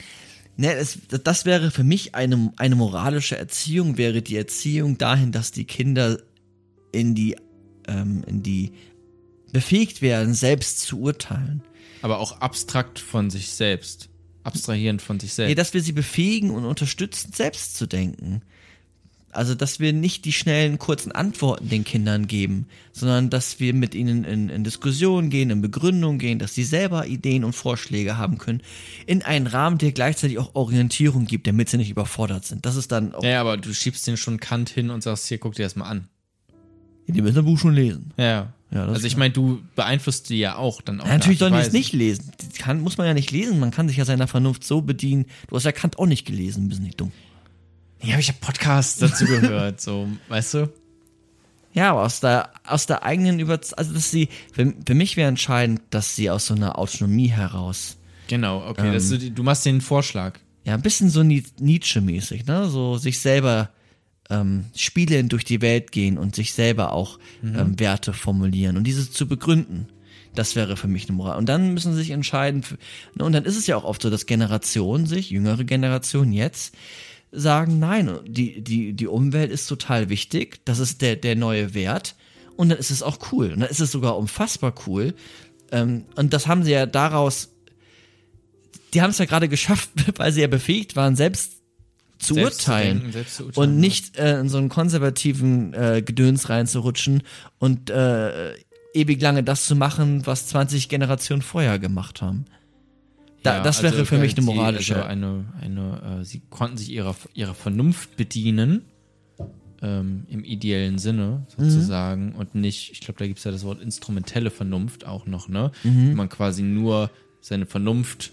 Ne, 0.55 0.75
das, 0.75 0.99
das 1.23 1.45
wäre 1.45 1.69
für 1.69 1.83
mich 1.83 2.15
eine, 2.15 2.53
eine 2.55 2.75
moralische 2.75 3.37
Erziehung, 3.37 3.97
wäre 3.97 4.21
die 4.21 4.37
Erziehung 4.37 4.97
dahin, 4.97 5.33
dass 5.33 5.51
die 5.51 5.65
Kinder 5.65 6.17
in 6.93 7.13
die, 7.13 7.35
ähm, 7.87 8.23
in 8.27 8.43
die 8.43 8.73
befähigt 9.51 10.01
werden, 10.01 10.33
selbst 10.33 10.81
zu 10.81 10.99
urteilen. 10.99 11.61
Aber 12.01 12.19
auch 12.19 12.41
abstrakt 12.41 12.99
von 12.99 13.29
sich 13.29 13.49
selbst. 13.49 14.09
Abstrahierend 14.43 15.01
von 15.01 15.19
sich 15.19 15.31
Nee, 15.31 15.35
selbst. 15.47 15.57
dass 15.57 15.73
wir 15.73 15.81
sie 15.81 15.91
befähigen 15.91 16.51
und 16.51 16.65
unterstützen, 16.65 17.31
selbst 17.33 17.75
zu 17.77 17.85
denken. 17.87 18.41
Also, 19.31 19.55
dass 19.55 19.79
wir 19.79 19.93
nicht 19.93 20.25
die 20.25 20.31
schnellen, 20.33 20.79
kurzen 20.79 21.11
Antworten 21.11 21.69
den 21.69 21.83
Kindern 21.83 22.27
geben, 22.27 22.65
sondern 22.93 23.29
dass 23.29 23.59
wir 23.59 23.73
mit 23.73 23.93
ihnen 23.93 24.23
in, 24.23 24.49
in 24.49 24.63
Diskussionen 24.63 25.29
gehen, 25.29 25.49
in 25.49 25.61
Begründung 25.61 26.17
gehen, 26.17 26.39
dass 26.39 26.55
sie 26.55 26.63
selber 26.63 27.05
Ideen 27.07 27.43
und 27.43 27.53
Vorschläge 27.53 28.17
haben 28.17 28.37
können, 28.37 28.61
in 29.05 29.21
einen 29.21 29.45
Rahmen, 29.45 29.77
der 29.77 29.91
gleichzeitig 29.91 30.39
auch 30.39 30.55
Orientierung 30.55 31.25
gibt, 31.25 31.45
damit 31.45 31.69
sie 31.69 31.77
nicht 31.77 31.89
überfordert 31.91 32.45
sind. 32.45 32.65
Das 32.65 32.75
ist 32.77 32.91
dann 32.91 33.13
auch, 33.13 33.23
ja, 33.23 33.41
aber 33.41 33.57
du 33.57 33.73
schiebst 33.73 34.07
den 34.07 34.17
schon 34.17 34.39
Kant 34.39 34.69
hin 34.69 34.89
und 34.89 35.03
sagst, 35.03 35.27
hier, 35.27 35.37
guck 35.37 35.55
dir 35.55 35.63
das 35.63 35.75
mal 35.75 35.85
an. 35.85 36.07
Die 37.13 37.21
müssen 37.21 37.35
das 37.35 37.45
Buch 37.45 37.57
schon 37.57 37.73
lesen. 37.73 38.11
Ja, 38.17 38.25
ja. 38.25 38.53
Ja, 38.69 38.85
das 38.85 38.95
also 38.95 39.07
ich 39.07 39.15
meine, 39.15 39.33
du 39.33 39.61
beeinflusst 39.75 40.29
die 40.29 40.39
ja 40.39 40.57
auch 40.57 40.81
dann 40.81 40.99
auch. 40.99 41.05
Ja, 41.05 41.13
natürlich 41.13 41.39
sollen 41.39 41.53
die 41.53 41.59
es 41.59 41.71
nicht 41.71 41.93
lesen. 41.93 42.31
Die 42.41 42.59
kann, 42.59 42.81
muss 42.81 42.97
man 42.97 43.07
ja 43.07 43.13
nicht 43.13 43.31
lesen. 43.31 43.59
Man 43.59 43.71
kann 43.71 43.87
sich 43.87 43.95
ja 43.95 44.03
seiner 44.03 44.27
Vernunft 44.27 44.65
so 44.65 44.81
bedienen. 44.81 45.25
Du 45.47 45.55
hast 45.55 45.63
ja 45.63 45.71
Kant 45.71 45.97
auch 45.97 46.05
nicht 46.05 46.25
gelesen, 46.25 46.67
bist 46.67 46.81
nicht 46.81 46.99
dumm. 46.99 47.13
Ja, 48.01 48.13
aber 48.13 48.19
ich 48.19 48.27
habe 48.27 48.39
Podcasts 48.41 48.99
dazu 48.99 49.25
gehört, 49.25 49.79
so, 49.79 50.07
weißt 50.27 50.55
du? 50.55 50.69
Ja, 51.73 51.91
aber 51.91 52.03
aus 52.03 52.19
der, 52.19 52.51
aus 52.65 52.87
der 52.87 53.03
eigenen 53.03 53.39
Über... 53.39 53.59
Also, 53.77 53.93
dass 53.93 54.11
sie... 54.11 54.27
Für, 54.51 54.73
für 54.85 54.95
mich 54.95 55.15
wäre 55.15 55.29
entscheidend, 55.29 55.81
dass 55.91 56.15
sie 56.15 56.29
aus 56.29 56.47
so 56.47 56.53
einer 56.53 56.77
Autonomie 56.77 57.27
heraus... 57.27 57.97
Genau, 58.27 58.67
okay. 58.67 58.87
Ähm. 58.87 58.93
das, 58.93 59.09
du, 59.09 59.31
du 59.31 59.43
machst 59.43 59.65
den 59.65 59.79
Vorschlag. 59.79 60.39
Ja, 60.65 60.73
ein 60.73 60.81
bisschen 60.81 61.09
so 61.09 61.23
Ni- 61.23 61.45
Nietzsche-mäßig, 61.59 62.45
ne? 62.45 62.67
So 62.67 62.97
sich 62.97 63.21
selber 63.21 63.69
ähm, 64.29 64.65
spielend 64.75 65.31
durch 65.31 65.45
die 65.45 65.61
Welt 65.61 65.91
gehen 65.91 66.17
und 66.17 66.35
sich 66.35 66.53
selber 66.53 66.93
auch 66.93 67.19
ähm, 67.43 67.79
Werte 67.79 68.13
formulieren 68.13 68.77
und 68.77 68.83
diese 68.83 69.09
zu 69.09 69.27
begründen. 69.27 69.87
Das 70.35 70.55
wäre 70.55 70.77
für 70.77 70.87
mich 70.87 71.07
eine 71.07 71.17
Moral. 71.17 71.37
Und 71.37 71.49
dann 71.49 71.73
müssen 71.73 71.93
sie 71.93 71.99
sich 71.99 72.11
entscheiden. 72.11 72.61
Für, 72.61 72.77
ne, 73.15 73.25
und 73.25 73.33
dann 73.33 73.45
ist 73.45 73.57
es 73.57 73.65
ja 73.65 73.75
auch 73.75 73.83
oft 73.83 74.01
so, 74.01 74.09
dass 74.09 74.27
Generationen 74.27 75.07
sich, 75.07 75.31
jüngere 75.31 75.63
Generationen 75.63 76.31
jetzt, 76.31 76.75
sagen, 77.31 77.79
nein, 77.79 78.09
die, 78.27 78.61
die, 78.61 78.93
die 78.93 79.07
Umwelt 79.07 79.51
ist 79.51 79.67
total 79.67 80.09
wichtig, 80.09 80.59
das 80.65 80.79
ist 80.79 81.01
der, 81.01 81.15
der 81.15 81.35
neue 81.35 81.73
Wert. 81.73 82.15
Und 82.55 82.69
dann 82.69 82.77
ist 82.77 82.91
es 82.91 83.03
auch 83.03 83.17
cool. 83.31 83.51
Und 83.51 83.61
dann 83.61 83.69
ist 83.69 83.79
es 83.79 83.91
sogar 83.91 84.17
unfassbar 84.17 84.73
cool. 84.85 85.13
Ähm, 85.71 86.05
und 86.15 86.33
das 86.33 86.47
haben 86.47 86.63
sie 86.63 86.71
ja 86.71 86.85
daraus, 86.85 87.49
die 88.93 89.01
haben 89.01 89.11
es 89.11 89.17
ja 89.17 89.25
gerade 89.25 89.49
geschafft, 89.49 89.89
weil 90.17 90.31
sie 90.31 90.41
ja 90.41 90.47
befähigt 90.47 90.95
waren, 90.95 91.15
selbst 91.15 91.56
zu 92.19 92.33
Selbst 92.35 92.61
zu 92.61 92.71
urteilen. 92.71 92.97
denken, 92.99 93.11
selbst 93.13 93.35
zu 93.35 93.45
urteilen, 93.45 93.69
und 93.71 93.79
nicht 93.79 94.17
äh, 94.17 94.39
in 94.39 94.49
so 94.49 94.57
einen 94.57 94.69
konservativen 94.69 95.73
äh, 95.73 96.01
Gedöns 96.05 96.49
reinzurutschen 96.49 97.23
und 97.59 97.89
äh, 97.89 98.53
ewig 98.93 99.21
lange 99.21 99.43
das 99.43 99.65
zu 99.65 99.75
machen, 99.75 100.25
was 100.25 100.47
20 100.47 100.89
Generationen 100.89 101.41
vorher 101.41 101.77
gemacht 101.79 102.21
haben. 102.21 102.45
Da, 103.43 103.57
Ja, 103.57 103.63
das 103.63 103.83
wäre 103.83 103.93
also, 103.93 104.05
für 104.05 104.17
mich 104.17 104.33
äh, 104.33 104.37
eine 104.37 104.45
sie- 104.47 104.53
moralische. 104.53 104.95
Also 104.95 105.07
eine, 105.07 105.45
eine, 105.61 106.19
äh, 106.21 106.25
sie 106.25 106.41
konnten 106.49 106.77
sich 106.77 106.89
ihrer, 106.89 107.15
ihrer 107.33 107.53
Vernunft 107.53 108.17
bedienen, 108.17 108.81
ähm, 109.83 110.25
im 110.27 110.43
ideellen 110.43 110.97
Sinne 110.97 111.45
sozusagen, 111.55 112.31
und 112.33 112.55
nicht, 112.55 112.91
ich 112.91 112.99
glaube, 113.01 113.19
da 113.19 113.27
gibt 113.27 113.37
es 113.37 113.43
ja 113.45 113.51
das 113.51 113.63
Wort 113.63 113.79
instrumentelle 113.81 114.49
Vernunft 114.49 115.05
auch 115.05 115.27
noch, 115.27 115.47
ne? 115.49 115.71
Wenn 115.83 116.15
man 116.15 116.29
quasi 116.29 116.63
nur 116.63 117.11
seine 117.41 117.67
Vernunft 117.67 118.31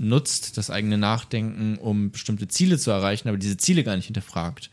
nutzt, 0.00 0.56
das 0.56 0.70
eigene 0.70 0.96
Nachdenken, 0.96 1.76
um 1.76 2.10
bestimmte 2.10 2.48
Ziele 2.48 2.78
zu 2.78 2.90
erreichen, 2.90 3.28
aber 3.28 3.36
diese 3.36 3.58
Ziele 3.58 3.84
gar 3.84 3.96
nicht 3.96 4.06
hinterfragt. 4.06 4.70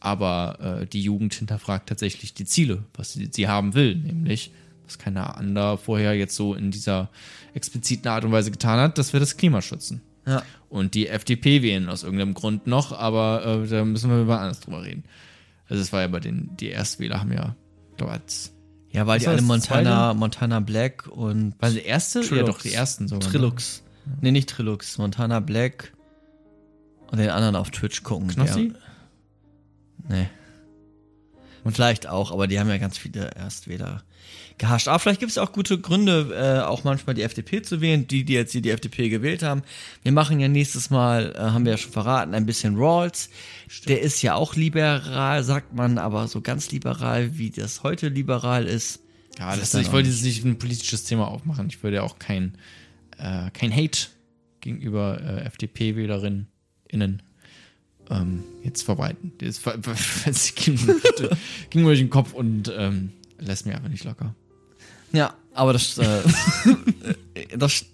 Aber 0.00 0.80
äh, 0.82 0.86
die 0.86 1.00
Jugend 1.00 1.32
hinterfragt 1.32 1.88
tatsächlich 1.88 2.34
die 2.34 2.44
Ziele, 2.44 2.84
was 2.94 3.12
sie, 3.12 3.30
sie 3.32 3.48
haben 3.48 3.74
will, 3.74 3.94
nämlich, 3.94 4.50
was 4.84 4.98
keiner 4.98 5.38
anderer 5.38 5.78
vorher 5.78 6.14
jetzt 6.14 6.34
so 6.34 6.54
in 6.54 6.72
dieser 6.72 7.08
expliziten 7.54 8.08
Art 8.08 8.24
und 8.24 8.32
Weise 8.32 8.50
getan 8.50 8.80
hat, 8.80 8.98
dass 8.98 9.12
wir 9.12 9.20
das 9.20 9.36
Klima 9.36 9.62
schützen. 9.62 10.02
ja. 10.26 10.42
Und 10.68 10.94
die 10.94 11.06
FDP 11.06 11.62
wählen 11.62 11.88
aus 11.88 12.02
irgendeinem 12.02 12.34
Grund 12.34 12.66
noch, 12.66 12.90
aber 12.90 13.62
äh, 13.64 13.68
da 13.68 13.84
müssen 13.84 14.10
wir 14.10 14.20
über 14.20 14.40
anders 14.40 14.58
drüber 14.58 14.82
reden. 14.82 15.04
Also 15.68 15.80
es 15.80 15.92
war 15.92 16.00
ja 16.00 16.08
bei 16.08 16.18
den, 16.18 16.50
die 16.58 16.68
Erstwähler 16.68 17.20
haben 17.20 17.32
ja, 17.32 17.54
glaube, 17.96 18.20
ja, 18.90 19.06
weil 19.06 19.20
die 19.20 19.28
alle 19.28 19.42
Montana, 19.42 20.14
Montana 20.14 20.58
Black 20.60 21.06
und 21.06 21.54
war 21.60 21.70
die 21.70 21.78
erste? 21.78 22.20
Ja 22.20 22.26
Trilux. 22.26 22.48
doch, 22.48 22.62
die 22.62 22.72
ersten 22.72 23.06
sogar. 23.06 23.24
ne? 23.24 23.32
Trilux. 23.32 23.83
Nee, 24.20 24.30
nicht 24.30 24.48
Trilux. 24.48 24.98
Montana 24.98 25.40
Black 25.40 25.92
und 27.10 27.18
den 27.18 27.30
anderen 27.30 27.56
auf 27.56 27.70
Twitch 27.70 28.02
gucken. 28.02 28.28
Knossi? 28.28 28.72
Der, 30.08 30.16
nee. 30.16 30.28
Und 31.64 31.72
vielleicht 31.72 32.06
auch, 32.06 32.30
aber 32.30 32.46
die 32.46 32.60
haben 32.60 32.68
ja 32.68 32.76
ganz 32.76 32.98
viele 32.98 33.30
Erstwähler 33.34 34.02
gehascht. 34.58 34.86
Aber 34.86 34.98
vielleicht 34.98 35.20
gibt 35.20 35.32
es 35.32 35.38
auch 35.38 35.52
gute 35.52 35.78
Gründe, 35.78 36.28
äh, 36.34 36.62
auch 36.62 36.84
manchmal 36.84 37.14
die 37.14 37.22
FDP 37.22 37.62
zu 37.62 37.80
wählen, 37.80 38.06
die, 38.06 38.24
die 38.24 38.34
jetzt 38.34 38.52
hier 38.52 38.60
die 38.60 38.70
FDP 38.70 39.08
gewählt 39.08 39.42
haben. 39.42 39.62
Wir 40.02 40.12
machen 40.12 40.40
ja 40.40 40.48
nächstes 40.48 40.90
Mal, 40.90 41.34
äh, 41.34 41.38
haben 41.38 41.64
wir 41.64 41.72
ja 41.72 41.78
schon 41.78 41.92
verraten, 41.92 42.34
ein 42.34 42.44
bisschen 42.44 42.76
Rawls. 42.76 43.30
Der 43.88 44.02
ist 44.02 44.20
ja 44.22 44.34
auch 44.34 44.56
liberal, 44.56 45.42
sagt 45.42 45.74
man, 45.74 45.98
aber 45.98 46.28
so 46.28 46.42
ganz 46.42 46.70
liberal, 46.70 47.38
wie 47.38 47.50
das 47.50 47.82
heute 47.82 48.08
liberal 48.08 48.66
ist. 48.66 49.00
Ja, 49.38 49.56
das, 49.56 49.70
dann 49.70 49.80
ich 49.80 49.90
wollte 49.90 50.08
nicht. 50.08 50.18
jetzt 50.18 50.24
nicht 50.24 50.44
ein 50.44 50.58
politisches 50.58 51.04
Thema 51.04 51.28
aufmachen. 51.28 51.66
Ich 51.68 51.82
würde 51.82 51.96
ja 51.96 52.02
auch 52.02 52.18
kein, 52.18 52.56
äh, 53.18 53.50
kein 53.50 53.74
Hate 53.74 54.08
gegenüber 54.60 55.20
äh, 55.20 55.44
FDP-Wählerinnen 55.44 56.48
innen 56.88 57.22
ähm, 58.10 58.44
jetzt 58.62 58.82
verbreiten. 58.82 59.32
Das 59.38 60.54
ging, 60.54 60.78
mir 61.74 61.84
durch 61.84 61.98
den 61.98 62.10
Kopf 62.10 62.32
und 62.32 62.72
ähm, 62.76 63.12
lässt 63.38 63.66
mir 63.66 63.74
einfach 63.74 63.88
nicht 63.88 64.04
locker. 64.04 64.34
Ja, 65.12 65.34
aber 65.52 65.72
das, 65.72 65.98
äh, 65.98 66.22
das, 67.56 67.84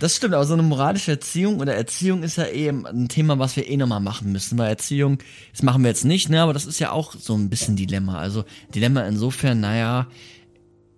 das 0.00 0.16
stimmt, 0.16 0.34
aber 0.34 0.44
so 0.44 0.54
eine 0.54 0.62
moralische 0.62 1.12
Erziehung 1.12 1.60
oder 1.60 1.74
Erziehung 1.74 2.22
ist 2.22 2.36
ja 2.36 2.46
eh 2.46 2.68
ein 2.68 3.08
Thema, 3.08 3.38
was 3.38 3.56
wir 3.56 3.68
eh 3.68 3.76
nochmal 3.76 4.00
machen 4.00 4.32
müssen, 4.32 4.58
weil 4.58 4.68
Erziehung, 4.68 5.18
das 5.52 5.62
machen 5.62 5.82
wir 5.82 5.88
jetzt 5.88 6.04
nicht, 6.04 6.28
ne, 6.28 6.42
aber 6.42 6.52
das 6.52 6.66
ist 6.66 6.78
ja 6.78 6.90
auch 6.90 7.14
so 7.14 7.34
ein 7.34 7.48
bisschen 7.48 7.76
Dilemma. 7.76 8.18
Also 8.18 8.44
Dilemma 8.74 9.06
insofern, 9.06 9.60
naja, 9.60 10.08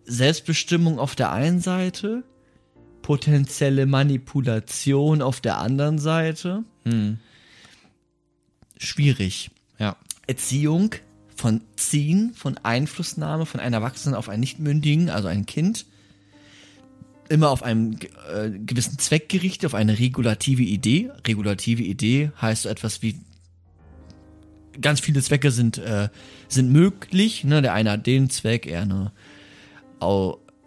Selbstbestimmung 0.04 0.98
auf 0.98 1.14
der 1.14 1.30
einen 1.32 1.60
Seite, 1.60 2.24
potenzielle 3.08 3.86
Manipulation 3.86 5.22
auf 5.22 5.40
der 5.40 5.56
anderen 5.56 5.98
Seite. 5.98 6.62
Hm. 6.84 7.16
Schwierig. 8.76 9.50
Ja. 9.78 9.96
Erziehung 10.26 10.94
von 11.34 11.62
Ziehen, 11.76 12.34
von 12.34 12.58
Einflussnahme 12.58 13.46
von 13.46 13.60
einem 13.60 13.72
Erwachsenen 13.72 14.14
auf 14.14 14.28
einen 14.28 14.40
Nichtmündigen, 14.40 15.08
also 15.08 15.26
ein 15.26 15.46
Kind, 15.46 15.86
immer 17.30 17.48
auf 17.48 17.62
einen 17.62 17.98
äh, 18.30 18.50
gewissen 18.50 18.98
Zweck 18.98 19.30
gerichtet, 19.30 19.64
auf 19.64 19.74
eine 19.74 19.98
regulative 19.98 20.62
Idee. 20.62 21.10
Regulative 21.26 21.82
Idee 21.82 22.30
heißt 22.42 22.64
so 22.64 22.68
etwas 22.68 23.00
wie 23.00 23.18
ganz 24.82 25.00
viele 25.00 25.22
Zwecke 25.22 25.50
sind 25.50 25.78
äh, 25.78 26.10
sind 26.48 26.70
möglich. 26.72 27.42
Ne? 27.42 27.62
Der 27.62 27.72
eine 27.72 27.92
hat 27.92 28.06
den 28.06 28.28
Zweck, 28.28 28.66
eher 28.66 28.82
eine, 28.82 29.12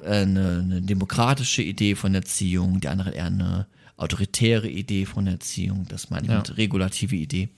eine, 0.03 0.59
eine 0.59 0.81
demokratische 0.81 1.61
Idee 1.61 1.95
von 1.95 2.13
Erziehung, 2.15 2.79
der 2.81 2.91
andere 2.91 3.11
eher 3.11 3.25
eine 3.25 3.67
autoritäre 3.97 4.67
Idee 4.67 5.05
von 5.05 5.27
Erziehung. 5.27 5.85
Das 5.89 6.09
meine 6.09 6.23
ich 6.25 6.31
Ja. 6.31 6.37
mit 6.39 6.57
regulative 6.57 7.15
Idee. 7.15 7.49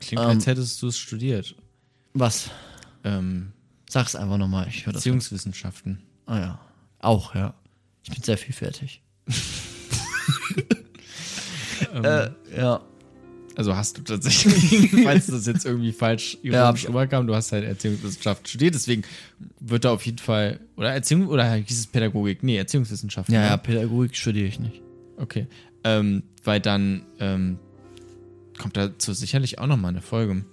Klingt, 0.00 0.22
Ähm, 0.22 0.28
als 0.30 0.46
hättest 0.46 0.80
du 0.82 0.88
es 0.88 0.98
studiert. 0.98 1.54
Was? 2.14 2.50
Ähm, 3.04 3.52
Sag's 3.90 4.14
einfach 4.14 4.36
nochmal, 4.36 4.68
ich. 4.68 4.84
Beziehungswissenschaften. 4.84 6.02
Ah 6.26 6.38
ja. 6.38 6.60
Auch, 6.98 7.34
ja. 7.34 7.54
Ich 8.02 8.10
bin 8.10 8.22
sehr 8.22 8.36
vielfältig. 8.38 9.00
Ähm, 11.94 12.04
Äh, 12.04 12.30
ja. 12.56 12.80
Also 13.58 13.74
hast 13.74 13.98
du 13.98 14.02
tatsächlich, 14.02 14.88
falls 15.02 15.26
das 15.26 15.44
jetzt 15.46 15.66
irgendwie 15.66 15.90
falsch 15.90 16.38
Ja, 16.44 16.62
ironisch 16.62 16.86
rüberkam, 16.86 17.26
du 17.26 17.34
hast 17.34 17.50
halt 17.50 17.64
Erziehungswissenschaft 17.64 18.48
studiert, 18.48 18.76
deswegen 18.76 19.02
wird 19.58 19.84
da 19.84 19.90
auf 19.90 20.06
jeden 20.06 20.18
Fall, 20.18 20.60
oder 20.76 20.92
Erziehung, 20.92 21.26
oder 21.26 21.54
hieß 21.54 21.80
es 21.80 21.88
Pädagogik? 21.88 22.44
Nee, 22.44 22.56
Erziehungswissenschaft. 22.56 23.28
Ja, 23.30 23.44
ja, 23.44 23.56
Pädagogik 23.56 24.14
studiere 24.14 24.46
ich 24.46 24.60
nicht. 24.60 24.80
Okay. 25.16 25.48
Ähm, 25.82 26.22
weil 26.44 26.60
dann 26.60 27.04
ähm, 27.18 27.58
kommt 28.58 28.76
dazu 28.76 29.12
sicherlich 29.12 29.58
auch 29.58 29.66
nochmal 29.66 29.90
eine 29.90 30.02
Folge. 30.02 30.44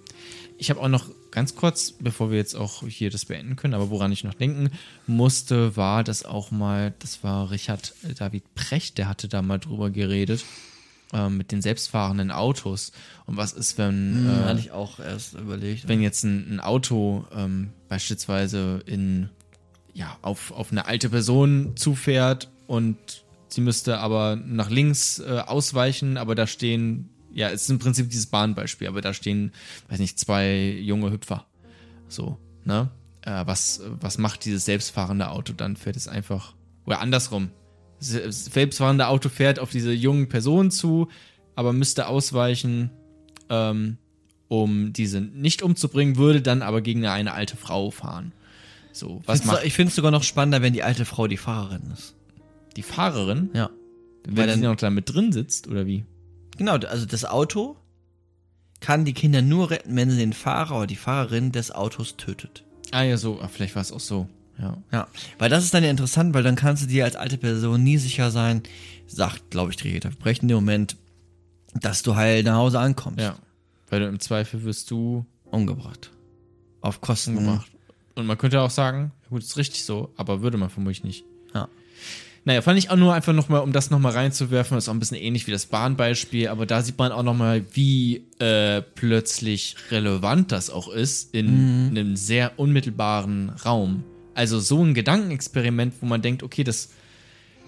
Ich 0.58 0.70
habe 0.70 0.80
auch 0.80 0.88
noch 0.88 1.08
ganz 1.30 1.54
kurz, 1.54 1.92
bevor 1.92 2.32
wir 2.32 2.38
jetzt 2.38 2.56
auch 2.56 2.88
hier 2.88 3.10
das 3.10 3.26
beenden 3.26 3.54
können, 3.54 3.74
aber 3.74 3.90
woran 3.90 4.10
ich 4.10 4.24
noch 4.24 4.34
denken 4.34 4.70
musste, 5.06 5.76
war 5.76 6.02
das 6.02 6.24
auch 6.24 6.50
mal, 6.50 6.92
das 6.98 7.22
war 7.22 7.52
Richard 7.52 7.94
David 8.18 8.52
Precht, 8.56 8.98
der 8.98 9.08
hatte 9.08 9.28
da 9.28 9.42
mal 9.42 9.58
drüber 9.58 9.90
geredet, 9.90 10.44
ähm, 11.12 11.36
mit 11.36 11.52
den 11.52 11.62
selbstfahrenden 11.62 12.30
Autos. 12.30 12.92
Und 13.26 13.36
was 13.36 13.52
ist, 13.52 13.78
wenn, 13.78 14.14
Hm, 14.16 14.26
äh, 14.28 14.44
hatte 14.44 14.60
ich 14.60 14.72
auch 14.72 14.98
erst 14.98 15.34
überlegt. 15.34 15.88
wenn 15.88 16.02
jetzt 16.02 16.24
ein, 16.24 16.54
ein 16.54 16.60
Auto 16.60 17.26
ähm, 17.34 17.70
beispielsweise 17.88 18.82
in, 18.86 19.30
ja, 19.94 20.16
auf, 20.22 20.50
auf 20.52 20.72
eine 20.72 20.86
alte 20.86 21.08
Person 21.10 21.72
zufährt 21.76 22.50
und 22.66 22.96
sie 23.48 23.60
müsste 23.60 23.98
aber 23.98 24.36
nach 24.36 24.70
links 24.70 25.18
äh, 25.20 25.42
ausweichen, 25.46 26.16
aber 26.16 26.34
da 26.34 26.46
stehen, 26.46 27.08
ja, 27.32 27.50
es 27.50 27.62
ist 27.62 27.70
im 27.70 27.78
Prinzip 27.78 28.10
dieses 28.10 28.26
Bahnbeispiel, 28.26 28.88
aber 28.88 29.00
da 29.00 29.14
stehen, 29.14 29.52
weiß 29.88 29.98
nicht, 30.00 30.18
zwei 30.18 30.76
junge 30.80 31.10
Hüpfer. 31.12 31.46
So, 32.08 32.38
ne? 32.64 32.90
Äh, 33.22 33.46
was, 33.46 33.80
was 34.00 34.18
macht 34.18 34.44
dieses 34.44 34.64
selbstfahrende 34.64 35.30
Auto 35.30 35.52
dann? 35.52 35.76
Fährt 35.76 35.96
es 35.96 36.08
einfach, 36.08 36.54
oder 36.84 37.00
andersrum. 37.00 37.50
Selbstfahrende 37.98 39.06
Auto 39.08 39.28
fährt 39.28 39.58
auf 39.58 39.70
diese 39.70 39.92
jungen 39.92 40.28
Personen 40.28 40.70
zu, 40.70 41.08
aber 41.54 41.72
müsste 41.72 42.06
ausweichen, 42.08 42.90
ähm, 43.48 43.96
um 44.48 44.92
diese 44.92 45.20
nicht 45.20 45.62
umzubringen, 45.62 46.16
würde 46.16 46.42
dann 46.42 46.62
aber 46.62 46.80
gegen 46.82 47.00
eine, 47.00 47.12
eine 47.12 47.32
alte 47.34 47.56
Frau 47.56 47.90
fahren. 47.90 48.32
So, 48.92 49.22
was 49.26 49.40
Find's- 49.40 49.46
macht 49.54 49.64
ich 49.64 49.74
finde 49.74 49.90
es 49.90 49.96
sogar 49.96 50.10
noch 50.10 50.22
spannender, 50.22 50.62
wenn 50.62 50.72
die 50.72 50.82
alte 50.82 51.04
Frau 51.04 51.26
die 51.26 51.36
Fahrerin 51.36 51.82
ist. 51.92 52.14
die 52.76 52.82
Fahrerin? 52.82 53.48
Ja. 53.54 53.70
Wenn 54.28 54.48
dann- 54.48 54.58
sie 54.60 54.66
noch 54.66 54.76
da 54.76 54.90
mit 54.90 55.12
drin 55.12 55.32
sitzt, 55.32 55.66
oder 55.68 55.86
wie? 55.86 56.04
Genau, 56.58 56.74
also 56.76 57.06
das 57.06 57.24
Auto 57.24 57.76
kann 58.80 59.04
die 59.06 59.14
Kinder 59.14 59.40
nur 59.40 59.70
retten, 59.70 59.96
wenn 59.96 60.10
sie 60.10 60.18
den 60.18 60.32
Fahrer 60.34 60.76
oder 60.78 60.86
die 60.86 60.96
Fahrerin 60.96 61.52
des 61.52 61.70
Autos 61.70 62.16
tötet. 62.18 62.64
Ah 62.92 63.02
ja, 63.02 63.16
so, 63.16 63.40
ah, 63.40 63.48
vielleicht 63.48 63.74
war 63.74 63.82
es 63.82 63.92
auch 63.92 64.00
so. 64.00 64.28
Ja. 64.58 64.76
Ja, 64.92 65.08
weil 65.38 65.50
das 65.50 65.64
ist 65.64 65.74
dann 65.74 65.84
ja 65.84 65.90
interessant, 65.90 66.34
weil 66.34 66.42
dann 66.42 66.56
kannst 66.56 66.82
du 66.82 66.86
dir 66.86 67.04
als 67.04 67.16
alte 67.16 67.36
Person 67.36 67.82
nie 67.82 67.98
sicher 67.98 68.30
sein, 68.30 68.62
sagt, 69.06 69.50
glaube 69.50 69.70
ich, 69.70 69.76
Trichter 69.76 70.10
Brecht 70.10 70.42
in 70.42 70.48
dem 70.48 70.56
Moment, 70.56 70.96
dass 71.74 72.02
du 72.02 72.16
heil 72.16 72.42
nach 72.42 72.56
Hause 72.56 72.80
ankommst. 72.80 73.20
Ja. 73.20 73.36
Weil 73.88 74.00
du 74.00 74.06
im 74.06 74.20
Zweifel 74.20 74.64
wirst 74.64 74.90
du 74.90 75.26
Umgebracht. 75.44 76.10
Auf 76.80 77.00
Kosten 77.00 77.36
gemacht. 77.36 77.70
Und 78.14 78.26
man 78.26 78.38
könnte 78.38 78.60
auch 78.60 78.70
sagen, 78.70 79.12
gut, 79.28 79.42
ist 79.42 79.56
richtig 79.56 79.84
so, 79.84 80.12
aber 80.16 80.42
würde 80.42 80.56
man 80.56 80.70
vermutlich 80.70 81.04
nicht. 81.04 81.24
Ja. 81.54 81.68
Naja, 82.44 82.62
fand 82.62 82.78
ich 82.78 82.90
auch 82.90 82.96
nur 82.96 83.12
einfach 83.12 83.32
nochmal, 83.32 83.60
um 83.60 83.72
das 83.72 83.90
nochmal 83.90 84.12
reinzuwerfen, 84.12 84.78
ist 84.78 84.88
auch 84.88 84.94
ein 84.94 85.00
bisschen 85.00 85.16
ähnlich 85.16 85.46
wie 85.48 85.50
das 85.50 85.66
Bahnbeispiel, 85.66 86.48
aber 86.48 86.64
da 86.64 86.80
sieht 86.80 86.96
man 86.96 87.10
auch 87.10 87.24
nochmal, 87.24 87.64
wie 87.72 88.24
äh, 88.38 88.82
plötzlich 88.82 89.74
relevant 89.90 90.52
das 90.52 90.70
auch 90.70 90.88
ist 90.88 91.34
in 91.34 91.88
einem 91.90 92.16
sehr 92.16 92.58
unmittelbaren 92.58 93.50
Raum. 93.64 94.04
Also 94.36 94.60
so 94.60 94.84
ein 94.84 94.94
Gedankenexperiment, 94.94 95.94
wo 96.00 96.06
man 96.06 96.20
denkt, 96.22 96.42
okay, 96.42 96.62
das, 96.62 96.90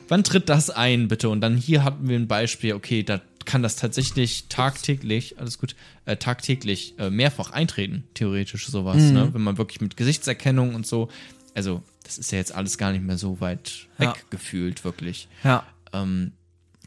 wann 0.08 0.22
tritt 0.22 0.48
das 0.48 0.70
ein, 0.70 1.08
bitte? 1.08 1.28
Und 1.30 1.40
dann 1.40 1.56
hier 1.56 1.82
hatten 1.82 2.08
wir 2.08 2.16
ein 2.18 2.28
Beispiel, 2.28 2.74
okay, 2.74 3.02
da 3.02 3.20
kann 3.44 3.62
das 3.62 3.76
tatsächlich 3.76 4.48
tagtäglich, 4.48 5.38
alles 5.38 5.58
gut, 5.58 5.74
äh, 6.04 6.16
tagtäglich 6.18 6.94
äh, 6.98 7.08
mehrfach 7.08 7.50
eintreten, 7.52 8.04
theoretisch 8.12 8.66
sowas, 8.68 8.98
ne? 9.10 9.32
Wenn 9.32 9.40
man 9.40 9.56
wirklich 9.56 9.80
mit 9.80 9.96
Gesichtserkennung 9.96 10.74
und 10.74 10.86
so, 10.86 11.08
also 11.54 11.82
das 12.04 12.18
ist 12.18 12.30
ja 12.32 12.38
jetzt 12.38 12.54
alles 12.54 12.76
gar 12.76 12.92
nicht 12.92 13.02
mehr 13.02 13.16
so 13.16 13.40
weit 13.40 13.86
weg 13.96 14.08
Ja. 14.08 14.14
gefühlt, 14.30 14.84
wirklich. 14.84 15.28
Ja, 15.44 15.66
Ähm, 15.94 16.32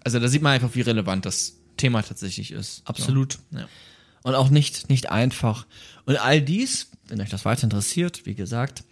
also 0.03 0.19
da 0.19 0.27
sieht 0.27 0.43
man 0.43 0.53
einfach, 0.53 0.75
wie 0.75 0.81
relevant 0.81 1.25
das 1.25 1.57
Thema 1.77 2.03
tatsächlich 2.03 2.51
ist. 2.51 2.83
absolut. 2.85 3.39
So. 3.51 3.57
Ja. 3.59 3.67
Und 4.23 4.35
auch 4.35 4.49
nicht, 4.51 4.89
nicht 4.89 5.09
einfach. 5.09 5.65
Und 6.05 6.17
all 6.17 6.41
dies, 6.41 6.91
wenn 7.07 7.19
euch 7.21 7.29
das 7.29 7.43
weiter 7.45 7.63
interessiert, 7.63 8.27
wie 8.27 8.35
gesagt, 8.35 8.83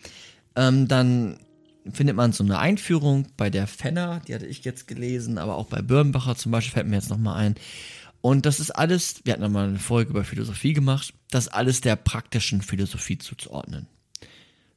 ähm, 0.60 0.88
dann 0.88 1.40
findet 1.92 2.16
man 2.16 2.34
so 2.34 2.44
eine 2.44 2.60
Einführung 2.60 3.28
bei 3.38 3.50
der 3.50 3.66
Fenner, 3.66 4.22
die 4.28 4.36
hatte 4.36 4.46
ich 4.46 4.64
jetzt 4.64 4.88
gelesen, 4.88 5.38
aber 5.38 5.56
auch 5.56 5.68
bei 5.68 5.82
Birnbacher 5.82 6.36
zum 6.36 6.52
Beispiel 6.52 6.74
fällt 6.74 6.88
mir 6.88 6.96
jetzt 6.98 7.10
nochmal 7.10 7.38
ein. 7.38 7.56
Und 8.22 8.46
das 8.46 8.60
ist 8.60 8.72
alles, 8.72 9.22
wir 9.24 9.34
hatten 9.34 9.42
nochmal 9.44 9.70
eine 9.70 9.80
Folge 9.80 10.12
über 10.12 10.24
Philosophie 10.26 10.74
gemacht, 10.74 11.14
das 11.32 11.48
alles 11.48 11.80
der 11.82 11.96
praktischen 11.96 12.62
Philosophie 12.62 13.18
zuzuordnen. 13.18 13.88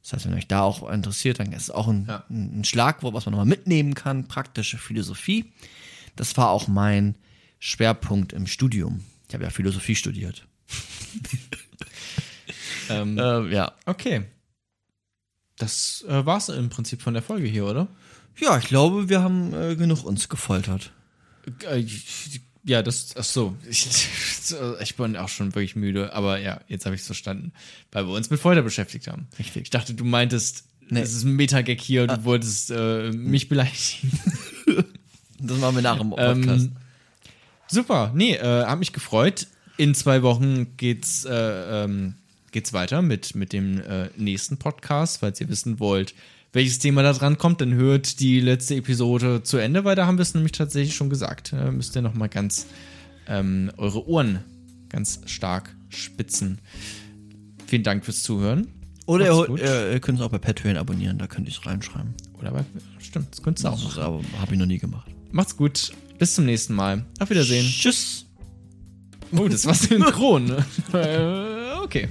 Das 0.01 0.13
heißt, 0.13 0.25
wenn 0.25 0.33
euch 0.33 0.47
da 0.47 0.61
auch 0.61 0.89
interessiert, 0.89 1.39
dann 1.39 1.51
ist 1.51 1.63
es 1.63 1.71
auch 1.71 1.87
ein, 1.87 2.05
Ja. 2.07 2.23
ein 2.29 2.63
Schlagwort, 2.63 3.13
was 3.13 3.25
man 3.25 3.31
nochmal 3.33 3.45
mitnehmen 3.45 3.93
kann, 3.95 4.27
praktische 4.27 4.77
Philosophie. 4.77 5.51
Das 6.15 6.35
war 6.37 6.49
auch 6.51 6.67
mein 6.67 7.15
Schwerpunkt 7.59 8.31
im 8.33 8.47
Studium. 8.47 9.03
Ich 9.27 9.33
habe 9.33 9.43
ja 9.43 9.49
Philosophie 9.49 9.95
studiert. 9.95 10.47
Ähm, 12.89 13.17
Ähm, 13.17 13.51
ja. 13.51 13.71
okay. 13.85 14.25
Das 15.63 16.05
äh, 16.07 16.25
war's 16.25 16.49
im 16.49 16.69
Prinzip 16.69 17.01
von 17.01 17.13
der 17.13 17.23
Folge 17.23 17.47
hier, 17.47 17.65
oder? 17.65 17.87
Ja, 18.37 18.57
ich 18.57 18.65
glaube, 18.65 19.09
wir 19.09 19.21
haben 19.21 19.53
äh, 19.53 19.75
genug 19.75 20.03
uns 20.03 20.29
gefoltert. 20.29 20.91
Äh, 21.69 21.85
Ja, 22.65 22.81
das, 22.81 23.13
ach 23.17 23.23
so. 23.25 23.55
Ich, 23.69 23.85
ich 24.81 24.95
bin 24.95 25.17
auch 25.17 25.27
schon 25.29 25.53
wirklich 25.53 25.75
müde, 25.75 26.13
aber 26.13 26.39
ja, 26.39 26.61
jetzt 26.69 26.85
habe 26.85 26.95
ich 26.95 27.01
es 27.01 27.07
verstanden, 27.07 27.51
weil 27.91 28.07
wir 28.07 28.13
uns 28.13 28.29
mit 28.29 28.39
Folter 28.39 28.61
beschäftigt 28.61 29.07
haben. 29.07 29.27
Richtig. 29.37 29.63
Ich 29.63 29.69
dachte, 29.69 29.93
du 29.93 30.05
meintest, 30.05 30.65
Nee. 30.89 30.99
das 30.99 31.13
ist 31.13 31.23
ein 31.23 31.35
Metagag 31.35 31.79
hier 31.79 32.03
und 32.03 32.11
du 32.11 32.23
wolltest 32.25 32.69
äh, 32.71 33.11
mich 33.11 33.49
beleidigen. 33.49 34.11
Das 35.45 35.57
machen 35.57 35.75
wir 35.75 35.81
nach 35.81 35.97
dem 35.97 36.11
Podcast. 36.11 36.47
Ähm, 36.67 36.71
super, 37.67 38.13
nee, 38.15 38.35
äh, 38.35 38.65
hat 38.65 38.79
mich 38.79 38.93
gefreut. 38.93 39.47
In 39.75 39.93
zwei 39.93 40.21
Wochen 40.23 40.77
geht's, 40.77 41.25
äh, 41.25 41.83
ähm, 41.83 42.15
geht's 42.53 42.71
weiter 42.71 43.01
mit, 43.01 43.35
mit 43.35 43.51
dem 43.51 43.81
äh, 43.81 44.09
nächsten 44.15 44.57
Podcast. 44.57 45.19
Falls 45.19 45.41
ihr 45.41 45.49
wissen 45.49 45.79
wollt, 45.79 46.13
welches 46.53 46.79
Thema 46.79 47.03
da 47.03 47.11
dran 47.11 47.37
kommt, 47.37 47.59
dann 47.59 47.73
hört 47.73 48.19
die 48.21 48.39
letzte 48.39 48.75
Episode 48.75 49.43
zu 49.43 49.57
Ende, 49.57 49.83
weil 49.83 49.95
da 49.95 50.05
haben 50.07 50.17
wir 50.17 50.21
es 50.21 50.33
nämlich 50.33 50.53
tatsächlich 50.53 50.95
schon 50.95 51.09
gesagt. 51.09 51.51
Äh, 51.51 51.71
müsst 51.71 51.95
ihr 51.95 52.01
nochmal 52.01 52.29
ganz 52.29 52.67
ähm, 53.27 53.71
eure 53.77 54.07
Ohren 54.07 54.39
ganz 54.87 55.19
stark 55.25 55.75
spitzen. 55.89 56.59
Vielen 57.67 57.83
Dank 57.83 58.05
fürs 58.05 58.23
Zuhören. 58.23 58.67
Oder 59.05 59.25
ihr, 59.49 59.91
ihr 59.91 59.99
könnt 59.99 60.19
es 60.19 60.23
auch 60.25 60.29
bei 60.29 60.37
Patreon 60.37 60.77
abonnieren, 60.77 61.17
da 61.17 61.27
könnt 61.27 61.47
ihr 61.47 61.51
es 61.53 61.65
reinschreiben. 61.65 62.13
Oder 62.39 62.51
bei, 62.51 62.63
stimmt, 62.99 63.31
das 63.31 63.41
könntest 63.41 63.65
du 63.65 63.69
auch 63.69 63.73
Das 63.83 63.95
machen. 63.97 64.03
aber 64.03 64.21
habe 64.39 64.53
ich 64.53 64.59
noch 64.59 64.65
nie 64.65 64.77
gemacht. 64.77 65.09
Macht's 65.31 65.57
gut. 65.57 65.91
Bis 66.19 66.35
zum 66.35 66.45
nächsten 66.45 66.73
Mal. 66.73 67.03
Auf 67.19 67.29
Wiedersehen. 67.29 67.65
Tschüss. 67.65 68.25
Oh, 69.35 69.47
das 69.47 69.65
war 69.65 69.73
synchron. 69.73 70.53
Äh, 70.93 71.73
okay. 71.83 72.07